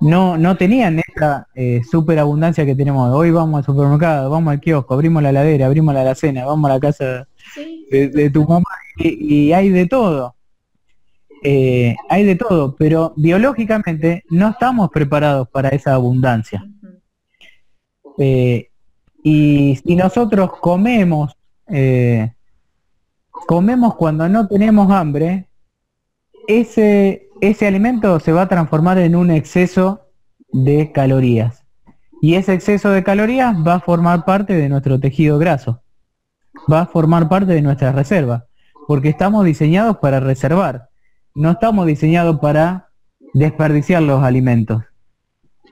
No, 0.00 0.36
no 0.36 0.56
tenían 0.56 0.98
esta 0.98 1.46
eh, 1.54 1.80
superabundancia 1.88 2.66
que 2.66 2.74
tenemos. 2.74 3.12
Hoy 3.14 3.30
vamos 3.30 3.58
al 3.58 3.64
supermercado, 3.64 4.30
vamos 4.30 4.52
al 4.52 4.60
kiosco, 4.60 4.94
abrimos 4.94 5.22
la 5.22 5.30
heladera, 5.30 5.66
abrimos 5.66 5.94
la 5.94 6.00
alacena, 6.00 6.44
vamos 6.44 6.68
a 6.70 6.74
la 6.74 6.80
casa 6.80 7.28
de, 7.90 8.30
tu 8.30 8.44
mamá 8.44 8.66
y, 8.96 9.52
hay 9.52 9.68
de 9.68 9.86
todo. 9.86 10.34
Eh, 11.44 11.94
hay 12.08 12.24
de 12.24 12.36
todo, 12.36 12.74
pero 12.76 13.12
biológicamente 13.16 14.24
no 14.30 14.50
estamos 14.50 14.90
preparados 14.90 15.48
para 15.48 15.70
esa 15.70 15.94
abundancia. 15.94 16.64
Eh, 18.18 18.70
y 19.22 19.76
si 19.84 19.96
nosotros 19.96 20.52
comemos, 20.60 21.36
eh, 21.68 22.32
comemos 23.46 23.94
cuando 23.96 24.28
no 24.28 24.46
tenemos 24.48 24.90
hambre, 24.90 25.48
ese, 26.48 27.28
ese 27.40 27.66
alimento 27.66 28.18
se 28.20 28.32
va 28.32 28.42
a 28.42 28.48
transformar 28.48 28.98
en 28.98 29.16
un 29.16 29.30
exceso 29.30 30.08
de 30.52 30.92
calorías. 30.92 31.64
Y 32.20 32.34
ese 32.34 32.54
exceso 32.54 32.90
de 32.90 33.02
calorías 33.02 33.56
va 33.66 33.74
a 33.74 33.80
formar 33.80 34.24
parte 34.24 34.54
de 34.54 34.68
nuestro 34.68 35.00
tejido 35.00 35.38
graso. 35.38 35.82
Va 36.70 36.82
a 36.82 36.86
formar 36.86 37.28
parte 37.28 37.52
de 37.52 37.62
nuestra 37.62 37.92
reserva. 37.92 38.46
Porque 38.86 39.08
estamos 39.08 39.44
diseñados 39.44 39.98
para 39.98 40.20
reservar. 40.20 40.88
No 41.34 41.50
estamos 41.52 41.86
diseñados 41.86 42.38
para 42.38 42.90
desperdiciar 43.34 44.02
los 44.02 44.22
alimentos 44.22 44.82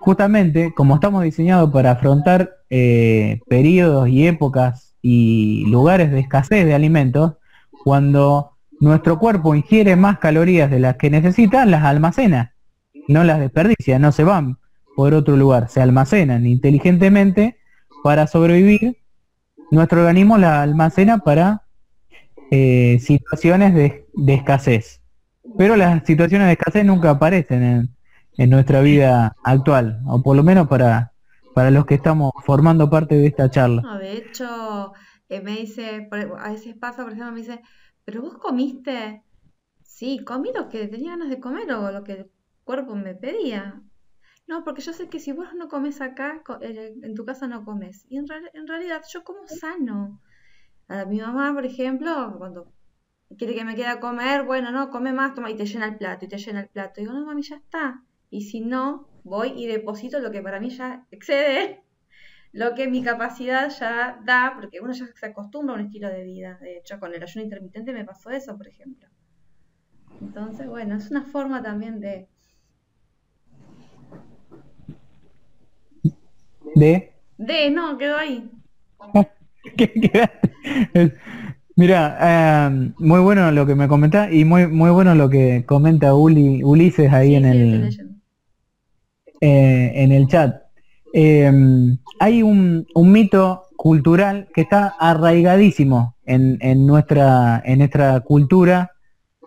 justamente 0.00 0.72
como 0.74 0.94
estamos 0.94 1.22
diseñados 1.22 1.70
para 1.70 1.92
afrontar 1.92 2.56
eh, 2.70 3.40
periodos 3.48 4.08
y 4.08 4.26
épocas 4.26 4.96
y 5.02 5.66
lugares 5.66 6.10
de 6.10 6.20
escasez 6.20 6.64
de 6.64 6.74
alimentos, 6.74 7.34
cuando 7.84 8.56
nuestro 8.80 9.18
cuerpo 9.18 9.54
ingiere 9.54 9.96
más 9.96 10.18
calorías 10.18 10.70
de 10.70 10.80
las 10.80 10.96
que 10.96 11.10
necesita, 11.10 11.66
las 11.66 11.84
almacena, 11.84 12.54
no 13.08 13.24
las 13.24 13.40
desperdicia, 13.40 13.98
no 13.98 14.12
se 14.12 14.24
van 14.24 14.58
por 14.96 15.14
otro 15.14 15.36
lugar, 15.36 15.68
se 15.68 15.80
almacenan 15.80 16.46
inteligentemente 16.46 17.56
para 18.02 18.26
sobrevivir. 18.26 18.98
Nuestro 19.70 20.00
organismo 20.00 20.36
las 20.36 20.62
almacena 20.62 21.18
para 21.18 21.62
eh, 22.50 22.98
situaciones 23.00 23.74
de, 23.74 24.06
escasez. 24.34 25.00
Pero 25.56 25.76
las 25.76 26.04
situaciones 26.04 26.48
de 26.48 26.52
escasez 26.52 26.84
nunca 26.84 27.10
aparecen 27.10 27.88
en, 28.36 28.50
nuestra 28.50 28.80
vida 28.80 29.36
actual, 29.44 30.00
o 30.06 30.22
por 30.22 30.34
lo 30.34 30.42
menos 30.42 30.66
para, 30.68 31.12
los 31.70 31.84
que 31.84 31.94
estamos 31.94 32.32
formando 32.44 32.88
parte 32.88 33.14
de 33.14 33.26
esta 33.26 33.50
charla. 33.50 33.82
De 33.98 34.16
hecho, 34.16 34.92
eh, 35.30 35.40
me 35.40 35.56
dice, 35.56 36.08
a 36.38 36.50
veces 36.50 36.76
pasa, 36.76 37.02
por 37.02 37.12
ejemplo, 37.12 37.32
me 37.32 37.40
dice, 37.40 37.62
pero 38.04 38.22
vos 38.22 38.38
comiste, 38.38 39.22
sí, 39.82 40.22
comí 40.24 40.52
lo 40.54 40.68
que 40.68 40.88
tenía 40.88 41.12
ganas 41.12 41.30
de 41.30 41.40
comer 41.40 41.72
o 41.72 41.90
lo 41.90 42.04
que 42.04 42.12
el 42.12 42.30
cuerpo 42.64 42.94
me 42.94 43.14
pedía. 43.14 43.82
No, 44.46 44.64
porque 44.64 44.82
yo 44.82 44.92
sé 44.92 45.08
que 45.08 45.20
si 45.20 45.32
vos 45.32 45.54
no 45.54 45.68
comes 45.68 46.00
acá, 46.00 46.42
eh, 46.60 46.94
en 47.02 47.14
tu 47.14 47.24
casa 47.24 47.46
no 47.46 47.64
comes. 47.64 48.04
Y 48.08 48.18
en, 48.18 48.26
en 48.52 48.66
realidad 48.66 49.02
yo 49.12 49.24
como 49.24 49.46
sano. 49.46 50.20
A 50.88 51.04
mi 51.04 51.20
mamá, 51.20 51.54
por 51.54 51.64
ejemplo, 51.64 52.34
cuando 52.38 52.72
quiere 53.38 53.54
que 53.54 53.64
me 53.64 53.76
quede 53.76 53.86
a 53.86 54.00
comer, 54.00 54.44
bueno, 54.44 54.72
no, 54.72 54.90
come 54.90 55.12
más, 55.12 55.34
toma, 55.34 55.50
y 55.50 55.56
te 55.56 55.66
llena 55.66 55.86
el 55.86 55.96
plato, 55.98 56.24
y 56.24 56.28
te 56.28 56.38
llena 56.38 56.60
el 56.60 56.68
plato. 56.68 57.00
Y 57.00 57.04
digo, 57.04 57.14
no, 57.14 57.24
mami, 57.24 57.42
ya 57.42 57.56
está 57.56 58.04
y 58.30 58.42
si 58.42 58.60
no, 58.60 59.08
voy 59.24 59.52
y 59.56 59.66
deposito 59.66 60.20
lo 60.20 60.30
que 60.30 60.40
para 60.40 60.60
mí 60.60 60.70
ya 60.70 61.06
excede 61.10 61.82
lo 62.52 62.74
que 62.74 62.88
mi 62.88 63.02
capacidad 63.02 63.70
ya 63.70 64.20
da, 64.24 64.52
porque 64.54 64.80
uno 64.80 64.92
ya 64.92 65.06
se 65.14 65.26
acostumbra 65.26 65.74
a 65.74 65.78
un 65.78 65.84
estilo 65.84 66.08
de 66.08 66.24
vida. 66.24 66.58
De 66.60 66.78
hecho, 66.78 66.98
con 66.98 67.14
el 67.14 67.22
ayuno 67.22 67.44
intermitente 67.44 67.92
me 67.92 68.04
pasó 68.04 68.30
eso, 68.30 68.56
por 68.56 68.66
ejemplo. 68.66 69.08
Entonces, 70.20 70.66
bueno, 70.66 70.96
es 70.96 71.10
una 71.10 71.22
forma 71.22 71.62
también 71.62 72.00
de... 72.00 72.28
¿De? 76.74 77.12
De, 77.38 77.70
no, 77.70 77.96
quedó 77.98 78.16
ahí. 78.16 78.50
Mira, 81.76 82.66
em, 82.66 82.94
muy 82.98 83.20
bueno 83.20 83.50
lo 83.50 83.64
que 83.64 83.74
me 83.74 83.88
comenta 83.88 84.30
y 84.30 84.44
muy 84.44 84.66
muy 84.66 84.90
bueno 84.90 85.14
lo 85.14 85.30
que 85.30 85.64
comenta 85.64 86.14
Uli, 86.14 86.62
Ulises 86.62 87.10
ahí 87.12 87.34
en 87.34 87.46
el 87.46 87.88
eh, 89.40 89.92
en 89.94 90.12
el 90.12 90.26
chat. 90.26 90.69
Em, 91.12 91.98
hay 92.20 92.42
un, 92.42 92.86
mito 92.94 93.64
cultural 93.76 94.48
que 94.54 94.60
está 94.60 94.94
arraigadísimo 94.98 96.16
en, 96.24 96.86
nuestra, 96.86 97.60
en 97.64 97.78
nuestra 97.78 98.20
cultura, 98.20 98.92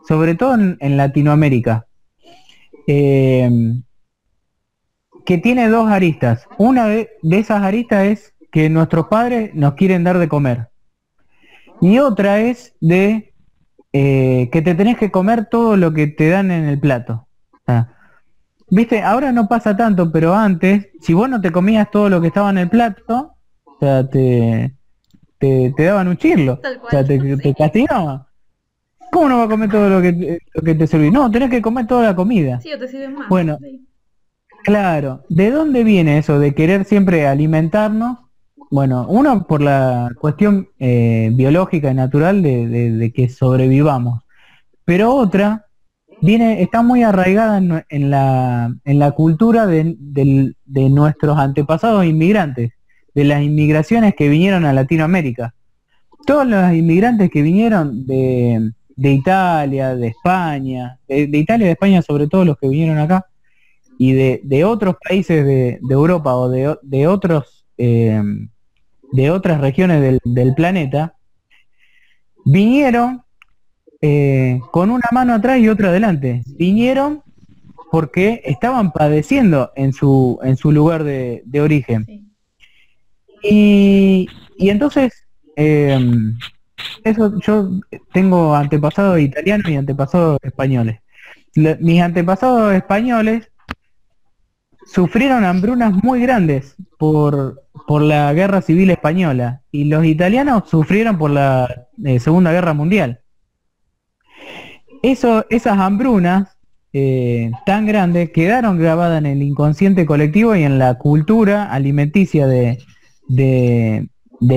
sobre 0.07 0.35
todo 0.35 0.55
en, 0.55 0.97
Latinoamérica, 0.97 1.87
em, 2.87 3.83
que 5.25 5.37
tiene 5.37 5.69
dos 5.69 5.89
aristas. 5.89 6.45
Una 6.57 6.87
de, 6.87 7.09
esas 7.31 7.63
aristas 7.63 8.05
es 8.07 8.33
que 8.51 8.69
nuestros 8.69 9.07
padres 9.07 9.53
nos 9.55 9.75
quieren 9.75 10.03
dar 10.03 10.17
de 10.17 10.27
comer. 10.27 10.69
Y 11.79 11.99
otra 11.99 12.41
es 12.41 12.75
de 12.81 13.33
eh, 13.93 14.49
que 14.51 14.61
te 14.61 14.75
tenés 14.75 14.97
que 14.97 15.11
comer 15.11 15.47
todo 15.49 15.77
lo 15.77 15.93
que 15.93 16.07
te 16.07 16.29
dan 16.29 16.51
en 16.51 16.65
el 16.65 16.79
plato. 16.79 17.27
Viste, 18.75 19.03
ahora 19.03 19.31
no 19.31 19.47
pasa 19.47 19.77
tanto, 19.77 20.11
pero 20.11 20.33
antes, 20.33 20.87
si 20.99 21.13
vos 21.13 21.29
no 21.29 21.39
te 21.39 21.51
comías 21.51 21.91
todo 21.91 22.09
lo 22.09 22.19
que 22.19 22.27
estaba 22.27 22.49
en 22.49 22.57
el 22.57 22.69
plato, 22.69 23.35
o 23.65 23.77
sea, 23.79 24.09
te, 24.09 24.73
te, 25.37 25.71
daban 25.77 26.07
un 26.07 26.17
chirlo. 26.17 26.59
O 26.81 26.89
sea, 26.89 27.05
te, 27.05 27.37
te 27.37 27.53
castigaban. 27.53 28.23
¿Cómo 29.11 29.29
no 29.29 29.37
va 29.37 29.43
a 29.43 29.47
comer 29.47 29.69
todo 29.69 29.89
lo 29.89 30.01
que, 30.01 30.13
te, 30.13 30.39
lo 30.55 30.61
que 30.63 30.73
te 30.73 30.87
serví? 30.87 31.11
No, 31.11 31.29
tenés 31.29 31.51
que 31.51 31.61
comer 31.61 31.85
toda 31.85 32.01
la 32.01 32.15
comida. 32.15 32.61
Sí, 32.61 32.73
o 32.73 32.79
te 32.79 32.87
sirven 32.87 33.13
más. 33.13 33.29
Bueno, 33.29 33.59
claro. 34.63 35.21
¿De 35.29 35.51
dónde 35.51 35.83
viene 35.83 36.17
eso 36.17 36.39
de 36.39 36.55
querer 36.55 36.85
siempre 36.85 37.27
alimentarnos? 37.27 38.17
Bueno, 38.71 39.05
uno 39.07 39.45
por 39.45 39.61
la 39.61 40.09
cuestión 40.19 40.69
eh, 40.79 41.29
biológica 41.31 41.91
y 41.91 41.93
natural 41.93 42.41
de, 42.41 42.67
de 42.89 43.13
que 43.13 43.29
sobrevivamos. 43.29 44.23
Pero 44.83 45.13
otra 45.13 45.67
viene, 46.23 46.61
está 46.61 46.81
muy 46.81 47.03
arraigada 47.03 47.57
en, 47.57 48.09
la, 48.09 49.11
cultura 49.11 49.67
de, 49.67 50.55
nuestros 50.65 51.37
antepasados 51.37 52.05
inmigrantes, 52.05 52.71
de 53.13 53.23
las 53.25 53.43
inmigraciones 53.43 54.15
que 54.15 54.29
vinieron 54.29 54.65
a 54.65 54.73
Latinoamérica. 54.73 55.53
Todos 56.25 56.47
los 56.47 56.73
inmigrantes 56.73 57.29
que 57.29 57.41
vinieron 57.41 58.05
de, 58.05 58.71
Italia, 58.95 59.95
de 59.95 60.07
España, 60.07 60.97
de, 61.07 61.23
Italia 61.23 61.65
y 61.65 61.67
de 61.67 61.73
España 61.73 62.01
sobre 62.01 62.27
todo 62.27 62.45
los 62.45 62.57
que 62.57 62.69
vinieron 62.69 62.97
acá, 62.99 63.25
y 63.97 64.13
de, 64.13 64.63
otros 64.63 64.95
países 65.07 65.45
de, 65.45 65.79
Europa 65.89 66.35
o 66.35 66.49
de, 66.49 67.07
otros 67.07 67.65
eh, 67.77 68.21
de 69.11 69.29
otras 69.29 69.59
regiones 69.59 70.19
del 70.23 70.53
planeta, 70.55 71.15
vinieron 72.45 73.23
eh, 74.05 74.59
con 74.71 74.89
una 74.91 75.07
mano 75.13 75.33
atrás 75.33 75.59
y 75.59 75.69
otra 75.69 75.87
adelante. 75.87 76.43
Vinieron 76.57 77.23
porque 77.89 78.41
estaban 78.43 78.91
padeciendo 78.91 79.71
en 79.77 79.93
su, 79.93 80.39
en 80.43 80.57
su 80.57 80.73
lugar 80.73 81.05
de, 81.05 81.41
origen. 81.61 82.05
Y, 83.41 84.27
entonces, 84.57 85.13
em, 85.55 86.37
eso 87.05 87.39
yo 87.39 87.69
tengo 88.11 88.53
antepasados 88.53 89.21
italianos 89.21 89.69
y 89.69 89.77
antepasados 89.77 90.37
españoles. 90.41 90.99
mis 91.55 92.01
antepasados 92.01 92.73
españoles 92.73 93.49
sufrieron 94.85 95.45
hambrunas 95.45 95.93
muy 96.03 96.19
grandes 96.19 96.75
por, 96.99 97.63
por 97.87 98.01
la 98.01 98.33
guerra 98.33 98.61
civil 98.61 98.89
española 98.89 99.61
y 99.71 99.85
los 99.85 100.03
italianos 100.03 100.63
sufrieron 100.69 101.17
por 101.17 101.31
la 101.31 101.87
eh, 102.03 102.19
Segunda 102.19 102.51
Guerra 102.51 102.73
Mundial 102.73 103.22
esas 105.03 105.77
hambrunas 105.77 106.57
eh, 106.93 107.51
tan 107.65 107.85
grandes 107.85 108.29
quedaron 108.31 108.77
grabadas 108.77 109.19
en 109.19 109.25
el 109.25 109.41
inconsciente 109.41 110.05
colectivo 110.05 110.55
y 110.55 110.63
en 110.63 110.79
la 110.79 110.97
cultura 110.97 111.71
alimenticia 111.71 112.47
de, 112.47 112.79
de, 113.27 114.07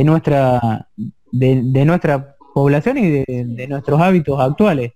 nuestra, 0.04 0.88
de, 1.32 1.84
nuestra 1.84 2.36
población 2.54 2.98
y 2.98 3.10
de, 3.24 3.66
nuestros 3.68 4.00
hábitos 4.00 4.38
actuales. 4.40 4.92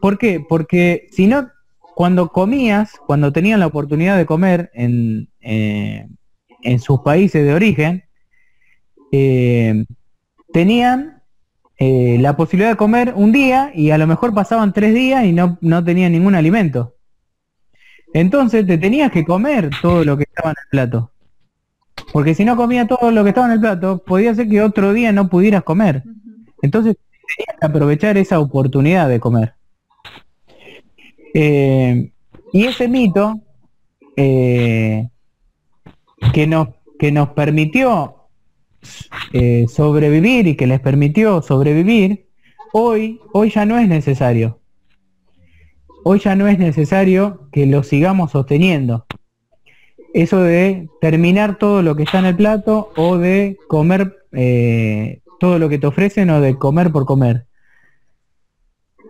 ¿Por 0.00 0.18
qué? 0.18 0.44
Porque 0.46 1.08
si 1.10 1.26
no, 1.26 1.48
cuando 1.94 2.28
comías, 2.28 2.92
cuando 3.06 3.32
tenían 3.32 3.60
la 3.60 3.66
oportunidad 3.66 4.16
de 4.16 4.26
comer 4.26 4.70
en, 4.74 5.30
eh, 5.40 6.06
en 6.62 6.78
sus 6.78 7.00
países 7.00 7.44
de 7.44 7.54
origen, 7.54 8.04
eh, 9.10 9.86
tenían 10.52 11.15
eh, 11.78 12.16
la 12.20 12.36
posibilidad 12.36 12.70
de 12.70 12.76
comer 12.76 13.12
un 13.14 13.32
día 13.32 13.70
y 13.74 13.90
a 13.90 13.98
lo 13.98 14.06
mejor 14.06 14.32
pasaban 14.32 14.72
tres 14.72 14.94
días 14.94 15.24
y 15.24 15.32
no, 15.32 15.58
no 15.60 15.84
tenían 15.84 16.12
ningún 16.12 16.34
alimento. 16.34 16.94
Entonces 18.12 18.66
te 18.66 18.78
tenías 18.78 19.12
que 19.12 19.24
comer 19.24 19.70
todo 19.82 20.04
lo 20.04 20.16
que 20.16 20.24
estaba 20.24 20.50
en 20.50 20.56
el 20.62 20.68
plato. 20.70 21.12
Porque 22.12 22.34
si 22.34 22.44
no 22.44 22.56
comía 22.56 22.86
todo 22.86 23.10
lo 23.10 23.22
que 23.24 23.30
estaba 23.30 23.48
en 23.48 23.54
el 23.54 23.60
plato, 23.60 23.98
podía 23.98 24.34
ser 24.34 24.48
que 24.48 24.62
otro 24.62 24.92
día 24.92 25.12
no 25.12 25.28
pudieras 25.28 25.64
comer. 25.64 26.02
Entonces 26.62 26.96
aprovechar 27.60 28.16
esa 28.16 28.38
oportunidad 28.40 29.08
de 29.08 29.20
comer. 29.20 29.54
Eh, 31.34 32.10
y 32.52 32.64
ese 32.64 32.88
mito 32.88 33.40
eh, 34.16 35.08
que, 36.32 36.46
nos, 36.46 36.68
que 36.98 37.12
nos 37.12 37.30
permitió 37.30 38.15
eh, 39.32 39.66
sobrevivir 39.68 40.46
y 40.46 40.56
que 40.56 40.66
les 40.66 40.80
permitió 40.80 41.42
sobrevivir, 41.42 42.28
hoy, 42.72 43.20
hoy 43.32 43.50
ya 43.50 43.66
no 43.66 43.78
es 43.78 43.88
necesario. 43.88 44.60
Hoy 46.04 46.20
ya 46.20 46.36
no 46.36 46.46
es 46.46 46.58
necesario 46.58 47.48
que 47.50 47.66
lo 47.66 47.82
sigamos 47.82 48.32
sosteniendo. 48.32 49.06
Eso 50.14 50.40
de 50.40 50.88
terminar 51.00 51.58
todo 51.58 51.82
lo 51.82 51.96
que 51.96 52.04
está 52.04 52.20
en 52.20 52.26
el 52.26 52.36
plato 52.36 52.92
o 52.96 53.18
de 53.18 53.58
comer 53.68 54.16
todo 55.38 55.58
lo 55.58 55.68
que 55.68 55.78
te 55.78 55.86
ofrecen 55.86 56.30
o 56.30 56.40
de 56.40 56.56
comer 56.56 56.90
por 56.92 57.06
comer. 57.06 57.46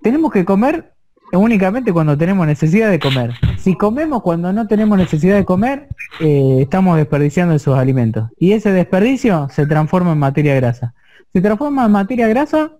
Tenemos 0.02 0.32
que 0.32 0.44
comer 0.44 0.94
únicamente 1.32 1.92
cuando 1.92 2.16
tenemos 2.16 2.46
necesidad 2.46 2.90
de 2.90 2.98
comer. 2.98 3.32
Si 3.66 3.74
comemos 3.74 4.22
cuando 4.22 4.52
no 4.52 4.68
tenemos 4.68 4.96
necesidad 4.96 5.34
de 5.34 5.44
comer, 5.44 5.88
eh, 6.20 6.58
estamos 6.60 6.96
desperdiciando 6.98 7.52
esos 7.52 7.76
alimentos. 7.76 8.30
Y 8.38 8.52
ese 8.52 8.70
desperdicio 8.70 9.48
se 9.50 9.66
transforma 9.66 10.12
en 10.12 10.18
materia 10.18 10.54
grasa. 10.54 10.94
Se 11.32 11.40
transforma 11.40 11.84
en 11.84 11.90
materia 11.90 12.28
grasa 12.28 12.70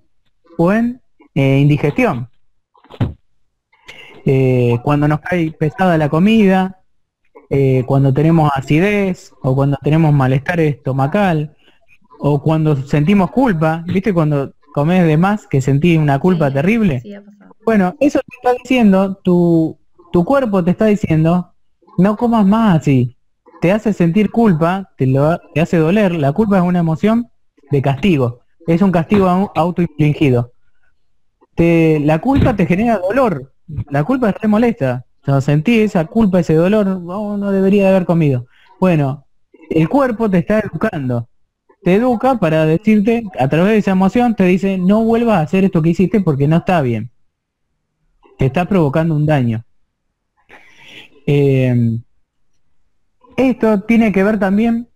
o 0.57 0.73
en 0.73 1.03
eh, 1.35 1.59
indigestión. 1.59 2.29
Eh, 4.25 4.79
cuando 4.85 5.09
nos 5.09 5.19
cae 5.23 5.51
pesada 5.51 5.99
la 5.99 6.09
comida, 6.09 6.81
cuando 7.87 8.15
tenemos 8.15 8.53
acidez 8.55 9.33
o 9.43 9.57
cuando 9.57 9.79
tenemos 9.83 10.13
malestar 10.13 10.61
estomacal 10.61 11.57
o 12.21 12.41
cuando 12.41 12.77
sentimos 12.77 13.33
culpa, 13.33 13.83
¿viste? 13.89 14.15
Cuando 14.15 14.53
comes 14.73 15.05
de 15.05 15.17
más 15.17 15.49
que 15.49 15.61
sentís 15.61 15.99
una 15.99 16.21
culpa 16.21 16.49
terrible. 16.53 17.03
Bueno, 17.65 17.97
eso 17.99 18.21
te 18.21 18.37
está 18.37 18.53
diciendo, 18.63 19.17
tu, 19.17 19.77
tu 20.17 20.25
cuerpo 20.25 20.65
te 20.65 20.71
está 20.71 20.87
diciendo, 20.87 21.53
no 21.99 22.17
comas 22.17 22.47
más 22.47 22.79
así. 22.79 23.19
Te 23.61 23.71
hace 23.71 23.93
sentir 23.93 24.31
culpa, 24.31 24.91
te, 24.97 25.07
lo, 25.07 25.39
te 25.53 25.61
hace 25.61 25.77
doler. 25.77 26.15
La 26.15 26.33
culpa 26.33 26.57
es 26.57 26.63
una 26.63 26.79
emoción 26.79 27.29
de 27.71 27.83
castigo. 27.83 28.41
Es 28.67 28.81
un 28.81 28.93
castigo 28.93 29.53
autoinfligido. 29.55 30.55
La 31.59 32.19
culpa 32.23 32.57
te 32.57 32.65
genera 32.65 32.97
dolor. 32.97 33.53
La 33.91 34.05
culpa 34.05 34.33
te 34.33 34.49
molesta. 34.49 35.05
O 35.27 35.39
sentí 35.43 35.81
esa 35.81 36.07
culpa, 36.07 36.41
ese 36.41 36.55
dolor, 36.55 36.89
oh, 37.09 37.37
no 37.37 37.51
debería 37.51 37.83
de 37.83 37.91
haber 37.91 38.07
comido. 38.07 38.47
Bueno, 38.81 39.27
el 39.69 39.87
cuerpo 39.91 40.31
te 40.31 40.39
está 40.39 40.61
educando. 40.61 41.29
Te 41.83 41.97
educa 41.97 42.37
para 42.37 42.65
decirte, 42.65 43.23
a 43.39 43.49
través 43.49 43.73
de 43.73 43.79
esa 43.81 43.91
emoción, 43.91 44.35
te 44.35 44.45
dice, 44.45 44.79
no 44.79 45.05
vuelvas 45.05 45.37
a 45.37 45.43
hacer 45.43 45.65
esto 45.65 45.83
que 45.83 45.91
hiciste 45.91 46.23
porque 46.23 46.49
no 46.49 46.57
está 46.57 46.81
bien 46.81 47.11
te 48.37 48.47
está 48.47 48.67
provocando 48.67 49.15
un 49.15 49.27
daño. 49.27 49.65
Eh, 51.27 51.99
esto 53.37 53.81
tiene 53.83 54.13
que 54.13 54.23
ver 54.23 54.39
también 54.39 54.89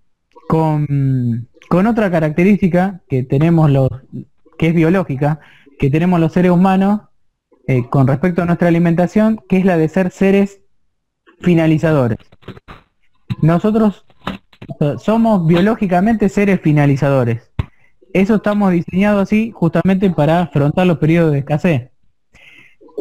con, 0.49 1.49
con, 1.69 1.87
otra 1.87 2.11
característica 2.11 3.01
que 3.09 3.23
tenemos 3.23 3.71
los, 3.71 3.89
que 4.59 4.69
es 4.69 4.75
biológica, 4.75 5.41
que 5.79 5.91
tenemos 5.91 6.21
los 6.21 6.33
seres 6.33 6.53
humanos 6.53 7.03
eh, 7.67 7.89
con 7.89 8.07
respecto 8.07 8.43
a 8.43 8.47
nuestra 8.47 8.69
alimentación, 8.69 9.41
que 9.49 9.59
es 9.59 9.65
la 9.65 9.77
de 9.77 9.89
ser 9.89 10.11
seres 10.11 10.61
finalizadores. 11.41 12.19
Nosotros 13.43 14.07
somos 14.99 15.47
biológicamente 15.47 16.29
seres 16.29 16.61
finalizadores. 16.61 17.51
Eso 18.13 18.37
estamos 18.37 18.73
diseñados 18.73 19.23
así 19.23 19.53
justamente 19.53 20.11
para 20.11 20.43
afrontar 20.43 20.87
los 20.87 20.99
periodos 20.99 21.33
de 21.33 21.39
escasez 21.41 21.90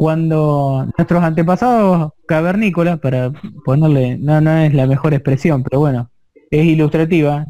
cuando 0.00 0.88
nuestros 0.96 1.22
antepasados 1.22 2.12
cavernícolas, 2.26 2.98
para 3.00 3.30
ponerle, 3.66 4.16
no, 4.16 4.38
es 4.56 4.72
la 4.72 4.86
mejor 4.86 5.12
expresión, 5.12 5.62
pero 5.62 5.80
bueno, 5.80 6.10
es 6.50 6.64
ilustrativa, 6.64 7.44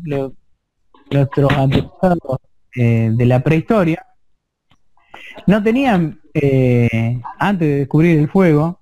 nuestros 1.13 1.53
antepasados 1.53 2.39
eh, 2.75 3.13
de 3.15 3.27
la 3.27 3.39
prehistoria, 3.45 4.05
no 5.47 5.63
tenían, 5.63 6.21
eh, 6.35 7.21
antes 7.39 7.69
de 7.69 7.77
descubrir 7.77 8.19
el 8.19 8.29
fuego, 8.29 8.81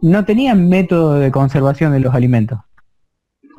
no 0.00 0.24
tenían 0.24 0.68
método 0.68 1.20
de 1.20 1.30
conservación 1.30 1.92
de 1.92 2.00
los 2.00 2.12
alimentos. 2.12 2.58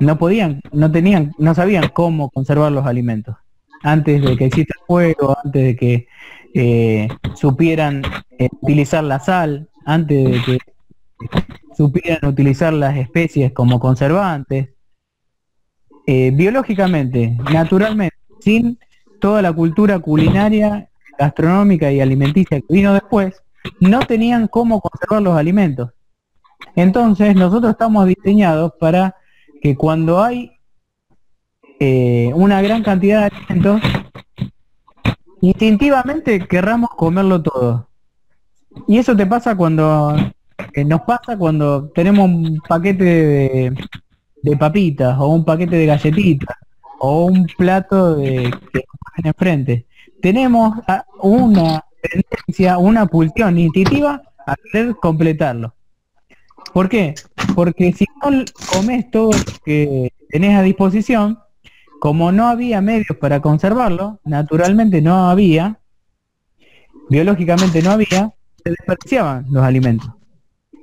No 0.02 0.18
podían, 0.18 0.60
no 0.74 0.92
tenían, 0.92 1.32
no 1.38 1.56
sabían 1.56 1.88
cómo 1.94 2.30
conservar 2.30 2.74
los 2.74 2.86
alimentos. 2.86 3.38
Antes 3.84 4.22
de 4.22 4.36
que 4.36 4.46
exista 4.48 4.74
el 4.78 4.86
fuego, 4.86 5.38
antes 5.46 5.64
de 5.64 5.76
que 5.78 6.08
eh, 6.56 7.08
supieran 7.34 8.04
eh, 8.38 8.48
utilizar 8.62 9.04
la 9.04 9.20
sal, 9.20 9.70
antes 9.86 10.24
de 10.24 10.42
que 10.42 10.60
supieran 11.76 12.30
utilizar 12.30 12.72
las 12.74 12.96
especies 12.96 13.52
como 13.54 13.80
conservantes. 13.80 14.70
Eh, 16.06 16.32
biológicamente, 16.32 17.38
naturalmente, 17.52 18.16
sin 18.40 18.78
toda 19.20 19.42
la 19.42 19.52
cultura 19.52 19.98
culinaria, 20.00 20.90
gastronómica 21.18 21.92
y 21.92 22.02
alimenticia 22.02 22.60
que 22.60 22.74
vino 22.74 22.94
después, 22.94 23.42
no 23.80 24.02
tenían 24.02 24.48
cómo 24.48 24.80
conservar 24.80 25.22
los 25.22 25.38
alimentos. 25.38 25.92
Entonces, 26.76 27.36
nosotros 27.36 27.72
estamos 27.72 28.06
diseñados 28.06 28.74
para 28.80 29.16
que 29.62 29.76
cuando 29.76 30.22
hay 30.22 30.52
una 32.34 32.62
gran 32.62 32.82
cantidad 32.82 33.30
de 33.30 33.36
alimentos, 33.36 33.82
instintivamente 35.44 36.48
querramos 36.48 36.90
comerlo 36.92 37.42
todo. 37.42 37.90
Y 38.88 38.98
eso 38.98 39.16
te 39.16 39.26
pasa 39.26 39.56
cuando, 39.56 40.16
eh, 40.74 40.86
nos 40.86 41.02
pasa 41.02 41.38
cuando 41.38 41.90
tenemos 41.90 42.30
un 42.30 42.62
paquete 42.68 43.04
de, 43.04 43.76
de, 44.42 44.58
papitas 44.58 45.18
o 45.20 45.28
un 45.28 45.44
paquete 45.44 45.76
de 45.76 45.86
galletitas 45.86 46.56
o 47.00 47.26
un 47.26 47.46
plato 47.58 48.16
de 48.16 48.52
que 48.72 48.86
en 49.18 49.28
enfrente. 49.28 49.86
Tenemos 50.22 50.78
una 51.22 51.84
tendencia, 52.02 52.78
una 52.78 53.06
pulsión 53.06 53.60
instintiva 53.60 54.22
a 54.48 54.56
querer 54.56 54.96
completarlo. 54.96 55.76
¿Por 56.74 56.88
qué? 56.88 57.16
Porque 57.54 57.92
si 57.92 58.06
no 58.22 58.46
comes 58.72 59.12
todo 59.12 59.32
lo 59.32 59.54
que 59.66 60.14
tenés 60.30 60.58
a 60.58 60.62
disposición, 60.62 61.38
como 62.04 62.34
no 62.34 62.50
había 62.50 62.82
medios 62.82 63.18
para 63.18 63.40
conservarlo, 63.40 64.20
naturalmente 64.26 65.02
no 65.02 65.30
había, 65.30 65.80
biológicamente 67.10 67.82
no 67.82 67.92
había, 67.92 68.36
se 68.62 68.72
desperdiciaban 68.72 69.46
los 69.50 69.64
alimentos. 69.64 70.12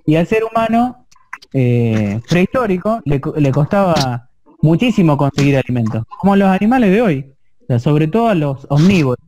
Y 0.07 0.17
al 0.17 0.27
ser 0.27 0.45
humano 0.45 1.07
eh, 1.53 2.23
prehistórico 2.27 3.03
le, 3.05 3.21
costaba 3.53 4.31
muchísimo 4.63 5.19
conseguir 5.19 5.59
alimentos, 5.59 6.05
como 6.21 6.37
los 6.37 6.49
animales 6.49 6.91
de 6.91 7.03
hoy, 7.03 7.35
sobre 7.79 8.09
todo 8.09 8.29
a 8.29 8.35
los 8.35 8.67
omnívoros. 8.71 9.23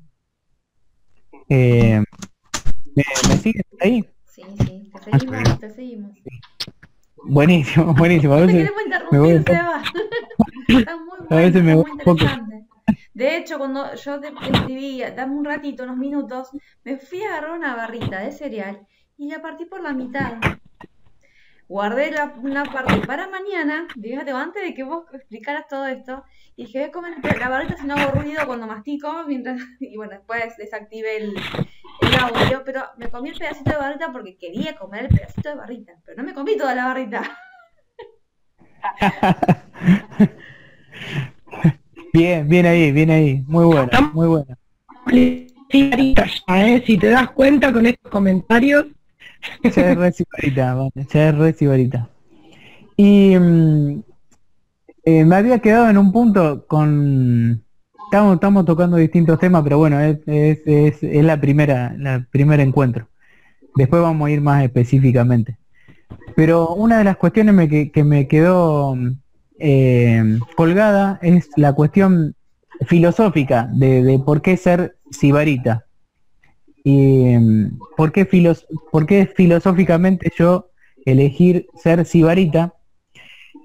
Eh, 1.50 2.02
¿me, 2.96 3.36
sigues 3.36 3.66
ahí? 3.82 4.02
Sí, 4.30 4.42
sí, 4.56 4.90
te 5.04 5.18
seguimos, 5.18 5.60
te 5.60 5.70
seguimos. 5.70 6.12
Buenísimo, 7.24 7.94
buenísimo. 7.98 8.34
A 8.34 8.40
veces 8.40 8.70
me 9.10 9.18
voy 9.18 9.30
Está 10.68 10.96
muy 10.96 11.18
bueno, 11.28 11.62
muy 11.62 11.92
interesante. 11.92 12.66
De 13.14 13.36
hecho, 13.36 13.58
cuando 13.58 13.94
yo 13.94 14.20
te 14.20 14.28
escribí, 14.28 15.02
dame 15.14 15.36
un 15.36 15.44
ratito, 15.44 15.84
unos 15.84 15.98
minutos, 15.98 16.48
me 16.84 16.96
fui 16.96 17.22
a 17.22 17.28
agarrar 17.28 17.58
una 17.58 17.76
barrita 17.76 18.20
de 18.20 18.32
cereal 18.32 18.86
y 19.18 19.28
la 19.28 19.42
partí 19.42 19.66
por 19.66 19.82
la 19.82 19.92
mitad. 19.92 20.38
Guardé 21.68 22.10
la, 22.10 22.34
una 22.42 22.64
parte 22.64 23.06
para 23.06 23.28
mañana, 23.28 23.86
fíjate, 24.00 24.30
antes 24.30 24.62
de 24.62 24.74
que 24.74 24.82
vos 24.82 25.04
explicaras 25.12 25.68
todo 25.68 25.86
esto, 25.86 26.24
y 26.56 26.64
dije, 26.64 26.80
voy 26.80 26.88
a 26.88 26.92
comer 26.92 27.38
la 27.38 27.48
barrita 27.48 27.76
si 27.76 27.86
no 27.86 27.94
hago 27.94 28.12
ruido 28.12 28.46
cuando 28.46 28.66
mastico, 28.66 29.24
mientras, 29.26 29.60
y 29.80 29.96
bueno, 29.96 30.12
después 30.12 30.56
desactivé 30.56 31.18
el, 31.18 31.34
el 32.02 32.14
audio, 32.18 32.62
pero 32.64 32.82
me 32.96 33.08
comí 33.08 33.30
el 33.30 33.38
pedacito 33.38 33.70
de 33.70 33.76
barrita 33.76 34.12
porque 34.12 34.36
quería 34.36 34.76
comer 34.76 35.06
el 35.06 35.08
pedacito 35.08 35.48
de 35.48 35.54
barrita, 35.54 35.92
pero 36.04 36.18
no 36.18 36.24
me 36.24 36.34
comí 36.34 36.56
toda 36.56 36.74
la 36.74 36.86
barrita. 36.86 37.22
Bien, 42.12 42.46
bien 42.46 42.66
ahí, 42.66 42.92
bien 42.92 43.10
ahí. 43.10 43.42
Muy 43.46 43.64
bueno, 43.64 43.88
muy 44.12 44.28
bueno. 44.28 44.54
¿eh? 45.10 45.46
Si 46.86 46.98
te 46.98 47.08
das 47.08 47.30
cuenta 47.30 47.72
con 47.72 47.86
estos 47.86 48.10
comentarios. 48.10 48.86
Se 49.62 49.92
es 49.92 49.96
re 49.96 50.12
se 50.12 50.24
es 51.28 51.34
re 51.34 51.54
Y 52.96 53.36
mm, 53.38 54.02
eh, 55.04 55.24
me 55.24 55.36
había 55.36 55.58
quedado 55.60 55.88
en 55.88 55.96
un 55.96 56.12
punto 56.12 56.66
con... 56.66 57.61
Estamos, 58.12 58.34
estamos 58.34 58.66
tocando 58.66 58.98
distintos 58.98 59.38
temas, 59.38 59.62
pero 59.62 59.78
bueno, 59.78 59.98
es, 59.98 60.18
es, 60.26 61.02
es, 61.02 61.24
la 61.24 61.40
primera, 61.40 61.94
la 61.96 62.26
primer 62.30 62.60
encuentro. 62.60 63.08
Después 63.74 64.02
vamos 64.02 64.28
a 64.28 64.30
ir 64.30 64.42
más 64.42 64.62
específicamente. 64.62 65.56
Pero 66.36 66.74
una 66.74 66.98
de 66.98 67.04
las 67.04 67.16
cuestiones 67.16 67.70
que, 67.70 67.90
que 67.90 68.04
me 68.04 68.28
quedó 68.28 68.98
eh, 69.58 70.38
colgada 70.56 71.20
es 71.22 71.48
la 71.56 71.72
cuestión 71.72 72.36
filosófica 72.84 73.70
de, 73.72 74.20
por 74.22 74.42
qué 74.42 74.58
ser 74.58 74.98
sibarita. 75.10 75.86
y 76.84 77.38
mm, 77.38 77.78
¿por 77.96 78.12
qué, 78.12 78.26
filos 78.26 78.66
por 78.90 79.06
qué 79.06 79.24
filosóficamente 79.24 80.30
yo 80.36 80.68
elegir 81.06 81.66
ser 81.82 82.04
sibarita? 82.04 82.74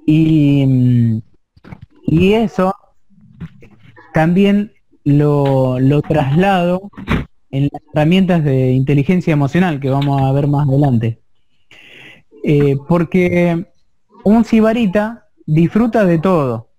Y, 0.06 0.66
mm, 0.66 1.22
y 2.04 2.32
eso 2.32 2.74
también 4.18 4.72
lo, 5.04 5.80
lo 5.80 6.02
traslado 6.02 6.90
en 7.52 7.70
las 7.72 7.84
herramientas 7.94 8.44
de 8.44 8.72
inteligencia 8.72 9.32
emocional 9.32 9.80
que 9.80 9.92
vamos 9.92 10.20
a 10.20 10.32
ver 10.32 10.48
más 10.48 10.68
adelante. 10.68 11.20
Eh, 12.44 12.78
porque 12.88 13.68
un 14.24 14.44
sibarita 14.44 15.28
disfruta 15.46 16.04
de 16.04 16.18
todo. 16.18 16.72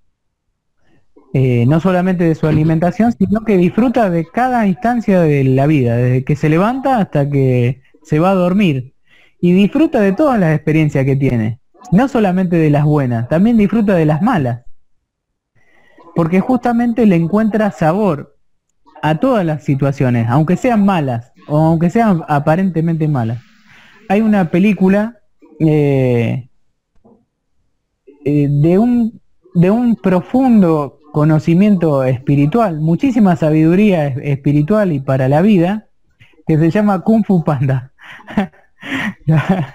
Eh, 1.32 1.64
no 1.68 1.78
solamente 1.78 2.24
de 2.24 2.34
su 2.34 2.49
alimentación, 2.49 3.12
sino 3.12 3.45
que 3.45 3.57
disfruta 3.57 4.11
de 4.11 4.26
cada 4.26 4.66
instancia 4.66 5.20
de 5.20 5.45
la 5.45 5.68
vida, 5.68 5.97
desde 5.97 6.24
que 6.24 6.34
se 6.34 6.49
levanta 6.49 6.99
hasta 6.99 7.30
que 7.30 7.82
se 8.03 8.18
va 8.18 8.32
a 8.32 8.34
dormir. 8.34 8.95
Y 9.41 9.53
disfruta 9.53 10.01
de 10.01 10.11
todas 10.11 10.41
las 10.41 10.57
experiencias 10.57 11.05
que 11.05 11.14
tiene, 11.14 11.61
no 11.93 12.09
solamente 12.09 12.57
de 12.57 12.70
las 12.70 12.82
buenas, 12.82 13.28
también 13.28 13.57
disfruta 13.57 13.95
de 13.95 14.07
las 14.07 14.22
malas. 14.22 14.62
Porque 16.19 16.41
justamente 16.41 17.07
le 17.07 17.14
encuentra 17.14 17.71
sabor 17.71 18.37
a 19.03 19.21
todas 19.21 19.47
las 19.47 19.62
situaciones, 19.62 20.27
aunque 20.29 20.57
sean 20.57 20.85
malas 20.85 21.31
o 21.47 21.57
aunque 21.59 21.91
sean 21.91 22.25
aparentemente 22.27 23.07
malas. 23.07 23.39
Hay 24.09 24.21
una 24.21 24.51
película 24.51 25.21
eh, 25.61 26.49
eh, 28.25 28.49
de, 28.51 28.79
un, 28.79 29.21
de 29.55 29.71
un 29.71 29.95
profundo 29.95 30.99
conocimiento 31.12 32.03
espiritual, 32.03 32.81
muchísima 32.81 33.37
sabiduría 33.37 34.09
espiritual 34.09 34.91
y 34.91 34.99
para 34.99 35.29
la 35.29 35.41
vida, 35.41 35.87
que 36.49 36.59
se 36.59 36.73
llama 36.73 37.03
Kung 37.03 37.25
Fu 37.25 37.45
Panda. 37.45 37.93
la, 39.25 39.73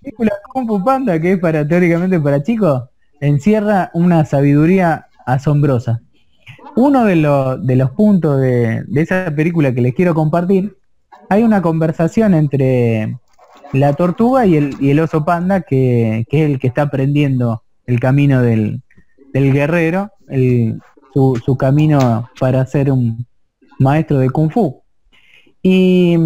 película 0.00 0.30
Kung 0.52 0.68
Fu 0.68 0.84
Panda, 0.84 1.20
que 1.20 1.32
es 1.32 1.38
para 1.40 1.66
teóricamente 1.66 2.20
para 2.20 2.44
chicos, 2.44 2.84
encierra 3.20 3.90
una 3.92 4.24
sabiduría 4.24 5.07
asombrosa. 5.28 6.00
Uno 6.74 7.04
de, 7.04 7.16
de 7.60 7.76
los 7.76 7.90
puntos 7.90 8.40
de, 8.40 8.84
esa 8.96 9.32
película 9.34 9.74
que 9.74 9.82
les 9.82 9.94
quiero 9.94 10.14
compartir, 10.14 10.76
hay 11.28 11.42
una 11.42 11.60
conversación 11.60 12.34
entre 12.34 13.16
la 13.72 13.92
tortuga 13.92 14.46
y 14.46 14.56
el, 14.56 14.76
y 14.80 14.90
el 14.90 15.00
oso 15.00 15.24
panda, 15.24 15.60
que, 15.60 16.24
que, 16.30 16.44
es 16.44 16.50
el 16.50 16.58
que 16.58 16.68
está 16.68 16.82
aprendiendo 16.82 17.62
el 17.86 18.00
camino 18.00 18.42
del, 18.42 18.82
del 19.32 19.52
guerrero, 19.52 20.10
el, 20.28 20.80
su, 21.12 21.40
su, 21.44 21.56
camino 21.56 22.30
para 22.40 22.64
ser 22.64 22.90
un 22.90 23.26
maestro 23.78 24.18
de 24.18 24.30
kung 24.30 24.50
fu. 24.50 24.82
Y, 25.62 26.16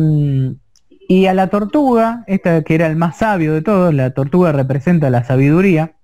y 1.08 1.26
a 1.26 1.34
la 1.34 1.48
tortuga, 1.48 2.22
esta 2.26 2.62
que 2.62 2.74
era 2.74 2.86
el 2.86 2.96
más 2.96 3.18
sabio 3.18 3.54
de 3.54 3.62
todos, 3.62 3.92
la 3.92 4.10
tortuga 4.10 4.52
representa 4.52 5.10
la 5.10 5.24
sabiduría, 5.24 5.96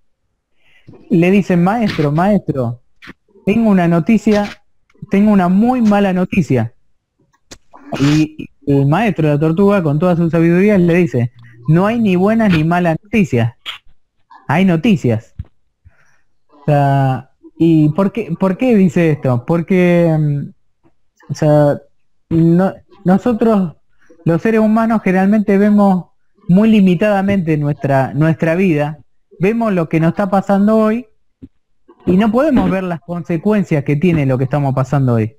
le 1.11 1.31
dicen, 1.31 1.63
maestro, 1.63 2.11
maestro, 2.13 2.83
tengo 3.49 3.71
una 3.71 3.89
noticia, 3.89 4.47
tengo 5.11 5.33
una 5.33 5.49
muy 5.49 5.81
mala 5.81 6.13
noticia. 6.13 6.75
Y 7.99 8.51
el 8.67 8.85
maestro 8.85 9.27
de 9.27 9.35
la 9.35 9.41
tortuga, 9.41 9.83
con 9.83 9.99
toda 9.99 10.17
su 10.17 10.29
sabiduría, 10.29 10.77
le 10.77 10.95
dice, 10.95 11.33
no 11.67 11.87
hay 11.87 11.99
ni 11.99 12.15
buenas 12.15 12.53
ni 12.53 12.63
malas 12.63 12.99
noticias, 13.03 13.55
hay 14.49 14.67
noticias. 14.67 15.35
O 16.51 16.65
sea, 16.67 17.31
¿y 17.57 17.89
por 17.89 18.13
qué, 18.13 18.35
por 18.39 18.59
qué 18.59 18.75
dice 18.75 19.13
esto? 19.13 19.47
Porque, 19.47 20.15
mm, 20.21 21.31
o 21.31 21.35
sea, 21.35 21.81
nosotros, 23.05 23.77
los 24.27 24.43
seres 24.43 24.61
humanos, 24.61 25.01
generalmente 25.03 25.57
vemos 25.57 26.09
muy 26.49 26.69
limitadamente 26.69 27.57
nuestra, 27.57 28.13
nuestra 28.13 28.55
vida, 28.57 28.99
vemos 29.41 29.73
lo 29.73 29.89
que 29.89 30.01
nos 30.01 30.11
está 30.11 30.29
pasando 30.29 30.77
hoy 30.77 31.07
y 32.09 32.17
no 32.17 32.33
podemos 32.33 32.71
ver 32.71 32.85
las 32.85 33.01
consecuencias 33.01 33.85
que 33.85 33.95
tiene 33.95 34.25
lo 34.25 34.39
que 34.39 34.45
estamos 34.45 34.75
pasando 34.75 35.15
hoy. 35.15 35.37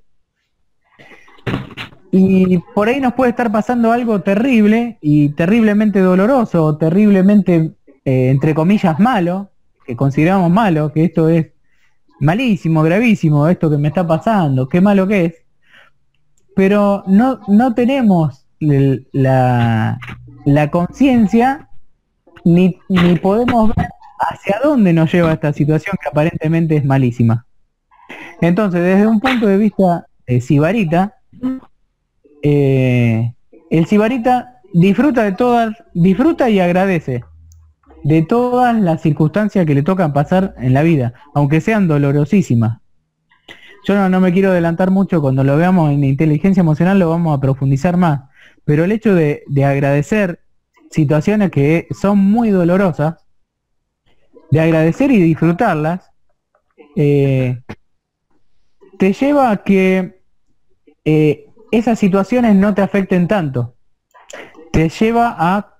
Y 2.12 2.58
por 2.74 2.88
ahí 2.88 3.00
nos 3.00 3.14
puede 3.14 3.30
estar 3.30 3.50
pasando 3.50 3.90
algo 3.90 4.20
terrible 4.20 4.98
y 5.00 5.30
terriblemente 5.30 5.98
doloroso, 5.98 6.76
terriblemente, 6.76 7.72
eh, 8.04 8.30
entre 8.30 8.54
comillas, 8.54 9.00
malo, 9.00 9.50
que 9.84 9.96
consideramos 9.96 10.50
malo, 10.50 10.92
que 10.92 11.04
esto 11.04 11.28
es 11.28 11.48
malísimo, 12.20 12.82
gravísimo, 12.82 13.48
esto 13.48 13.68
que 13.68 13.78
me 13.78 13.88
está 13.88 14.06
pasando, 14.06 14.68
qué 14.68 14.80
malo 14.80 15.08
que 15.08 15.24
es. 15.24 15.34
Pero 16.54 17.02
no, 17.08 17.40
no 17.48 17.74
tenemos 17.74 18.46
la, 18.60 19.98
la 20.44 20.70
conciencia 20.70 21.68
ni, 22.44 22.78
ni 22.88 23.16
podemos 23.16 23.74
ver 23.74 23.88
hacia 24.20 24.60
dónde 24.62 24.92
nos 24.92 25.12
lleva 25.12 25.32
esta 25.32 25.52
situación 25.52 25.96
que 26.00 26.08
aparentemente 26.08 26.76
es 26.76 26.84
malísima. 26.84 27.46
Entonces, 28.40 28.82
desde 28.82 29.06
un 29.06 29.20
punto 29.20 29.46
de 29.46 29.56
vista 29.56 30.06
sibarita, 30.40 31.14
eh, 32.42 33.34
el 33.70 33.86
sibarita 33.86 34.60
disfruta 34.72 35.24
de 35.24 35.32
todas, 35.32 35.74
disfruta 35.94 36.48
y 36.50 36.60
agradece 36.60 37.24
de 38.04 38.22
todas 38.22 38.74
las 38.80 39.02
circunstancias 39.02 39.66
que 39.66 39.74
le 39.74 39.82
tocan 39.82 40.12
pasar 40.12 40.54
en 40.58 40.72
la 40.72 40.82
vida, 40.82 41.12
aunque 41.34 41.60
sean 41.60 41.88
dolorosísimas. 41.88 42.78
Yo 43.86 44.08
no, 44.08 44.20
me 44.20 44.32
quiero 44.32 44.50
adelantar 44.50 44.90
mucho, 44.90 45.20
cuando 45.20 45.42
lo 45.42 45.56
veamos 45.56 45.90
en 45.90 46.04
inteligencia 46.04 46.60
emocional 46.60 46.98
lo 46.98 47.08
vamos 47.08 47.36
a 47.36 47.40
profundizar 47.40 47.96
más, 47.96 48.22
pero 48.64 48.84
el 48.84 48.92
hecho 48.92 49.14
de 49.14 49.64
agradecer 49.64 50.40
situaciones 50.90 51.50
que 51.50 51.86
son 51.90 52.18
muy 52.18 52.50
dolorosas, 52.50 53.16
de 54.50 54.60
agradecer 54.60 55.10
y 55.10 55.20
disfrutarlas, 55.20 56.10
eh, 56.96 57.62
te 58.98 59.12
lleva 59.12 59.50
a 59.50 59.62
que 59.62 60.22
eh, 61.04 61.46
esas 61.70 61.98
situaciones 61.98 62.56
no 62.56 62.74
te 62.74 62.82
afecten 62.82 63.28
tanto. 63.28 63.76
Te 64.72 64.88
lleva 64.88 65.34
a, 65.38 65.78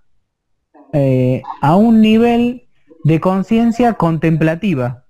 eh, 0.92 1.42
a 1.60 1.76
un 1.76 2.00
nivel 2.00 2.68
de 3.04 3.20
conciencia 3.20 3.94
contemplativa. 3.94 5.04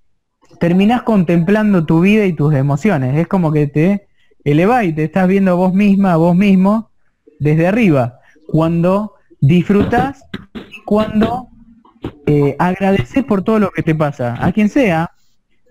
Terminás 0.58 1.02
contemplando 1.02 1.86
tu 1.86 2.00
vida 2.00 2.26
y 2.26 2.32
tus 2.32 2.54
emociones. 2.54 3.16
Es 3.16 3.28
como 3.28 3.52
que 3.52 3.66
te 3.66 4.08
elevás 4.44 4.84
y 4.84 4.92
te 4.92 5.04
estás 5.04 5.28
viendo 5.28 5.56
vos 5.56 5.72
misma, 5.72 6.16
vos 6.16 6.34
mismo, 6.34 6.90
desde 7.38 7.66
arriba. 7.66 8.20
Cuando 8.48 9.14
disfrutas 9.40 10.24
y 10.54 10.82
cuando 10.84 11.49
eh, 12.26 12.56
agradecer 12.58 13.26
por 13.26 13.42
todo 13.42 13.58
lo 13.58 13.70
que 13.70 13.82
te 13.82 13.94
pasa, 13.94 14.36
a 14.40 14.52
quien 14.52 14.68
sea. 14.68 15.10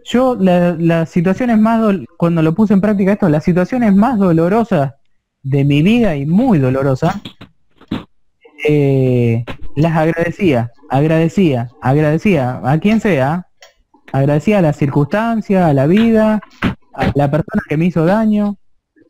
Yo 0.06 0.36
las 0.36 1.10
situaciones 1.10 1.60
más, 1.60 1.96
cuando 2.18 2.42
lo 2.42 2.56
puse 2.56 2.74
en 2.74 2.82
práctica 2.82 3.14
esto, 3.14 3.30
las 3.30 3.44
situaciones 3.44 3.94
más 3.94 4.18
dolorosas 4.18 4.94
de 5.44 5.64
mi 5.64 5.82
vida 5.82 6.16
y 6.16 6.26
muy 6.26 6.58
dolorosas, 6.58 7.16
eh, 8.68 9.46
las 9.76 9.96
agradecía, 9.96 10.72
agradecía, 10.90 11.70
agradecía, 11.82 12.60
a 12.64 12.78
quien 12.80 13.00
sea, 13.00 13.48
agradecía 14.12 14.60
a 14.60 14.62
la 14.62 14.74
circunstancia, 14.74 15.68
a 15.68 15.74
la 15.74 15.86
vida, 15.86 16.42
a 16.94 17.12
la 17.16 17.30
persona 17.30 17.62
que 17.68 17.78
me 17.78 17.86
hizo 17.86 18.06
daño, 18.06 18.58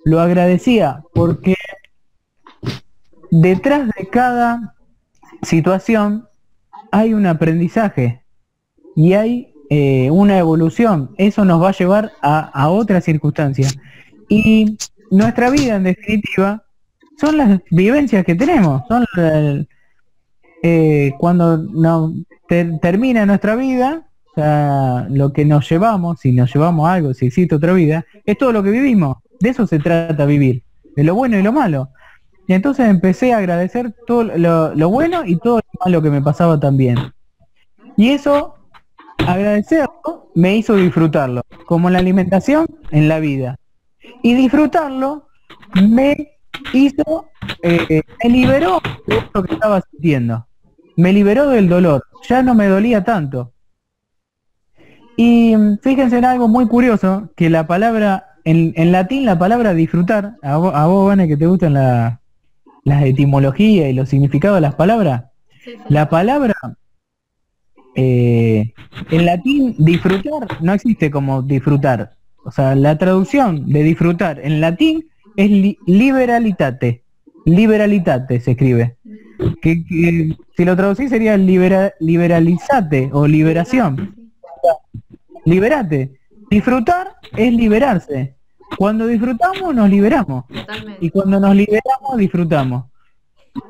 lo 0.06 0.20
agradecía 0.20 1.04
porque 1.14 1.56
detrás 3.32 3.90
de 3.98 4.08
cada 4.08 4.76
situación 5.42 6.28
hay 6.92 7.14
un 7.14 7.26
aprendizaje 7.26 8.24
y 8.96 9.14
hay 9.14 9.54
eh, 9.70 10.10
una 10.12 10.38
evolución. 10.38 11.12
Eso 11.18 11.46
nos 11.46 11.62
va 11.62 11.70
a 11.70 11.74
llevar 11.74 12.12
a, 12.22 12.40
a 12.40 12.70
otras 12.70 13.04
circunstancias. 13.04 13.78
Y 14.28 14.78
nuestra 15.12 15.50
vida, 15.50 15.76
en 15.76 15.84
definitiva, 15.84 16.64
son 17.20 17.38
las 17.38 17.60
vivencias 17.70 18.26
que 18.26 18.36
tenemos. 18.36 18.84
Son 18.88 19.06
eh, 20.64 21.14
cuando 21.18 21.58
no, 21.58 22.14
termina 22.82 23.26
nuestra 23.26 23.56
vida, 23.56 24.06
lo 25.10 25.34
que 25.34 25.44
nos 25.44 25.70
llevamos, 25.70 26.22
si 26.22 26.32
nos 26.32 26.54
llevamos 26.54 26.88
algo, 26.90 27.14
si 27.14 27.28
existe 27.28 27.56
otra 27.56 27.74
vida, 27.74 28.06
es 28.26 28.38
todo 28.38 28.54
lo 28.54 28.64
que 28.64 28.72
vivimos. 28.72 29.18
De 29.40 29.50
eso 29.50 29.68
se 29.68 29.80
trata 29.80 30.26
vivir, 30.26 30.64
de 30.96 31.04
lo 31.04 31.16
bueno 31.16 31.38
y 31.38 31.42
lo 31.42 31.52
malo. 31.52 31.90
Y 32.50 32.54
entonces 32.56 32.88
empecé 32.88 33.32
a 33.32 33.38
agradecer 33.38 33.94
todo 34.08 34.24
lo, 34.24 34.90
bueno 34.90 35.24
y 35.24 35.38
todo 35.38 35.58
lo 35.58 35.86
malo 35.86 36.02
que 36.02 36.10
me 36.10 36.20
pasaba 36.20 36.60
también. 36.60 36.98
Y 37.96 38.10
eso, 38.10 38.56
agradecerlo, 39.20 40.32
me 40.34 40.58
hizo 40.58 40.76
disfrutarlo, 40.76 41.44
como 41.68 41.92
la 41.92 42.00
alimentación 42.00 42.66
en 42.90 43.08
la 43.08 43.20
vida. 43.20 43.60
Y 44.24 44.34
disfrutarlo 44.34 45.28
me 45.88 46.40
hizo, 46.74 47.28
eh, 47.62 48.02
me 48.24 48.30
liberó 48.32 48.82
de 49.06 49.18
esto 49.18 49.44
que 49.44 49.54
estaba 49.54 49.82
sintiendo. 49.82 50.48
Me 50.98 51.14
liberó 51.14 51.50
del 51.50 51.70
dolor. 51.70 52.04
Ya 52.28 52.42
no 52.42 52.56
me 52.56 52.66
dolía 52.66 53.04
tanto. 53.04 53.54
Y 55.18 55.54
fíjense 55.84 56.18
en 56.18 56.26
algo 56.26 56.48
muy 56.48 56.68
curioso, 56.68 57.30
que 57.36 57.52
la 57.52 57.68
palabra, 57.68 58.40
en, 58.44 58.92
latín 58.92 59.26
la 59.26 59.38
palabra 59.38 59.76
disfrutar, 59.76 60.38
a 60.42 60.58
vos, 60.58 60.74
a 60.74 60.88
vos 60.88 61.10
Vane, 61.10 61.28
que 61.28 61.38
te 61.38 61.46
gustan 61.46 61.76
la, 61.76 62.20
las 62.84 63.04
etimologías 63.04 63.90
y 63.90 63.94
los 63.94 64.10
significados 64.10 64.58
de 64.58 64.62
las 64.62 64.76
palabras, 64.76 65.26
la 65.88 66.10
palabra 66.10 66.56
eh, 67.96 68.74
en 69.12 69.26
latín 69.26 69.76
disfrutar 69.78 70.48
no 70.62 70.74
existe 70.74 71.12
como 71.12 71.42
disfrutar. 71.42 72.16
O 72.46 72.52
sea, 72.52 72.76
la 72.76 72.98
traducción 72.98 73.72
de 73.72 73.84
disfrutar 73.84 74.40
en 74.40 74.62
latín 74.62 75.10
es 75.36 75.76
liberalitate. 75.86 77.04
Liberalitate 77.46 78.40
se 78.40 78.52
escribe. 78.52 78.98
Que, 79.62 79.84
si 80.56 80.66
lo 80.66 80.76
traducís 80.76 81.10
sería 81.10 81.38
liberalizate 81.38 83.10
o 83.12 83.28
liberación. 83.28 84.16
Liberate. 85.46 86.20
Disfrutar 86.50 87.16
es 87.36 87.54
liberarse. 87.54 88.36
Cuando 88.78 89.08
disfrutamos 89.08 89.74
nos 89.74 89.90
liberamos. 89.90 90.46
Y 91.00 91.10
cuando 91.10 91.40
nos 91.40 91.56
liberamos 91.56 92.18
disfrutamos. 92.18 92.86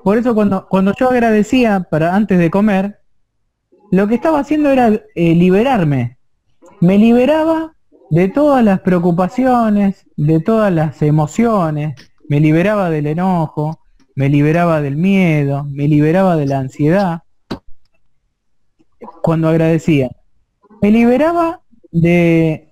Por 0.03 0.17
eso 0.17 0.35
cuando, 0.35 0.67
cuando 0.67 0.93
yo 0.97 1.09
agradecía 1.09 1.87
para 1.89 2.15
antes 2.15 2.37
de 2.37 2.51
comer, 2.51 2.99
lo 3.91 4.07
que 4.07 4.15
estaba 4.15 4.39
haciendo 4.39 4.69
era 4.69 4.87
eh, 4.87 5.35
liberarme. 5.35 6.17
Me 6.79 6.97
liberaba 6.97 7.75
de 8.09 8.27
todas 8.27 8.63
las 8.63 8.81
preocupaciones, 8.81 10.05
de 10.15 10.39
todas 10.39 10.71
las 10.73 11.01
emociones, 11.01 11.95
me 12.27 12.39
liberaba 12.39 12.89
del 12.89 13.07
enojo, 13.07 13.81
me 14.15 14.29
liberaba 14.29 14.81
del 14.81 14.95
miedo, 14.95 15.65
me 15.65 15.87
liberaba 15.87 16.35
de 16.35 16.45
la 16.45 16.59
ansiedad. 16.59 17.23
Cuando 19.21 19.49
agradecía, 19.49 20.09
me 20.81 20.91
liberaba 20.91 21.61
de, 21.91 22.68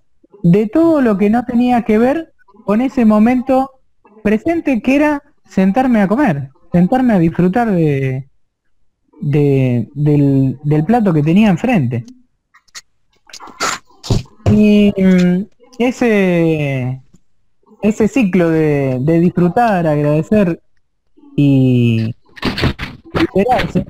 de 0.52 0.68
todo 0.68 1.02
lo 1.02 1.18
que 1.18 1.30
no 1.30 1.44
tenía 1.46 1.84
que 1.84 1.98
ver 1.98 2.34
con 2.66 2.82
ese 2.82 3.06
momento 3.06 3.72
presente 4.24 4.82
que 4.82 4.96
era 4.96 5.24
sentarme 5.46 6.02
a 6.02 6.08
comer, 6.08 6.50
sentarme 6.72 7.14
a 7.14 7.20
disfrutar 7.20 7.70
de, 7.72 8.30
del, 9.22 10.84
plato 10.86 11.14
que 11.14 11.24
tenía 11.24 11.50
enfrente. 11.50 12.06
Y 14.52 14.94
mm, 14.98 15.44
ese, 15.80 17.02
ese 17.82 18.08
ciclo 18.08 18.50
de, 18.50 19.20
disfrutar, 19.20 19.86
agradecer 19.86 20.62
y 21.36 22.16
esperarse, 23.14 23.86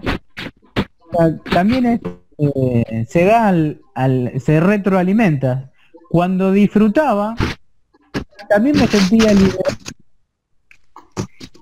también 1.52 2.02
eh, 2.40 3.06
se 3.08 3.26
da 3.26 3.48
al, 3.48 4.32
se 4.40 4.60
retroalimenta. 4.60 5.72
Cuando 6.10 6.52
disfrutaba, 6.52 7.36
también 8.50 8.78
me 8.78 8.88
sentía 8.88 9.34
libre. 9.34 9.58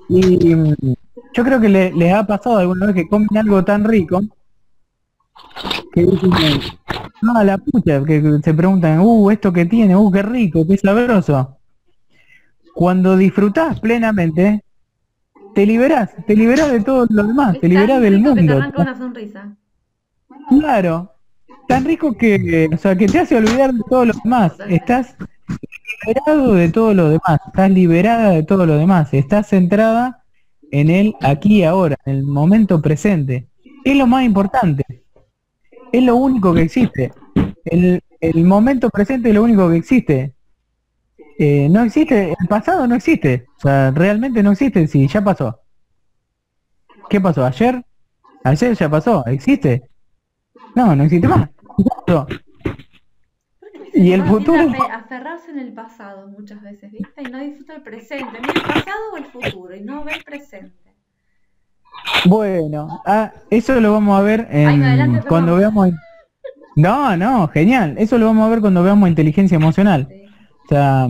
Y 0.09 0.55
mm, 0.55 0.75
yo 1.33 1.43
creo 1.43 1.59
que 1.59 1.69
les 1.69 2.13
ha 2.13 2.25
pasado 2.25 2.57
alguna 2.57 2.87
vez 2.87 2.95
que 2.95 3.07
comen 3.07 3.37
algo 3.37 3.63
tan 3.63 3.83
rico 3.83 4.21
que 5.93 6.03
dicen, 6.05 6.31
no, 7.21 7.43
la 7.43 7.57
pucha, 7.57 8.03
que 8.03 8.39
se 8.43 8.53
preguntan, 8.53 8.99
uh, 8.99 9.31
esto 9.31 9.51
que 9.53 9.65
tiene, 9.65 9.95
uh, 9.95 10.11
qué 10.11 10.21
rico, 10.21 10.67
qué 10.67 10.77
sabroso. 10.77 11.57
Cuando 12.73 13.15
disfrutás 13.15 13.79
plenamente, 13.79 14.63
te 15.53 15.65
liberás, 15.65 16.11
te 16.27 16.35
liberás 16.35 16.71
de 16.71 16.81
todo 16.81 17.07
lo 17.09 17.23
demás, 17.23 17.57
te 17.59 17.69
liberás 17.69 18.01
del 18.01 18.19
mundo. 18.19 18.59
Claro, 20.49 21.14
tan 21.67 21.85
rico 21.85 22.13
que, 22.13 22.69
o 22.73 22.77
sea, 22.77 22.95
que 22.95 23.07
te 23.07 23.19
hace 23.19 23.35
olvidar 23.35 23.73
de 23.73 23.81
todo 23.89 24.05
lo 24.05 24.13
demás. 24.23 24.53
Estás 24.69 25.15
liberado 26.05 26.53
de 26.53 26.69
todo 26.69 26.93
lo 26.93 27.09
demás, 27.09 27.39
estás 27.47 27.71
liberada 27.71 28.29
de 28.31 28.43
todo 28.43 28.65
lo 28.65 28.77
demás, 28.77 29.13
estás 29.13 29.47
centrada 29.47 30.23
en 30.71 30.89
el 30.89 31.15
aquí 31.21 31.59
y 31.59 31.63
ahora, 31.63 31.97
en 32.05 32.15
el 32.15 32.23
momento 32.23 32.81
presente. 32.81 33.47
Es 33.83 33.95
lo 33.95 34.07
más 34.07 34.23
importante 34.23 35.05
es 35.97 36.03
lo 36.03 36.15
único 36.15 36.53
que 36.53 36.61
existe. 36.61 37.13
El, 37.65 38.01
momento 38.43 38.89
presente 38.89 39.29
es 39.29 39.35
lo 39.35 39.43
único 39.43 39.69
que 39.69 39.77
existe. 39.77 40.35
Eh, 41.37 41.67
no 41.69 41.83
existe, 41.83 42.35
el 42.39 42.47
pasado 42.47 42.87
no 42.87 42.95
existe. 42.95 43.45
O 43.57 43.61
sea, 43.61 43.91
realmente 43.91 44.41
no 44.43 44.51
existe 44.51 44.87
si 44.87 45.07
ya 45.07 45.23
pasó. 45.23 45.59
¿Qué 47.09 47.21
pasó? 47.21 47.45
¿Ayer? 47.45 47.83
Ayer 48.43 48.75
ya 48.75 48.89
pasó, 48.89 49.25
¿existe? 49.27 49.89
No, 50.75 50.95
no 50.95 51.03
existe 51.03 51.27
más. 51.27 51.49
Y 53.93 54.11
el 54.11 54.23
futuro... 54.23 54.61
Aferrarse 54.91 55.51
en 55.51 55.59
el 55.59 55.73
pasado 55.73 56.27
muchas 56.27 56.61
veces, 56.61 56.91
¿viste? 56.91 57.21
Y 57.21 57.31
no 57.31 57.39
disfruta 57.39 57.75
el 57.75 57.81
presente, 57.81 58.39
ni 58.41 58.49
el 58.49 58.61
pasado 58.61 59.13
o 59.13 59.17
el 59.17 59.25
futuro, 59.25 59.75
y 59.75 59.81
no 59.81 60.03
ve 60.03 60.13
el 60.13 60.23
presente. 60.23 60.73
Bueno, 62.25 63.01
ah, 63.05 63.31
eso 63.49 63.79
lo 63.79 63.93
vamos 63.93 64.19
a 64.19 64.23
ver 64.23 64.47
en, 64.51 65.21
cuando 65.27 65.55
veamos... 65.55 65.91
No, 66.75 67.15
no, 67.15 67.47
genial. 67.47 67.95
Eso 67.97 68.17
lo 68.17 68.25
vamos 68.25 68.45
a 68.45 68.49
ver 68.49 68.59
cuando 68.59 68.83
veamos 68.83 69.07
inteligencia 69.07 69.55
emocional. 69.55 70.09
O 70.65 70.67
sea, 70.67 71.07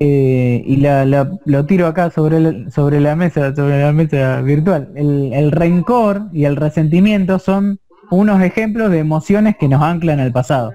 eh, 0.00 0.62
y 0.66 0.76
la, 0.78 1.06
lo 1.44 1.64
tiro 1.64 1.86
acá 1.86 2.10
sobre, 2.10 2.70
sobre 2.70 3.00
la 3.00 3.16
mesa, 3.16 3.54
sobre 3.54 3.80
la 3.80 3.92
mesa 3.92 4.42
virtual. 4.42 4.90
El, 4.96 5.32
el, 5.32 5.50
rencor 5.50 6.24
y 6.32 6.44
el 6.44 6.56
resentimiento 6.56 7.38
son 7.38 7.78
unos 8.12 8.42
ejemplos 8.42 8.90
de 8.90 8.98
emociones 8.98 9.56
que 9.56 9.68
nos 9.68 9.82
anclan 9.82 10.20
al 10.20 10.32
pasado. 10.32 10.72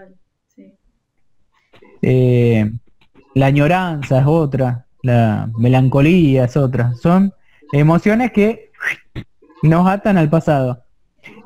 Eh, 2.01 2.71
la 3.35 3.45
añoranza 3.45 4.19
es 4.19 4.25
otra, 4.25 4.85
la 5.03 5.49
melancolía 5.57 6.45
es 6.45 6.57
otra. 6.57 6.93
Son 6.95 7.33
Emociones 7.71 8.31
que 8.31 8.71
nos 9.61 9.87
atan 9.87 10.17
al 10.17 10.29
pasado. 10.29 10.83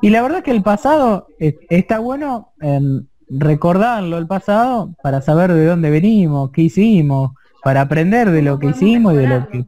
Y 0.00 0.10
la 0.10 0.22
verdad 0.22 0.42
que 0.42 0.52
el 0.52 0.62
pasado 0.62 1.26
está 1.38 1.98
bueno 1.98 2.52
en 2.60 3.08
recordarlo, 3.28 4.18
el 4.18 4.26
pasado, 4.26 4.94
para 5.02 5.20
saber 5.20 5.52
de 5.52 5.66
dónde 5.66 5.90
venimos, 5.90 6.50
qué 6.52 6.62
hicimos, 6.62 7.32
para 7.64 7.80
aprender 7.82 8.30
de 8.30 8.42
lo 8.42 8.58
que 8.58 8.68
hicimos 8.68 9.14
y 9.14 9.16
de 9.16 9.28
lo 9.28 9.48
que... 9.48 9.66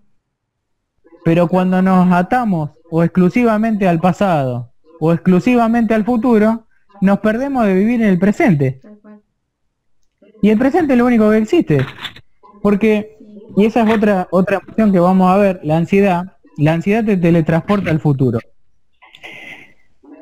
Pero 1.24 1.48
cuando 1.48 1.82
nos 1.82 2.12
atamos 2.12 2.70
o 2.90 3.02
exclusivamente 3.02 3.88
al 3.88 3.98
pasado 3.98 4.73
o 5.06 5.12
exclusivamente 5.12 5.92
al 5.92 6.02
futuro, 6.02 6.66
nos 7.02 7.18
perdemos 7.18 7.66
de 7.66 7.74
vivir 7.74 8.00
en 8.00 8.08
el 8.08 8.18
presente. 8.18 8.80
Y 10.40 10.48
el 10.48 10.58
presente 10.58 10.94
es 10.94 10.98
lo 10.98 11.04
único 11.04 11.28
que 11.30 11.36
existe. 11.36 11.84
Porque, 12.62 13.18
y 13.54 13.66
esa 13.66 13.82
es 13.82 13.94
otra, 13.94 14.28
otra 14.30 14.56
opción 14.66 14.92
que 14.92 14.98
vamos 14.98 15.30
a 15.30 15.36
ver, 15.36 15.60
la 15.62 15.76
ansiedad, 15.76 16.38
la 16.56 16.72
ansiedad 16.72 17.04
te 17.04 17.18
teletransporta 17.18 17.90
al 17.90 18.00
futuro. 18.00 18.38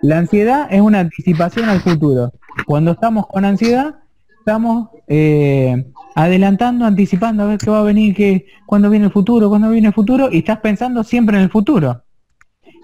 La 0.01 0.19
ansiedad 0.19 0.67
es 0.69 0.81
una 0.81 0.99
anticipación 0.99 1.69
al 1.69 1.81
futuro. 1.81 2.33
Cuando 2.67 2.91
estamos 2.91 3.29
con 3.29 3.45
ansiedad, 3.45 4.01
estamos 4.41 4.89
eh, 5.07 5.93
adelantando, 6.17 6.87
anticipando 6.87 7.45
a 7.45 7.47
ver 7.47 7.59
qué 7.59 7.71
va 7.71 7.79
a 7.79 7.85
venir, 7.85 8.17
qué, 8.17 8.47
cuándo 8.67 8.91
viene 8.91 9.07
el 9.07 9.13
futuro, 9.13 9.49
cuándo 9.49 9.71
viene 9.71 9.87
el 9.87 9.95
futuro, 9.95 10.29
y 10.33 10.39
estás 10.39 10.59
pensando 10.59 11.05
siempre 11.05 11.37
en 11.37 11.45
el 11.45 11.51
futuro. 11.51 12.03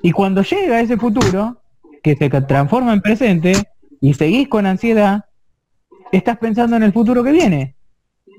Y 0.00 0.12
cuando 0.12 0.42
llega 0.42 0.80
ese 0.80 0.96
futuro, 0.96 1.57
que 2.02 2.16
se 2.16 2.28
transforma 2.28 2.92
en 2.92 3.00
presente, 3.00 3.52
y 4.00 4.14
seguís 4.14 4.48
con 4.48 4.66
ansiedad, 4.66 5.24
estás 6.12 6.38
pensando 6.38 6.76
en 6.76 6.82
el 6.82 6.92
futuro 6.92 7.24
que 7.24 7.32
viene. 7.32 7.76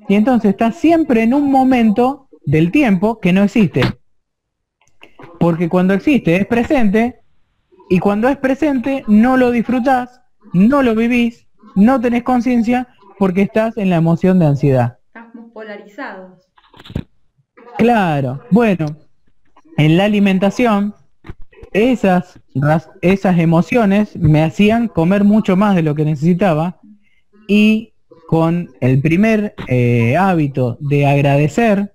Y 0.07 0.15
entonces 0.15 0.51
estás 0.51 0.75
siempre 0.75 1.23
en 1.23 1.33
un 1.33 1.51
momento 1.51 2.29
del 2.45 2.71
tiempo 2.71 3.19
que 3.19 3.33
no 3.33 3.43
existe. 3.43 3.81
Porque 5.39 5.69
cuando 5.69 5.93
existe 5.93 6.35
es 6.35 6.45
presente 6.47 7.21
y 7.89 7.99
cuando 7.99 8.27
es 8.29 8.37
presente 8.37 9.03
no 9.07 9.37
lo 9.37 9.51
disfrutás, 9.51 10.21
no 10.53 10.81
lo 10.81 10.95
vivís, 10.95 11.47
no 11.75 11.99
tenés 11.99 12.23
conciencia 12.23 12.87
porque 13.17 13.43
estás 13.43 13.77
en 13.77 13.89
la 13.89 13.97
emoción 13.97 14.39
de 14.39 14.47
ansiedad. 14.47 14.97
Estamos 15.07 15.51
polarizados. 15.51 16.49
Claro, 17.77 18.41
bueno, 18.51 18.87
en 19.77 19.97
la 19.97 20.05
alimentación 20.05 20.95
esas, 21.71 22.39
esas 23.01 23.39
emociones 23.39 24.15
me 24.15 24.43
hacían 24.43 24.87
comer 24.87 25.23
mucho 25.23 25.55
más 25.55 25.75
de 25.75 25.83
lo 25.83 25.95
que 25.95 26.05
necesitaba 26.05 26.79
y 27.47 27.93
con 28.27 28.71
el 28.79 29.01
primer 29.01 29.55
eh, 29.67 30.15
hábito 30.15 30.77
de 30.79 31.07
agradecer 31.07 31.93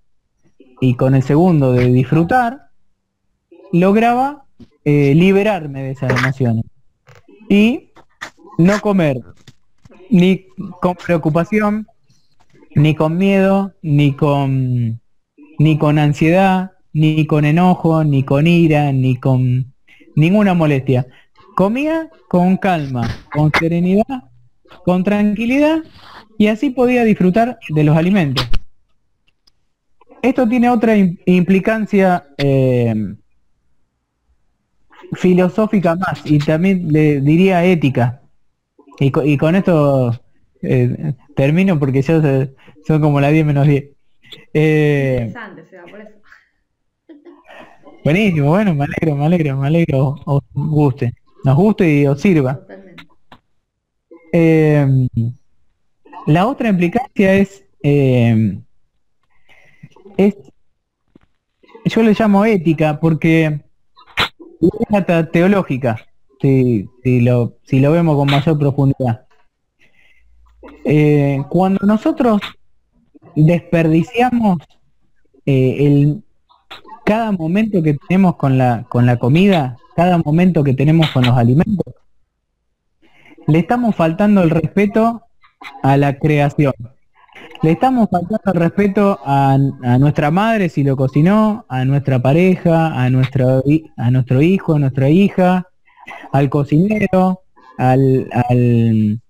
y 0.80 0.94
con 0.94 1.14
el 1.14 1.22
segundo 1.22 1.72
de 1.72 1.86
disfrutar, 1.92 2.70
lograba 3.72 4.44
eh, 4.84 5.14
liberarme 5.14 5.82
de 5.82 5.90
esas 5.92 6.10
emociones 6.10 6.64
y 7.48 7.90
no 8.58 8.80
comer 8.80 9.16
ni 10.10 10.46
con 10.80 10.94
preocupación, 10.96 11.86
ni 12.74 12.94
con 12.94 13.16
miedo, 13.16 13.72
ni 13.82 14.14
con 14.14 15.00
ni 15.58 15.78
con 15.78 15.98
ansiedad, 15.98 16.72
ni 16.94 17.26
con 17.26 17.44
enojo, 17.44 18.02
ni 18.04 18.22
con 18.22 18.46
ira, 18.46 18.90
ni 18.92 19.16
con 19.16 19.74
ninguna 20.14 20.54
molestia. 20.54 21.06
Comía 21.56 22.08
con 22.28 22.56
calma, 22.56 23.02
con 23.32 23.52
serenidad, 23.58 24.30
con 24.84 25.04
tranquilidad 25.04 25.82
y 26.38 26.46
así 26.46 26.70
podía 26.70 27.04
disfrutar 27.04 27.58
de 27.68 27.84
los 27.84 27.96
alimentos. 27.96 28.48
esto 30.22 30.48
tiene 30.48 30.70
otra 30.70 30.96
implicancia 30.96 32.24
eh, 32.38 32.94
filosófica 35.12 35.94
más 35.96 36.22
y 36.24 36.38
también 36.38 36.90
le 36.90 37.20
diría 37.20 37.64
ética. 37.64 38.22
Y, 39.00 39.36
con 39.36 39.56
esto 39.56 40.18
eh, 40.62 41.14
termino 41.34 41.78
porque 41.78 42.00
ya 42.00 42.20
son 42.86 43.00
como 43.00 43.20
las 43.20 43.32
10 43.32 43.46
menos 43.46 43.66
10. 43.66 43.84
Eh, 44.54 45.32
buenísimo, 48.04 48.50
bueno, 48.50 48.74
me 48.74 48.84
alegro, 48.84 49.16
me 49.16 49.24
alegro, 49.24 49.56
me 49.56 49.66
alegro, 49.66 50.16
os 50.26 50.42
guste, 50.52 51.14
nos 51.42 51.56
guste 51.56 52.00
y 52.00 52.06
os 52.06 52.20
sirva. 52.20 52.60
Eh, 54.32 55.08
la 56.26 56.46
otra 56.46 56.68
implicancia 56.68 57.34
es, 57.34 57.64
eh, 57.82 58.58
es, 60.16 60.36
yo 61.84 62.02
le 62.02 62.14
llamo 62.18 62.44
ética 62.44 62.98
porque 63.00 63.60
es 64.60 65.30
teológica, 65.32 66.04
si, 66.40 66.88
lo, 67.04 67.58
si 67.62 67.80
lo 67.80 67.92
vemos 67.92 68.16
con 68.16 68.30
mayor 68.30 68.58
profundidad. 68.58 69.26
Eh, 70.84 71.42
cuando 71.48 71.86
nosotros 71.86 72.40
desperdiciamos 73.34 74.58
el, 75.46 76.22
cada 77.04 77.32
momento 77.32 77.82
que 77.82 77.94
tenemos 77.94 78.36
con 78.36 78.58
la, 78.58 78.84
con 78.88 79.06
la 79.06 79.18
comida, 79.18 79.76
cada 79.94 80.18
momento 80.18 80.64
que 80.64 80.74
tenemos 80.74 81.10
con 81.10 81.24
los 81.24 81.36
alimentos, 81.36 81.94
le 83.46 83.58
estamos 83.58 83.94
faltando 83.94 84.42
el 84.42 84.50
respeto 84.50 85.22
a 85.82 85.96
la 85.96 86.18
creación. 86.18 86.72
Le 87.62 87.72
estamos 87.72 88.08
faltando 88.10 88.52
el 88.52 88.60
respeto 88.60 89.20
a, 89.24 89.56
nuestra 89.98 90.30
madre 90.30 90.68
si 90.68 90.82
lo 90.82 90.96
cocinó, 90.96 91.64
a 91.68 91.84
nuestra 91.84 92.20
pareja, 92.20 93.02
a 93.02 93.10
nuestro, 93.10 93.62
a 93.96 94.10
nuestro 94.10 94.42
hijo, 94.42 94.74
a 94.74 94.78
nuestra 94.78 95.08
hija, 95.10 95.68
al 96.32 96.48
cocinero, 96.50 97.42
al, 97.78 98.28
al 98.32 99.20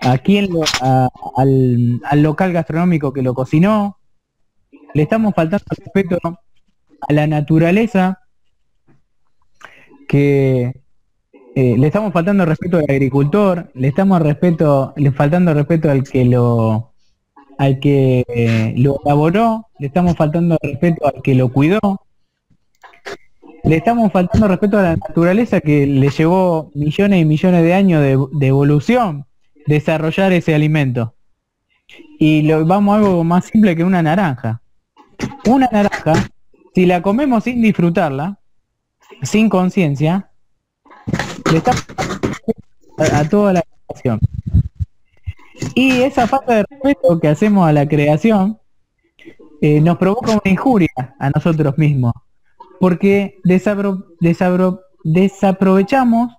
a 0.00 0.18
quien 0.18 0.48
al, 0.80 2.00
al 2.04 2.22
local 2.22 2.52
gastronómico 2.52 3.12
que 3.12 3.22
lo 3.22 3.34
cocinó. 3.34 3.98
Le 4.94 5.02
estamos 5.02 5.34
faltando 5.34 5.64
el 5.70 5.84
respeto 5.84 6.18
a 7.00 7.12
la 7.12 7.26
naturaleza 7.26 8.20
que 10.08 10.80
eh, 11.54 11.76
le 11.76 11.86
estamos 11.86 12.12
faltando 12.12 12.44
respeto 12.44 12.78
al 12.78 12.86
agricultor, 12.88 13.70
le 13.74 13.88
estamos 13.88 14.22
respeto, 14.22 14.92
le 14.96 15.12
faltando 15.12 15.52
respeto 15.54 15.90
al 15.90 16.02
que 16.04 16.24
lo 16.24 16.92
al 17.58 17.80
que 17.80 18.24
eh, 18.28 18.74
lo 18.76 19.00
elaboró, 19.04 19.66
le 19.80 19.88
estamos 19.88 20.14
faltando 20.16 20.56
respeto 20.62 21.06
al 21.06 21.20
que 21.22 21.34
lo 21.34 21.52
cuidó, 21.52 21.80
le 23.64 23.76
estamos 23.76 24.12
faltando 24.12 24.46
respeto 24.46 24.78
a 24.78 24.82
la 24.82 24.96
naturaleza 24.96 25.60
que 25.60 25.86
le 25.86 26.08
llevó 26.10 26.70
millones 26.74 27.20
y 27.20 27.24
millones 27.24 27.64
de 27.64 27.74
años 27.74 28.02
de, 28.02 28.16
de 28.38 28.46
evolución 28.46 29.26
desarrollar 29.66 30.32
ese 30.32 30.54
alimento. 30.54 31.14
Y 32.18 32.42
lo 32.42 32.64
vamos 32.64 32.94
a 32.94 32.98
algo 32.98 33.24
más 33.24 33.46
simple 33.46 33.76
que 33.76 33.84
una 33.84 34.02
naranja. 34.02 34.62
Una 35.46 35.68
naranja, 35.70 36.12
si 36.78 36.86
la 36.86 37.02
comemos 37.02 37.42
sin 37.42 37.60
disfrutarla, 37.60 38.38
sin 39.22 39.48
conciencia, 39.48 40.30
le 41.50 41.58
estamos 41.58 41.84
a, 42.98 43.28
toda 43.28 43.52
la 43.52 43.64
creación. 43.88 44.20
Y 45.74 46.02
esa 46.02 46.28
falta 46.28 46.54
de 46.54 46.64
respeto 46.70 47.18
que 47.18 47.26
hacemos 47.26 47.68
a 47.68 47.72
la 47.72 47.88
creación 47.88 48.60
eh, 49.60 49.80
nos 49.80 49.98
provoca 49.98 50.34
una 50.34 50.52
injuria 50.52 51.16
a 51.18 51.30
nosotros 51.30 51.76
mismos, 51.78 52.12
porque 52.78 53.40
desaprovechamos 55.02 56.32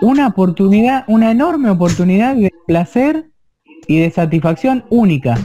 una 0.00 0.26
oportunidad, 0.26 1.04
una 1.06 1.30
enorme 1.30 1.70
oportunidad 1.70 2.34
de 2.34 2.52
placer 2.66 3.30
y 3.86 4.00
de 4.00 4.10
satisfacción 4.10 4.86
única. 4.90 5.38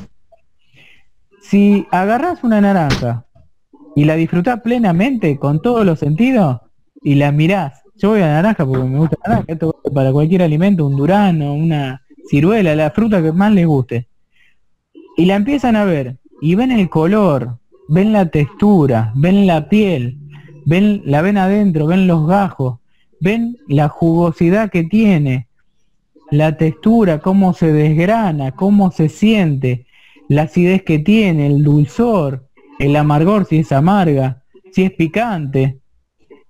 Si 1.39 1.85
agarras 1.91 2.43
una 2.43 2.61
naranja 2.61 3.27
y 3.95 4.05
la 4.05 4.15
disfrutás 4.15 4.61
plenamente 4.61 5.37
con 5.37 5.61
todos 5.61 5.85
los 5.85 5.99
sentidos 5.99 6.59
y 7.01 7.15
la 7.15 7.31
mirás 7.31 7.83
yo 7.95 8.09
voy 8.09 8.21
a 8.21 8.27
naranja 8.27 8.65
porque 8.65 8.83
me 8.83 8.99
gusta 8.99 9.17
naranja. 9.25 9.45
Esto 9.47 9.79
para 9.93 10.11
cualquier 10.11 10.41
alimento, 10.41 10.85
un 10.85 10.95
durano, 10.95 11.53
una 11.53 12.01
ciruela, 12.29 12.75
la 12.75 12.91
fruta 12.91 13.21
que 13.21 13.31
más 13.31 13.53
les 13.53 13.67
guste. 13.67 14.07
Y 15.15 15.25
la 15.25 15.35
empiezan 15.35 15.75
a 15.75 15.85
ver 15.85 16.17
y 16.41 16.55
ven 16.55 16.71
el 16.71 16.89
color, 16.89 17.59
ven 17.87 18.11
la 18.11 18.29
textura, 18.29 19.11
ven 19.15 19.45
la 19.45 19.69
piel, 19.69 20.17
ven 20.65 21.01
la 21.05 21.21
ven 21.21 21.37
adentro, 21.37 21.85
ven 21.85 22.07
los 22.07 22.27
gajos, 22.27 22.79
ven 23.19 23.57
la 23.67 23.89
jugosidad 23.89 24.71
que 24.71 24.83
tiene, 24.83 25.47
la 26.31 26.57
textura, 26.57 27.19
cómo 27.19 27.53
se 27.53 27.71
desgrana, 27.71 28.53
cómo 28.53 28.91
se 28.91 29.07
siente, 29.07 29.85
la 30.27 30.43
acidez 30.43 30.83
que 30.83 30.97
tiene, 30.97 31.45
el 31.47 31.63
dulzor, 31.63 32.49
el 32.79 32.95
amargor 32.95 33.45
si 33.45 33.59
es 33.59 33.71
amarga, 33.71 34.43
si 34.71 34.83
es 34.83 34.91
picante. 34.91 35.79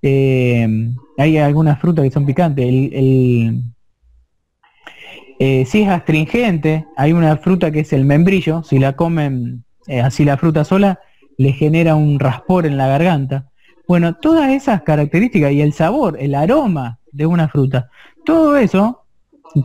Eh, 0.01 0.67
hay 1.17 1.37
algunas 1.37 1.79
frutas 1.79 2.03
que 2.03 2.11
son 2.11 2.25
picantes. 2.25 2.65
El, 2.65 3.63
eh, 5.39 5.65
si 5.65 5.81
es 5.81 5.89
astringente, 5.89 6.85
hay 6.95 7.13
una 7.13 7.37
fruta 7.37 7.71
que 7.71 7.81
es 7.81 7.93
el 7.93 8.05
membrillo, 8.05 8.63
si 8.63 8.79
la 8.79 8.95
comen 8.95 9.65
eh, 9.87 10.01
así 10.01 10.23
la 10.23 10.37
fruta 10.37 10.63
sola, 10.63 10.99
le 11.37 11.51
genera 11.51 11.95
un 11.95 12.19
raspor 12.19 12.65
en 12.65 12.77
la 12.77 12.87
garganta. 12.87 13.49
Bueno, 13.87 14.15
todas 14.15 14.49
esas 14.51 14.83
características 14.83 15.51
y 15.51 15.61
el 15.61 15.73
sabor, 15.73 16.17
el 16.19 16.35
aroma 16.35 16.99
de 17.11 17.25
una 17.25 17.49
fruta, 17.49 17.89
todo 18.25 18.57
eso, 18.57 19.01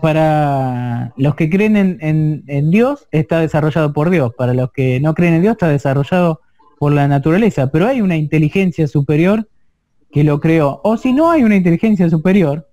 para 0.03 1.13
los 1.17 1.35
que 1.35 1.49
creen 1.49 1.77
en, 1.77 2.45
en 2.47 2.71
Dios, 2.71 3.07
está 3.13 3.41
desarrollado 3.41 3.93
por 3.93 4.11
Dios. 4.11 4.35
Para 4.37 4.55
los 4.55 4.73
que 4.73 5.01
no 5.01 5.15
creen 5.15 5.35
en 5.35 5.43
Dios, 5.43 5.53
está 5.53 5.69
desarrollado 5.69 6.41
por 6.79 6.93
la 6.93 7.09
naturaleza. 7.09 7.71
Pero 7.71 7.87
hay 7.87 8.01
una 8.01 8.17
inteligencia 8.17 8.87
superior 8.87 9.49
que 10.11 10.25
lo 10.25 10.41
creó. 10.41 10.81
O 10.85 10.97
si 10.97 11.13
no 11.13 11.31
hay 11.31 11.45
una 11.45 11.57
inteligencia 11.57 12.09
superior, 12.09 12.69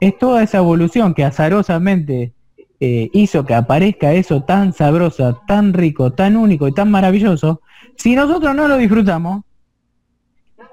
es 0.00 0.18
toda 0.18 0.42
esa 0.42 0.58
evolución 0.58 1.14
que 1.14 1.24
azarosamente 1.24 2.32
eh, 2.80 3.08
hizo 3.12 3.46
que 3.46 3.54
aparezca 3.54 4.12
eso 4.12 4.42
tan 4.42 4.72
sabroso, 4.72 5.40
tan 5.46 5.72
rico, 5.72 6.12
tan 6.12 6.36
único 6.36 6.68
y 6.68 6.72
tan 6.72 6.90
maravilloso. 6.90 7.62
Si 7.96 8.14
nosotros 8.14 8.54
no 8.54 8.68
lo 8.68 8.76
disfrutamos, 8.76 9.44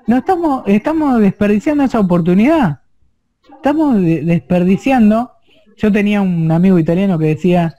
no 0.06 0.18
estamos, 0.18 0.64
estamos 0.68 1.20
desperdiciando 1.22 1.84
esa 1.84 2.00
oportunidad. 2.00 2.82
Estamos 3.56 4.02
desperdiciando. 4.02 5.32
Yo 5.78 5.92
tenía 5.92 6.22
un 6.22 6.52
amigo 6.52 6.78
italiano 6.78 7.18
que 7.18 7.28
decía, 7.28 7.76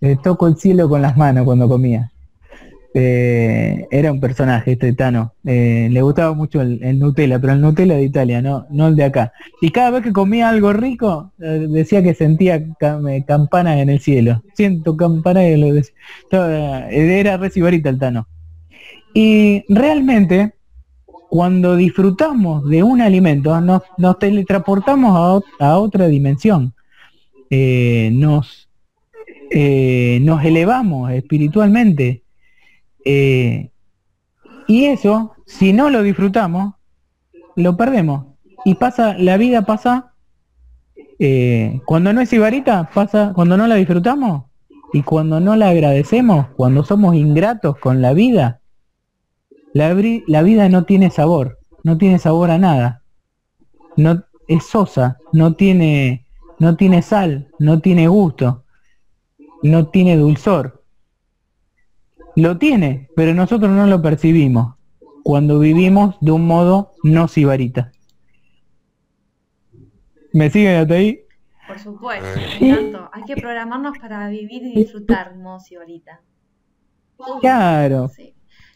eh, 0.00 0.16
toco 0.22 0.48
el 0.48 0.56
cielo 0.56 0.88
con 0.88 1.02
las 1.02 1.16
manos 1.18 1.44
cuando 1.44 1.68
comía. 1.68 2.10
Eh, 2.92 3.86
era 3.90 4.10
un 4.10 4.20
personaje, 4.20 4.72
este 4.72 4.92
Tano. 4.92 5.34
Eh, 5.44 5.88
le 5.90 6.02
gustaba 6.02 6.34
mucho 6.34 6.60
el, 6.60 6.98
Nutella, 6.98 7.38
pero 7.38 7.52
el 7.52 7.60
Nutella 7.60 7.94
de 7.94 8.02
Italia, 8.02 8.42
no, 8.42 8.66
no 8.70 8.88
el 8.88 8.96
de 8.96 9.04
acá. 9.04 9.32
Y 9.60 9.70
cada 9.70 9.90
vez 9.90 10.02
que 10.02 10.12
comía 10.12 10.48
algo 10.48 10.72
rico, 10.72 11.32
eh, 11.40 11.66
decía 11.68 12.02
que 12.02 12.14
sentía 12.14 12.62
campanas 13.26 13.78
en 13.78 13.90
el 13.90 14.00
cielo. 14.00 14.42
Siento 14.54 14.96
campanas 14.96 15.44
Era 16.32 17.36
recibarita 17.36 17.90
el 17.90 17.98
Tano. 17.98 18.26
Y 19.14 19.64
realmente, 19.68 20.54
cuando 21.28 21.76
disfrutamos 21.76 22.68
de 22.68 22.82
un 22.82 23.00
alimento, 23.00 23.60
nos, 23.60 23.82
nos 23.98 24.18
teletransportamos 24.18 25.42
a, 25.60 25.78
otra 25.78 26.08
dimensión. 26.08 26.74
nos 27.50 28.68
elevamos 30.44 31.10
espiritualmente 31.12 32.22
eh, 33.04 33.70
y 34.66 34.84
eso, 34.86 35.34
si 35.46 35.72
no 35.72 35.90
lo 35.90 36.02
disfrutamos, 36.02 36.74
lo 37.56 37.76
perdemos. 37.76 38.26
Y 38.64 38.74
pasa, 38.74 39.16
la 39.18 39.36
vida 39.36 39.62
pasa, 39.62 40.14
eh, 41.18 41.80
cuando 41.86 42.12
no 42.12 42.20
es 42.20 42.32
ibarita, 42.32 42.90
pasa, 42.92 43.32
cuando 43.34 43.56
no 43.56 43.66
la 43.66 43.74
disfrutamos 43.74 44.44
y 44.92 45.02
cuando 45.02 45.40
no 45.40 45.56
la 45.56 45.70
agradecemos, 45.70 46.48
cuando 46.56 46.84
somos 46.84 47.14
ingratos 47.14 47.78
con 47.78 48.02
la 48.02 48.12
vida, 48.12 48.60
la, 49.72 49.94
la 50.26 50.42
vida 50.42 50.68
no 50.68 50.84
tiene 50.84 51.10
sabor, 51.10 51.58
no 51.82 51.98
tiene 51.98 52.18
sabor 52.18 52.50
a 52.50 52.58
nada. 52.58 53.02
No, 53.96 54.24
es 54.48 54.64
sosa, 54.64 55.18
no 55.32 55.54
tiene, 55.54 56.26
no 56.58 56.76
tiene 56.76 57.02
sal, 57.02 57.48
no 57.58 57.80
tiene 57.80 58.08
gusto, 58.08 58.64
no 59.62 59.88
tiene 59.88 60.16
dulzor. 60.16 60.79
Lo 62.36 62.58
tiene, 62.58 63.08
pero 63.16 63.34
nosotros 63.34 63.70
no 63.70 63.86
lo 63.86 64.00
percibimos 64.00 64.74
cuando 65.22 65.58
vivimos 65.58 66.16
de 66.20 66.32
un 66.32 66.46
modo 66.46 66.92
no 67.02 67.28
sibarita. 67.28 67.92
¿Me 70.32 70.50
siguen 70.50 70.76
hasta 70.76 70.94
ahí? 70.94 71.24
Por 71.66 71.78
supuesto, 71.78 72.40
tanto. 72.58 73.10
Hay 73.12 73.24
que 73.24 73.36
programarnos 73.36 73.98
para 73.98 74.28
vivir 74.28 74.62
y 74.62 74.74
disfrutar 74.74 75.36
modo 75.36 75.60
sibarita. 75.60 76.20
Claro. 77.40 78.10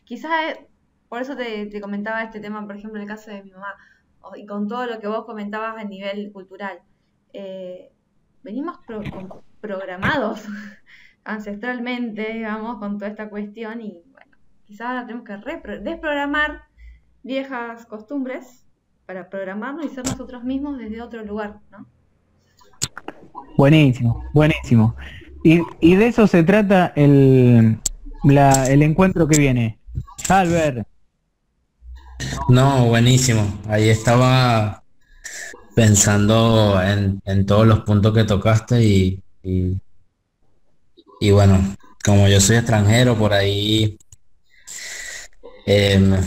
Quizás 0.05 0.31
eh, 0.53 0.67
por 1.09 1.23
eso 1.23 1.37
te, 1.37 1.81
comentaba 1.81 2.23
este 2.23 2.41
tema, 2.41 2.65
por 2.67 2.77
ejemplo, 2.77 3.01
en 3.01 3.03
el 3.03 3.09
caso 3.09 3.31
de 3.31 3.43
mi 3.43 3.53
mamá, 3.53 3.75
y 4.37 4.47
con 4.47 4.69
todo 4.69 4.87
lo 4.87 5.01
que 5.01 5.09
vos 5.09 5.25
comentabas 5.25 5.77
a 5.77 5.85
nivel 5.85 6.31
cultural. 6.33 6.81
Eh, 7.33 7.93
venimos 8.43 8.79
programados 9.61 10.45
ancestralmente, 11.25 12.35
digamos, 12.35 12.79
con 12.79 12.99
toda 12.99 13.11
esta 13.11 13.29
cuestión 13.31 13.81
y 13.81 14.03
bueno, 14.13 14.37
quizás 14.65 14.89
ahora 14.89 15.07
tenemos 15.07 15.27
que 15.27 15.79
desprogramar 15.81 16.63
viejas 17.23 17.87
costumbres 17.87 18.67
para 19.07 19.29
programarnos 19.29 19.85
y 19.87 19.89
ser 19.89 20.05
nosotros 20.07 20.45
mismos 20.45 20.79
desde 20.79 21.03
otro 21.03 21.25
lugar, 21.25 21.59
¿no? 21.71 21.87
Buenísimo, 23.57 24.25
buenísimo. 24.33 24.97
Y, 25.43 25.61
y 25.81 25.95
de 25.97 26.09
eso 26.09 26.27
se 26.27 26.43
trata 26.43 26.93
el, 26.97 27.79
el 28.25 28.83
encuentro 28.83 29.29
que 29.29 29.39
viene. 29.39 29.79
Albert. 30.29 30.87
No, 32.49 32.87
buenísimo. 32.87 33.43
Ahí 33.69 33.89
estaba 33.89 34.83
pensando 35.75 36.81
en, 36.83 37.47
todos 37.47 37.67
los 37.67 37.81
puntos 37.81 38.15
que 38.15 38.25
tocaste 38.25 38.83
y, 38.83 39.23
y, 39.43 39.77
bueno, 41.31 41.77
como 42.05 42.29
yo 42.29 42.41
soy 42.41 42.57
extranjero 42.57 43.17
por 43.17 43.33
ahí, 43.33 43.99
eh, 45.67 46.21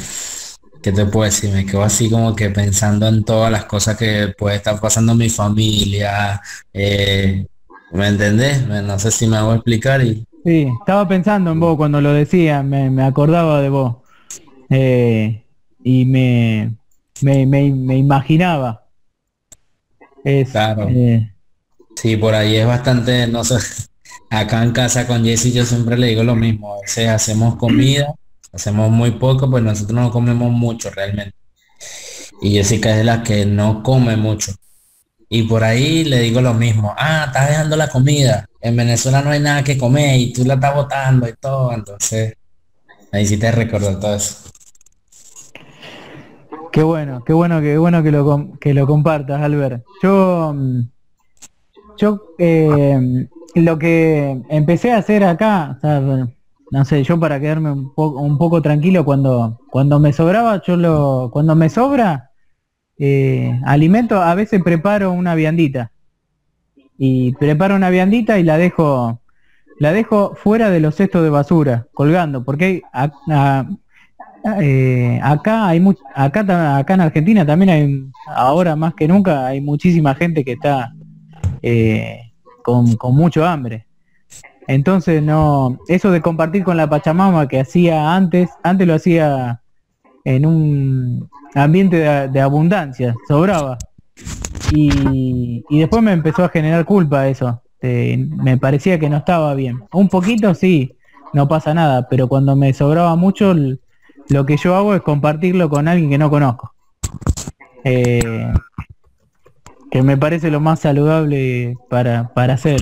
¿qué 0.81 0.91
te 0.91 1.05
puedo 1.05 1.25
decir? 1.25 1.51
Me 1.51 1.65
quedo 1.65 1.83
así 1.83 2.09
como 2.09 2.35
que 2.35 2.49
pensando 2.49 3.07
en 3.07 3.23
todas 3.23 3.51
las 3.51 3.65
cosas 3.65 3.97
que 3.97 4.33
puede 4.37 4.55
estar 4.55 4.79
pasando 4.79 5.11
en 5.11 5.17
mi 5.17 5.29
familia. 5.29 6.41
Eh, 6.73 7.45
¿Me 7.91 8.07
entendés? 8.07 8.65
No 8.67 8.97
sé 8.99 9.11
si 9.11 9.27
me 9.27 9.37
hago 9.37 9.53
explicar 9.53 10.03
y... 10.03 10.25
Sí, 10.43 10.67
estaba 10.79 11.07
pensando 11.07 11.51
en 11.51 11.59
vos 11.59 11.75
cuando 11.77 11.99
lo 11.99 12.13
decía, 12.13 12.63
me, 12.63 13.03
acordaba 13.03 13.61
de 13.61 13.69
vos. 13.69 13.97
Eh, 14.69 15.43
y 15.83 16.05
me, 16.05 16.73
me, 17.21 17.45
me, 17.45 17.97
imaginaba. 17.97 18.85
claro. 20.51 20.87
Eh, 20.89 21.33
sí, 21.95 22.15
por 22.17 22.33
ahí 22.33 22.55
es 22.55 22.65
bastante, 22.65 23.27
no 23.27 23.43
sé, 23.43 23.55
acá 24.29 24.63
en 24.63 24.71
casa 24.71 25.07
con 25.07 25.23
Jessy 25.23 25.51
yo 25.51 25.65
siempre 25.65 25.97
le 25.97 26.07
digo 26.07 26.23
lo 26.23 26.35
mismo, 26.35 26.73
a 26.73 26.81
veces 26.81 27.09
hacemos 27.09 27.55
comida 27.55 28.13
hacemos 28.57 28.89
muy 28.89 29.11
poco, 29.11 29.49
pues 29.49 29.63
nosotros 29.63 29.99
no 29.99 30.11
comemos 30.11 30.51
mucho 30.51 30.89
realmente. 30.89 31.35
Y 32.41 32.51
Jessica 32.51 32.91
es 32.91 32.97
de 32.97 33.03
la 33.03 33.23
que 33.23 33.45
no 33.45 33.81
come 33.81 34.15
mucho. 34.15 34.51
Y 35.29 35.43
por 35.43 35.63
ahí 35.63 36.05
le 36.05 36.19
digo 36.19 36.41
lo 36.41 36.53
mismo, 36.53 36.93
ah, 36.97 37.25
estás 37.27 37.49
dejando 37.49 37.75
la 37.75 37.89
comida. 37.89 38.47
En 38.61 38.75
Venezuela 38.75 39.21
no 39.21 39.31
hay 39.31 39.39
nada 39.39 39.63
que 39.63 39.77
comer 39.77 40.19
y 40.19 40.33
tú 40.33 40.45
la 40.45 40.53
estás 40.55 40.73
botando 40.73 41.27
y 41.27 41.33
todo. 41.33 41.73
Entonces, 41.73 42.35
ahí 43.11 43.25
sí 43.25 43.37
te 43.37 43.51
recuerdo 43.51 43.99
todo 43.99 44.15
eso. 44.15 44.49
Qué 46.71 46.83
bueno, 46.83 47.23
qué 47.25 47.33
bueno, 47.33 47.61
qué 47.61 47.77
bueno 47.77 48.03
que 48.03 48.11
lo, 48.11 48.51
que 48.59 48.73
lo 48.73 48.87
compartas, 48.87 49.41
Albert. 49.41 49.83
Yo, 50.01 50.53
mm, 50.55 50.81
yo 51.97 52.35
eh, 52.37 53.27
lo 53.63 53.79
que 53.79 54.41
empecé 54.49 54.91
a 54.91 54.97
hacer 54.97 55.23
acá, 55.23 55.79
no 56.71 56.85
sé, 56.85 57.03
yo 57.03 57.19
para 57.19 57.39
quedarme 57.39 57.71
un 57.71 57.93
poco, 57.93 58.19
un 58.19 58.37
poco 58.37 58.61
tranquilo 58.61 59.05
cuando, 59.05 59.59
cuando 59.69 59.99
me 59.99 60.11
sobraba, 60.13 60.61
yo 60.63 60.75
lo, 60.75 61.29
cuando 61.31 61.55
me 61.55 61.69
sobra 61.69 62.31
eh, 62.97 63.59
alimento, 63.65 64.21
a 64.21 64.35
veces 64.35 64.61
preparo 64.63 65.11
una 65.11 65.35
viandita. 65.35 65.91
Y 66.97 67.33
preparo 67.33 67.75
una 67.75 67.89
viandita 67.89 68.39
y 68.39 68.43
la 68.43 68.57
dejo, 68.57 69.21
la 69.79 69.93
dejo 69.93 70.33
fuera 70.35 70.69
de 70.69 70.79
los 70.79 70.95
cestos 70.95 71.23
de 71.23 71.29
basura, 71.29 71.87
colgando, 71.93 72.43
porque 72.43 72.81
eh, 74.61 75.19
acá 75.23 75.67
hay 75.67 75.79
much, 75.79 75.99
acá, 76.15 76.77
acá 76.77 76.93
en 76.95 77.01
Argentina 77.01 77.45
también 77.45 77.69
hay, 77.69 78.11
ahora 78.27 78.75
más 78.75 78.95
que 78.95 79.07
nunca, 79.07 79.45
hay 79.45 79.61
muchísima 79.61 80.15
gente 80.15 80.43
que 80.43 80.53
está 80.53 80.91
eh, 81.61 82.26
con, 82.67 83.15
mucho 83.15 83.45
hambre. 83.45 83.85
Entonces 84.67 85.23
no, 85.23 85.79
eso 85.87 86.11
de 86.11 86.21
compartir 86.21 86.65
con 86.65 86.75
la 86.75 86.89
Pachamama 86.89 87.47
que 87.47 87.61
hacía 87.61 88.13
antes, 88.13 88.49
antes 88.63 88.85
lo 88.85 88.95
hacía 88.95 89.61
en 90.25 90.45
un 90.45 91.29
ambiente 91.55 91.97
de, 92.27 92.41
abundancia, 92.41 93.15
sobraba. 93.27 93.77
Y, 94.73 95.63
después 95.69 96.03
me 96.03 96.11
empezó 96.11 96.43
a 96.43 96.49
generar 96.49 96.83
culpa 96.83 97.29
eso. 97.29 97.61
me 97.81 98.57
parecía 98.57 98.99
que 98.99 99.09
no 99.09 99.17
estaba 99.17 99.53
bien. 99.53 99.83
Un 99.93 100.09
poquito 100.09 100.53
sí, 100.53 100.97
no 101.31 101.47
pasa 101.47 101.73
nada, 101.73 102.09
pero 102.09 102.27
cuando 102.27 102.57
me 102.57 102.73
sobraba 102.73 103.15
mucho, 103.15 103.55
lo 104.27 104.45
que 104.45 104.57
yo 104.57 104.75
hago 104.75 104.93
es 104.93 105.01
compartirlo 105.01 105.69
con 105.69 105.87
alguien 105.87 106.09
que 106.09 106.17
no 106.17 106.29
conozco. 106.29 106.73
Eh, 107.85 108.51
que 109.91 110.01
me 110.01 110.17
parece 110.17 110.51
lo 110.51 110.59
más 110.59 110.79
saludable 110.81 111.75
para, 111.89 112.33
para 112.33 112.55
hacer 112.55 112.81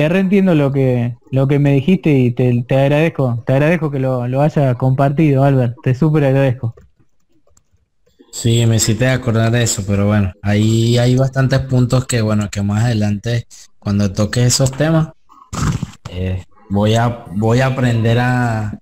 te 0.00 0.08
reentiendo 0.08 0.54
lo 0.54 0.72
que 0.72 1.14
lo 1.30 1.46
que 1.46 1.58
me 1.58 1.74
dijiste 1.74 2.10
y 2.10 2.30
te, 2.30 2.64
agradezco, 2.70 3.42
te 3.46 3.52
agradezco 3.52 3.90
que 3.90 3.98
lo, 3.98 4.26
lo 4.28 4.40
haya 4.40 4.74
compartido, 4.76 5.44
Albert, 5.44 5.76
te 5.82 5.94
súper 5.94 6.24
agradezco. 6.24 6.74
Sí, 8.32 8.64
me 8.64 8.76
hiciste 8.76 9.08
acordar 9.08 9.50
de 9.50 9.62
eso, 9.62 9.84
pero 9.86 10.06
bueno, 10.06 10.32
ahí 10.40 10.96
hay 10.96 11.16
bastantes 11.16 11.58
puntos 11.60 12.06
que 12.06 12.22
bueno, 12.22 12.48
que 12.48 12.62
más 12.62 12.84
adelante 12.84 13.46
cuando 13.78 14.10
toque 14.10 14.46
esos 14.46 14.72
temas, 14.72 15.10
eh, 16.10 16.44
voy 16.70 16.94
a 16.94 17.26
voy 17.34 17.60
a 17.60 17.66
aprender 17.66 18.20
a, 18.20 18.78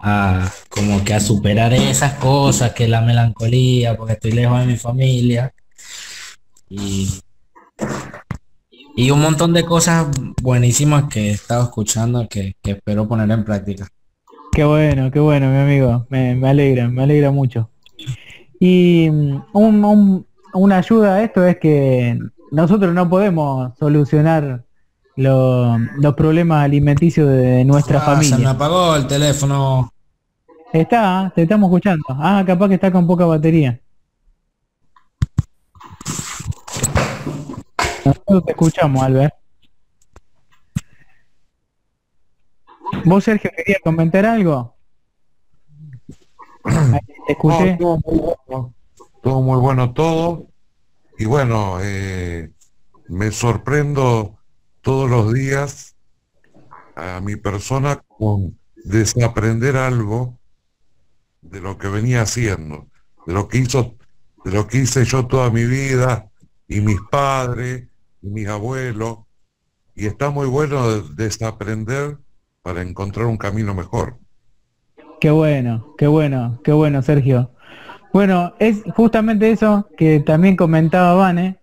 a 0.00 0.48
como 0.68 1.02
que 1.02 1.14
a 1.14 1.18
superar 1.18 1.72
esas 1.72 2.14
cosas, 2.14 2.72
que 2.72 2.86
la 2.86 3.00
melancolía, 3.00 3.96
porque 3.96 4.12
estoy 4.12 4.30
lejos 4.30 4.60
de 4.60 4.66
mi 4.66 4.76
familia. 4.76 5.52
Y 6.80 7.08
y 8.96 9.10
un 9.10 9.20
montón 9.20 9.52
de 9.52 9.64
cosas 9.64 10.06
buenísimas 10.40 11.04
que 11.04 11.28
he 11.28 11.30
estado 11.32 11.64
escuchando 11.64 12.28
que, 12.28 12.54
espero 12.62 13.08
poner 13.08 13.28
en 13.30 13.44
práctica. 13.44 13.88
Qué 14.52 14.62
bueno, 14.62 15.10
qué 15.10 15.18
bueno, 15.18 15.50
mi 15.50 15.58
amigo. 15.58 16.06
Me, 16.10 16.48
alegra, 16.48 16.88
me 16.88 17.02
alegra 17.02 17.32
mucho. 17.32 17.70
Y 18.60 19.10
mm, 19.10 19.42
una 20.54 20.78
ayuda 20.78 21.16
a 21.16 21.22
esto 21.24 21.44
es 21.44 21.58
que 21.58 22.16
nosotros 22.52 22.94
no 22.94 23.08
podemos 23.08 23.76
solucionar 23.76 24.64
los 25.16 26.14
problemas 26.16 26.64
alimenticios 26.64 27.28
de 27.28 27.64
nuestra 27.64 27.98
ah, 27.98 28.02
familia. 28.02 28.36
Se 28.36 28.42
me 28.42 28.48
apagó 28.48 28.94
el 28.94 29.08
teléfono. 29.08 29.90
Está, 30.72 31.32
te 31.34 31.42
estamos 31.42 31.68
escuchando. 31.68 32.04
Ah, 32.10 32.44
capaz 32.46 32.68
que 32.68 32.74
está 32.74 32.92
con 32.92 33.08
poca 33.08 33.24
batería. 33.24 33.80
Nosotros 38.04 38.44
te 38.44 38.52
escuchamos, 38.52 39.02
Albert. 39.02 39.34
¿Vos, 43.04 43.24
Sergio, 43.24 43.50
querías 43.56 43.80
comentar 43.82 44.26
algo? 44.26 44.76
te 47.26 47.32
escuché. 47.32 47.76
todo, 47.78 47.98
muy 49.42 49.58
bueno, 49.58 49.92
todo 49.92 50.46
Y 51.18 51.24
bueno, 51.26 51.78
eh, 51.80 52.50
me 53.08 53.30
sorprendo 53.30 54.38
todos 54.80 55.10
los 55.10 55.32
días 55.32 55.96
a 56.96 57.20
mi 57.20 57.36
persona 57.36 58.02
con 58.06 58.58
desaprender 58.76 59.76
algo 59.76 60.38
de 61.40 61.60
lo 61.60 61.78
que 61.78 61.88
venía 61.88 62.22
haciendo, 62.22 62.86
de 63.26 63.32
lo 63.32 63.48
que 63.48 63.58
hizo, 63.58 63.96
de 64.44 64.52
lo 64.52 64.66
que 64.66 64.78
hice 64.78 65.04
yo 65.04 65.26
toda 65.26 65.50
mi 65.50 65.64
vida 65.64 66.30
y 66.68 66.80
mis 66.80 67.00
padres 67.10 67.88
mis 68.24 68.48
abuelos, 68.48 69.18
y 69.94 70.06
está 70.06 70.30
muy 70.30 70.46
bueno 70.46 71.00
desaprender 71.00 72.18
para 72.62 72.82
encontrar 72.82 73.26
un 73.26 73.36
camino 73.36 73.74
mejor. 73.74 74.18
Qué 75.20 75.30
bueno, 75.30 75.94
qué 75.96 76.06
bueno, 76.06 76.60
qué 76.64 76.72
bueno, 76.72 77.02
Sergio. 77.02 77.50
Bueno, 78.12 78.54
es 78.58 78.82
justamente 78.94 79.50
eso 79.50 79.88
que 79.96 80.20
también 80.20 80.56
comentaba 80.56 81.14
Vane. 81.14 81.58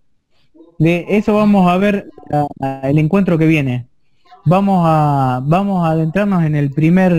De 0.80 1.06
eso 1.10 1.36
vamos 1.36 1.70
a 1.70 1.78
ver 1.78 2.10
el 2.84 2.98
encuentro 2.98 3.38
que 3.38 3.46
viene. 3.46 3.88
Vamos 4.46 4.84
a 4.86 5.42
vamos 5.44 5.86
a 5.86 5.92
adentrarnos 5.92 6.44
en 6.44 6.56
el 6.56 6.72
primer 6.72 7.14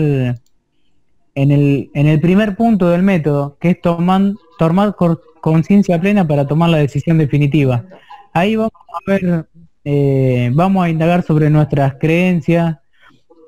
en 1.35 1.51
el 1.51 1.89
en 1.93 2.07
el 2.07 2.19
primer 2.19 2.55
punto 2.55 2.89
del 2.89 3.03
método, 3.03 3.57
que 3.59 3.71
es 3.71 3.81
tomar 3.81 4.33
tomar 4.59 4.95
conciencia 5.41 5.99
plena 5.99 6.27
para 6.27 6.45
tomar 6.45 6.69
la 6.69 6.77
decisión 6.77 7.17
definitiva. 7.17 7.85
Ahí 8.33 8.55
vamos 8.55 8.72
a 8.93 9.11
ver, 9.11 9.47
eh, 9.83 10.51
vamos 10.53 10.85
a 10.85 10.89
indagar 10.89 11.23
sobre 11.23 11.49
nuestras 11.49 11.95
creencias, 11.99 12.77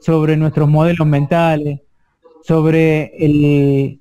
sobre 0.01 0.38
nuestros 0.38 0.67
modelos 0.67 1.07
mentales, 1.07 1.81
sobre 2.43 3.13
el, 3.17 3.99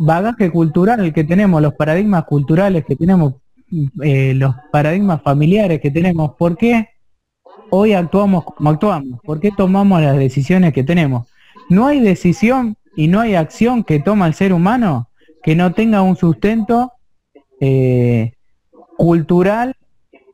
bagaje 0.00 0.50
cultural 0.50 1.12
que 1.12 1.24
tenemos, 1.24 1.62
los 1.62 1.74
paradigmas 1.74 2.24
culturales 2.24 2.84
que 2.84 2.96
tenemos, 2.96 3.34
eh, 4.02 4.34
los 4.34 4.54
paradigmas 4.72 5.22
familiares 5.22 5.80
que 5.80 5.90
tenemos, 5.90 6.34
¿por 6.34 6.56
qué 6.56 6.88
hoy 7.70 7.92
actuamos 7.92 8.44
como 8.44 8.70
actuamos? 8.70 9.20
¿Por 9.22 9.40
qué 9.40 9.50
tomamos 9.50 10.02
las 10.02 10.16
decisiones 10.16 10.72
que 10.72 10.82
tenemos? 10.82 11.28
no 11.68 11.86
hay 11.86 12.00
decisión 12.00 12.76
y 12.94 13.08
no 13.08 13.20
hay 13.20 13.34
acción 13.34 13.84
que 13.84 14.00
toma 14.00 14.26
el 14.26 14.34
ser 14.34 14.52
humano 14.52 15.08
que 15.42 15.54
no 15.54 15.72
tenga 15.72 16.02
un 16.02 16.16
sustento 16.16 16.92
eh, 17.60 18.32
cultural, 18.96 19.76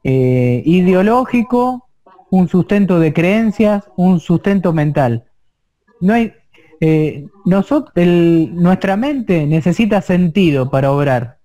eh, 0.05 0.63
ideológico, 0.65 1.89
un 2.31 2.49
sustento 2.49 2.99
de 2.99 3.13
creencias, 3.13 3.85
un 3.97 4.21
sustento 4.21 4.73
mental. 4.73 5.25
No 6.01 6.15
hay, 6.15 6.33
eh, 6.81 7.27
nosotros, 7.45 7.93
nuestra 7.95 8.97
mente 8.97 9.47
necesita 9.47 10.01
sentido 10.01 10.71
para 10.71 10.91
obrar. 10.91 11.39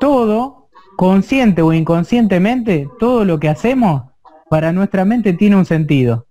Todo, 0.00 0.68
consciente 0.96 1.62
o 1.62 1.72
inconscientemente, 1.72 2.88
todo 2.98 3.24
lo 3.24 3.38
que 3.38 3.48
hacemos 3.48 4.04
para 4.50 4.72
nuestra 4.72 5.04
mente 5.04 5.32
tiene 5.32 5.56
un 5.56 5.64
sentido. 5.64 6.26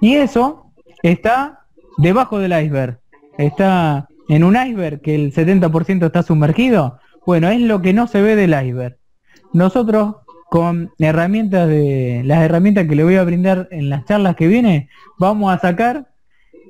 Y 0.00 0.14
eso 0.14 0.72
está 1.02 1.66
debajo 1.98 2.38
del 2.38 2.52
iceberg. 2.52 2.98
Está 3.38 4.08
en 4.28 4.44
un 4.44 4.56
iceberg 4.56 5.00
que 5.00 5.14
el 5.14 5.32
70% 5.32 6.06
está 6.06 6.22
sumergido. 6.22 6.98
Bueno, 7.26 7.48
es 7.48 7.60
lo 7.60 7.80
que 7.82 7.92
no 7.92 8.06
se 8.06 8.22
ve 8.22 8.36
del 8.36 8.50
iceberg. 8.50 8.96
Nosotros 9.52 10.16
con 10.50 10.92
herramientas 10.98 11.68
de 11.68 12.22
las 12.24 12.42
herramientas 12.42 12.86
que 12.88 12.96
le 12.96 13.04
voy 13.04 13.14
a 13.14 13.24
brindar 13.24 13.68
en 13.70 13.88
las 13.88 14.04
charlas 14.04 14.34
que 14.34 14.48
viene, 14.48 14.88
vamos 15.18 15.52
a 15.52 15.58
sacar 15.58 16.08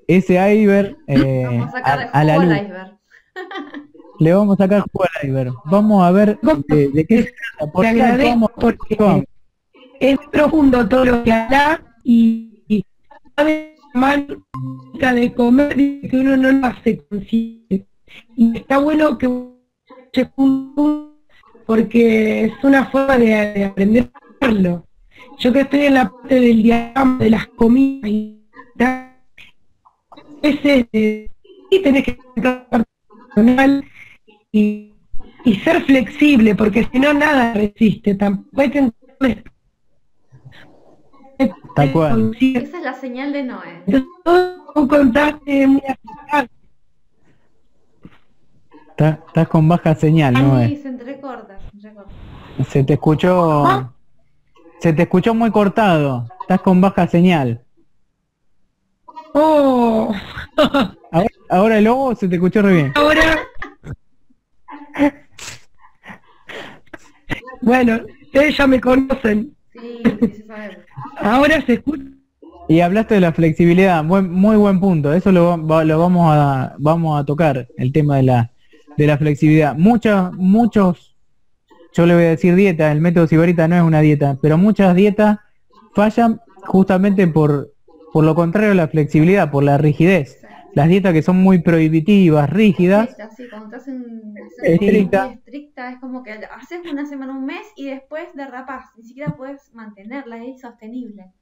ese 0.07 0.35
iceberg 0.35 0.97
eh, 1.07 1.65
a, 1.83 2.25
la 2.25 2.37
luz. 2.37 2.55
le 4.21 4.35
vamos 4.35 4.61
a 4.61 4.65
sacar 4.65 4.83
jugo 4.83 5.05
al 5.05 5.29
iceberg. 5.29 5.53
Vamos 5.65 6.05
a 6.05 6.11
ver 6.11 6.39
de, 6.69 7.07
qué 7.07 7.23
se 7.23 7.33
trata. 7.59 8.49
porque 8.57 9.27
es 9.99 10.19
profundo 10.31 10.87
todo 10.87 11.07
lo 11.07 11.25
que 11.25 11.33
habla 11.33 11.83
y, 12.05 12.63
y 12.69 12.85
sabe 13.35 13.77
mal 13.95 14.27
de 14.93 15.35
comer 15.35 15.75
que 15.75 16.11
uno 16.13 16.37
no 16.37 16.53
lo 16.53 16.67
hace 16.67 16.99
consciente. 17.09 17.87
Y 18.37 18.59
está 18.59 18.79
bueno 18.79 19.17
que 19.17 19.29
se 20.13 20.27
porque 21.71 22.47
es 22.47 22.65
una 22.65 22.87
forma 22.87 23.17
de, 23.17 23.65
aprender 23.65 24.11
a 24.13 24.45
hacerlo. 24.45 24.85
Yo 25.39 25.53
que 25.53 25.61
estoy 25.61 25.83
en 25.83 25.95
la 25.95 26.11
parte 26.11 26.41
del 26.41 26.65
diagrama 26.65 27.19
de 27.19 27.31
las 27.31 27.47
comidas 27.47 28.11
y 28.11 28.43
veces 30.43 30.87
y 31.71 31.79
tenés 31.81 32.07
que 32.07 32.19
personal 33.33 33.85
y, 34.51 34.95
y 35.45 35.55
ser 35.61 35.85
flexible, 35.85 36.57
porque 36.57 36.89
si 36.91 36.99
no 36.99 37.15
nada 37.15 37.55
resiste, 37.55 38.17
tampoco 38.17 38.63
hay 38.63 38.71
que 38.71 38.91
Tal 41.77 41.93
cual. 41.93 42.37
Esa 42.41 42.79
es 42.79 42.83
la 42.83 42.95
señal 42.95 43.33
de 43.33 43.45
Noé. 43.45 43.85
Todo 44.25 44.89
contaste 44.89 45.69
muy 45.69 45.83
Estás 49.01 49.49
con 49.49 49.67
baja 49.67 49.95
señal, 49.95 50.35
¿no? 50.35 50.59
se 50.59 50.89
entrecorta, 50.89 51.59
se 52.69 52.85
te 52.85 52.93
escuchó... 52.95 53.93
Se 54.81 54.95
te 54.95 55.03
escuchó 55.03 55.35
muy 55.35 55.51
cortado. 55.51 56.27
Estás 56.41 56.61
con 56.63 56.81
baja 56.81 57.07
señal. 57.07 57.63
Oh. 59.35 60.11
Ahora, 61.51 61.79
el 61.79 61.85
lobo 61.85 62.15
se 62.15 62.29
te 62.29 62.37
escuchó 62.37 62.63
re 62.63 62.75
bien. 62.75 62.93
Ahora... 62.95 63.41
Bueno, 67.61 68.01
ustedes 68.23 68.57
ya 68.57 68.67
me 68.67 68.81
conocen. 68.81 69.55
Sí, 69.73 70.03
sí 70.21 70.45
Ahora 71.19 71.61
se 71.67 71.75
escucha. 71.75 72.05
Y 72.69 72.81
hablaste 72.81 73.15
de 73.15 73.21
la 73.21 73.33
flexibilidad, 73.33 74.03
muy 74.03 74.57
buen 74.57 74.81
punto. 74.81 75.13
Eso 75.13 75.31
lo, 75.31 75.57
lo 75.57 75.99
vamos 75.99 76.35
a 76.35 76.75
vamos 76.79 77.21
a 77.21 77.25
tocar, 77.25 77.67
el 77.77 77.93
tema 77.93 78.17
de 78.17 78.23
la 78.23 78.51
de 79.01 79.07
la 79.07 79.17
flexibilidad. 79.17 79.75
Muchos, 79.77 80.31
muchos, 80.35 81.17
yo 81.95 82.05
le 82.05 82.15
voy 82.15 82.25
a 82.25 82.29
decir 82.29 82.55
dieta, 82.55 82.93
el 82.93 83.01
método 83.01 83.27
Sibarita 83.27 83.67
no 83.67 83.77
es 83.77 83.83
una 83.83 84.03
dieta, 84.03 84.37
pero 84.43 84.59
muchas 84.59 84.95
dietas 84.95 85.39
fallan 85.95 86.39
justamente 86.67 87.27
por, 87.27 87.73
por 88.13 88.25
lo 88.25 88.35
contrario 88.35 88.73
a 88.73 88.75
la 88.75 88.89
flexibilidad, 88.89 89.51
por 89.51 89.65
la 89.65 89.79
rigidez. 89.79 90.37
Las 90.75 90.89
dietas 90.89 91.15
que 91.15 91.23
son 91.23 91.39
muy 91.39 91.61
prohibitivas, 91.61 92.51
rígidas, 92.51 93.17
sí, 93.35 93.45
cuando 93.49 93.75
estás 93.75 93.89
en, 93.89 94.35
estricta. 94.63 95.33
estricta, 95.33 95.93
es 95.93 95.99
como 95.99 96.23
que 96.23 96.33
haces 96.33 96.81
una 96.93 97.07
semana, 97.07 97.33
un 97.33 97.47
mes 97.47 97.67
y 97.77 97.87
después 97.87 98.25
derrapas, 98.35 98.91
ni 98.99 99.05
siquiera 99.05 99.35
puedes 99.35 99.73
mantenerla, 99.73 100.37
es 100.37 100.49
insostenible. 100.49 101.33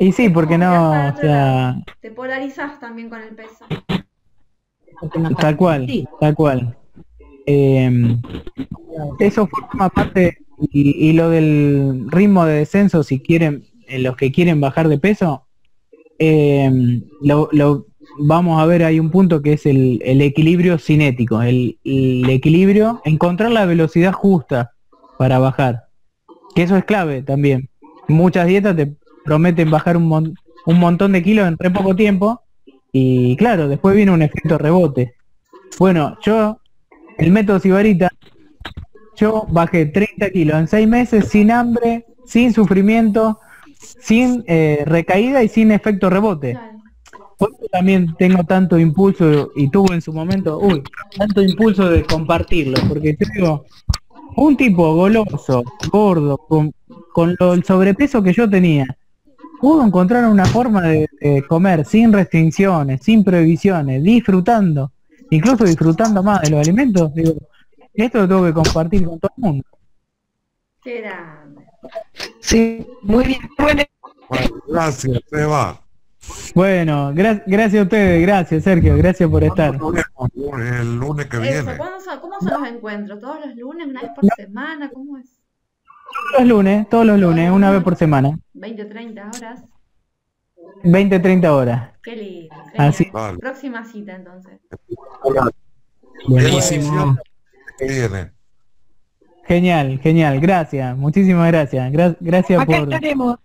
Y 0.00 0.10
sí, 0.10 0.28
porque 0.28 0.58
no, 0.58 0.90
o 0.90 1.16
sea... 1.16 1.76
Te 2.00 2.10
polarizas 2.10 2.80
también 2.80 3.08
con 3.08 3.22
el 3.22 3.36
peso. 3.36 3.64
Tal 5.38 5.56
cual, 5.56 6.08
tal 6.20 6.34
cual. 6.34 6.76
Em, 7.46 8.20
eso 9.18 9.46
forma 9.46 9.88
parte, 9.88 10.38
y, 10.70 11.12
lo 11.12 11.30
del 11.30 12.06
ritmo 12.08 12.44
de 12.44 12.54
descenso, 12.54 13.02
si 13.02 13.20
quieren, 13.20 13.64
los 13.88 14.16
que 14.16 14.30
quieren 14.30 14.60
bajar 14.60 14.88
de 14.88 14.98
peso, 14.98 15.46
em, 16.18 17.02
lo, 17.22 17.86
vamos 18.18 18.60
a 18.60 18.66
ver, 18.66 18.84
hay 18.84 19.00
un 19.00 19.10
punto 19.10 19.42
que 19.42 19.54
es 19.54 19.66
el, 19.66 20.00
equilibrio 20.20 20.78
cinético, 20.78 21.42
el, 21.42 21.78
equilibrio, 21.84 23.00
encontrar 23.04 23.50
la 23.50 23.66
velocidad 23.66 24.12
justa 24.12 24.72
para 25.18 25.38
bajar, 25.38 25.84
que 26.54 26.62
eso 26.62 26.76
es 26.76 26.84
clave 26.84 27.22
también. 27.22 27.68
Muchas 28.08 28.46
dietas 28.46 28.76
te 28.76 28.94
prometen 29.24 29.70
bajar 29.70 29.96
un, 29.96 30.34
un 30.66 30.78
montón 30.78 31.12
de 31.12 31.22
kilos 31.22 31.48
en 31.48 31.56
re 31.58 31.70
poco 31.70 31.96
tiempo, 31.96 32.42
y 32.92 33.36
claro, 33.36 33.68
después 33.68 33.94
viene 33.94 34.12
un 34.12 34.22
efecto 34.22 34.58
rebote. 34.58 35.14
Bueno, 35.78 36.18
yo, 36.22 36.60
el 37.18 37.30
método 37.30 37.60
Sibarita, 37.60 38.10
yo 39.16 39.46
bajé 39.48 39.86
30 39.86 40.30
kilos 40.30 40.56
en 40.58 40.68
6 40.68 40.88
meses 40.88 41.28
sin 41.28 41.50
hambre, 41.50 42.06
sin 42.24 42.52
sufrimiento, 42.52 43.38
sin 44.00 44.44
eh, 44.46 44.82
recaída 44.86 45.42
y 45.42 45.48
sin 45.48 45.72
efecto 45.72 46.10
rebote. 46.10 46.58
Por 47.38 47.52
eso 47.52 47.66
también 47.72 48.14
tengo 48.18 48.44
tanto 48.44 48.78
impulso 48.78 49.50
y 49.56 49.70
tuve 49.70 49.94
en 49.94 50.02
su 50.02 50.12
momento, 50.12 50.58
uy, 50.58 50.82
tanto 51.16 51.40
impulso 51.40 51.88
de 51.88 52.04
compartirlo, 52.04 52.78
porque 52.86 53.14
te 53.14 53.26
digo, 53.34 53.64
un 54.36 54.56
tipo 54.56 54.94
goloso, 54.94 55.64
gordo, 55.90 56.36
con, 56.36 56.72
con 57.12 57.36
lo, 57.38 57.54
el 57.54 57.64
sobrepeso 57.64 58.22
que 58.22 58.34
yo 58.34 58.48
tenía, 58.48 58.86
pudo 59.60 59.84
encontrar 59.84 60.26
una 60.28 60.44
forma 60.44 60.82
de, 60.82 61.08
comer 61.48 61.84
sin 61.84 62.12
restricciones, 62.12 63.02
sin 63.02 63.22
prohibiciones, 63.22 64.02
disfrutando, 64.02 64.92
incluso 65.30 65.64
disfrutando 65.64 66.22
más 66.22 66.42
de 66.42 66.50
los 66.50 66.60
alimentos, 66.60 67.12
digo, 67.14 67.34
esto 67.92 68.18
lo 68.18 68.28
tengo 68.28 68.44
que 68.44 68.54
compartir 68.54 69.04
con 69.04 69.18
todo 69.18 69.32
el 69.36 69.42
mundo. 69.42 69.64
Qué 70.82 71.00
grande. 71.02 71.66
Sí, 72.40 72.86
muy 73.02 73.26
bien. 73.26 73.40
Bueno, 73.58 73.82
gracias, 74.66 75.20
Eva. 75.32 75.80
Bueno, 76.54 77.12
gracias 77.14 77.74
a 77.74 77.82
ustedes, 77.82 78.22
gracias 78.22 78.64
Sergio, 78.64 78.96
gracias 78.96 79.28
por 79.28 79.42
estar. 79.42 79.74
El 79.74 80.96
lunes 80.96 81.26
que 81.26 81.38
viene. 81.38 81.76
¿Cómo 81.76 82.40
son 82.40 82.60
los 82.60 82.68
encuentros? 82.68 83.20
¿Todos 83.20 83.46
los 83.46 83.56
lunes, 83.56 83.86
una 83.86 84.02
vez 84.02 84.10
por 84.14 84.24
semana? 84.36 84.90
¿Cómo 84.92 85.18
es? 85.18 85.39
Todos 86.20 86.40
los 86.40 86.48
lunes, 86.48 86.88
todos 86.88 87.06
los 87.06 87.18
lunes, 87.18 87.50
una 87.50 87.70
vez 87.70 87.82
por 87.82 87.96
semana. 87.96 88.38
20, 88.54 88.84
30 88.84 89.30
horas. 89.34 89.64
20, 90.84 91.18
30 91.18 91.54
horas. 91.54 91.90
Qué 92.02 92.16
lindo. 92.16 92.54
Así. 92.76 93.10
Próxima 93.38 93.84
cita 93.84 94.14
entonces. 94.16 94.60
Buenísimo. 96.26 97.16
Genial, 99.46 99.98
genial, 100.00 100.38
gracias, 100.40 100.96
muchísimas 100.96 101.48
gracias. 101.48 101.90
gracias 102.20 102.64
por, 102.64 103.40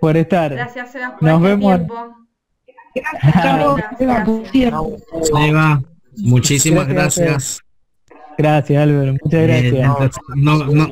por 0.00 0.16
estar. 0.16 0.54
Gracias, 0.54 0.92
Seba, 0.92 1.16
por 1.16 1.28
Nos 1.28 1.42
este 1.42 1.48
vemos. 1.48 1.80
Tiempo. 4.50 4.96
Gracias, 5.24 5.82
Muchísimas 6.16 6.88
gracias. 6.88 7.60
Gracias, 8.38 8.82
Álvaro. 8.82 9.14
Muchas 9.22 9.42
gracias. 9.42 10.16
no, 10.36 10.64
no, 10.64 10.88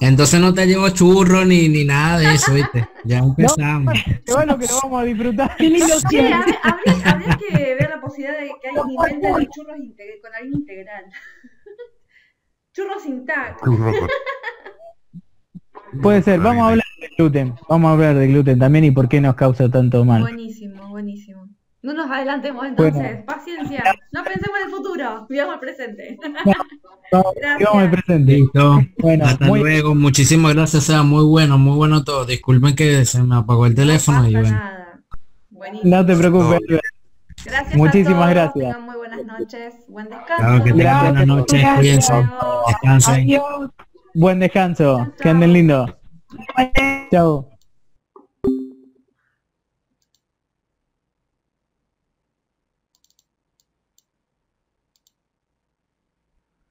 entonces 0.00 0.40
no 0.40 0.54
te 0.54 0.66
llevo 0.66 0.88
churro 0.90 1.44
ni, 1.44 1.68
ni 1.68 1.84
nada 1.84 2.18
de 2.18 2.34
eso, 2.34 2.54
¿viste? 2.54 2.88
Ya 3.04 3.18
empezamos. 3.38 3.94
qué 4.24 4.32
bueno 4.32 4.58
que 4.58 4.66
lo 4.66 4.80
vamos 4.82 5.02
a 5.02 5.04
disfrutar. 5.04 5.56
Sí, 5.58 5.66
habría, 7.04 7.38
que 7.38 7.74
ver 7.74 7.90
la 7.90 8.00
posibilidad 8.00 8.40
de 8.40 8.52
que 8.60 8.68
haya 8.68 8.82
un 8.82 8.90
invento 8.90 9.38
de 9.38 9.48
churros 9.48 9.76
con 10.22 10.34
harina 10.34 10.56
integral. 10.56 11.04
churros 12.72 13.02
sin 13.02 13.26
taco. 13.26 13.78
Puede 16.02 16.22
ser, 16.22 16.40
vamos 16.40 16.62
a 16.62 16.68
hablar 16.68 16.86
de 17.00 17.08
gluten. 17.16 17.54
Vamos 17.68 17.88
a 17.88 17.92
hablar 17.92 18.14
de 18.14 18.28
gluten 18.28 18.58
también 18.58 18.84
y 18.84 18.90
por 18.90 19.08
qué 19.08 19.20
nos 19.20 19.34
causa 19.34 19.68
tanto 19.68 20.04
mal. 20.04 20.22
Buenísimo, 20.22 20.88
buenísimo. 20.88 21.39
No 21.82 21.94
nos 21.94 22.10
adelantemos 22.10 22.66
entonces, 22.66 23.22
paciencia. 23.24 23.82
No 24.12 24.22
pensemos 24.22 24.58
en 24.58 24.66
el 24.66 24.70
futuro, 24.70 25.26
vivamos 25.30 25.54
el 25.54 25.60
presente. 25.60 26.18
vivamos 27.58 27.82
el 27.82 27.90
presente. 27.90 28.32
Listo. 28.32 28.80
Bueno, 28.98 29.24
hasta 29.24 29.46
luego. 29.46 29.94
Muchísimas 29.94 30.54
gracias, 30.54 30.84
sea 30.84 31.02
muy 31.02 31.24
bueno, 31.24 31.56
muy 31.56 31.76
bueno 31.76 32.04
todo. 32.04 32.26
Disculpen 32.26 32.74
que 32.74 33.04
se 33.06 33.22
me 33.22 33.36
apagó 33.36 33.64
el 33.66 33.74
teléfono 33.74 34.28
y 34.28 34.32
bueno. 34.32 34.60
Buenísimo. 35.50 35.96
No 35.96 36.06
te 36.06 36.16
preocupes. 36.16 36.60
Gracias 37.44 37.76
Muchísimas 37.76 38.12
a 38.12 38.18
todos, 38.18 38.30
gracias. 38.30 38.54
Tengan 38.54 38.82
muy 38.84 38.96
buenas 38.96 39.24
noches. 39.24 39.74
Buen 39.88 40.08
descanso. 40.08 40.36
Claro 40.36 40.64
que 40.64 40.72
tengan 40.72 41.04
buenas 41.04 41.26
noches, 41.26 41.66
cuídense, 41.76 42.12
descansen. 42.66 43.14
Adiós. 43.14 43.70
Buen 44.14 44.38
descanso. 44.40 45.12
Que 45.20 45.28
anden 45.30 45.52
lindo. 45.52 45.98
Chao. 47.10 47.49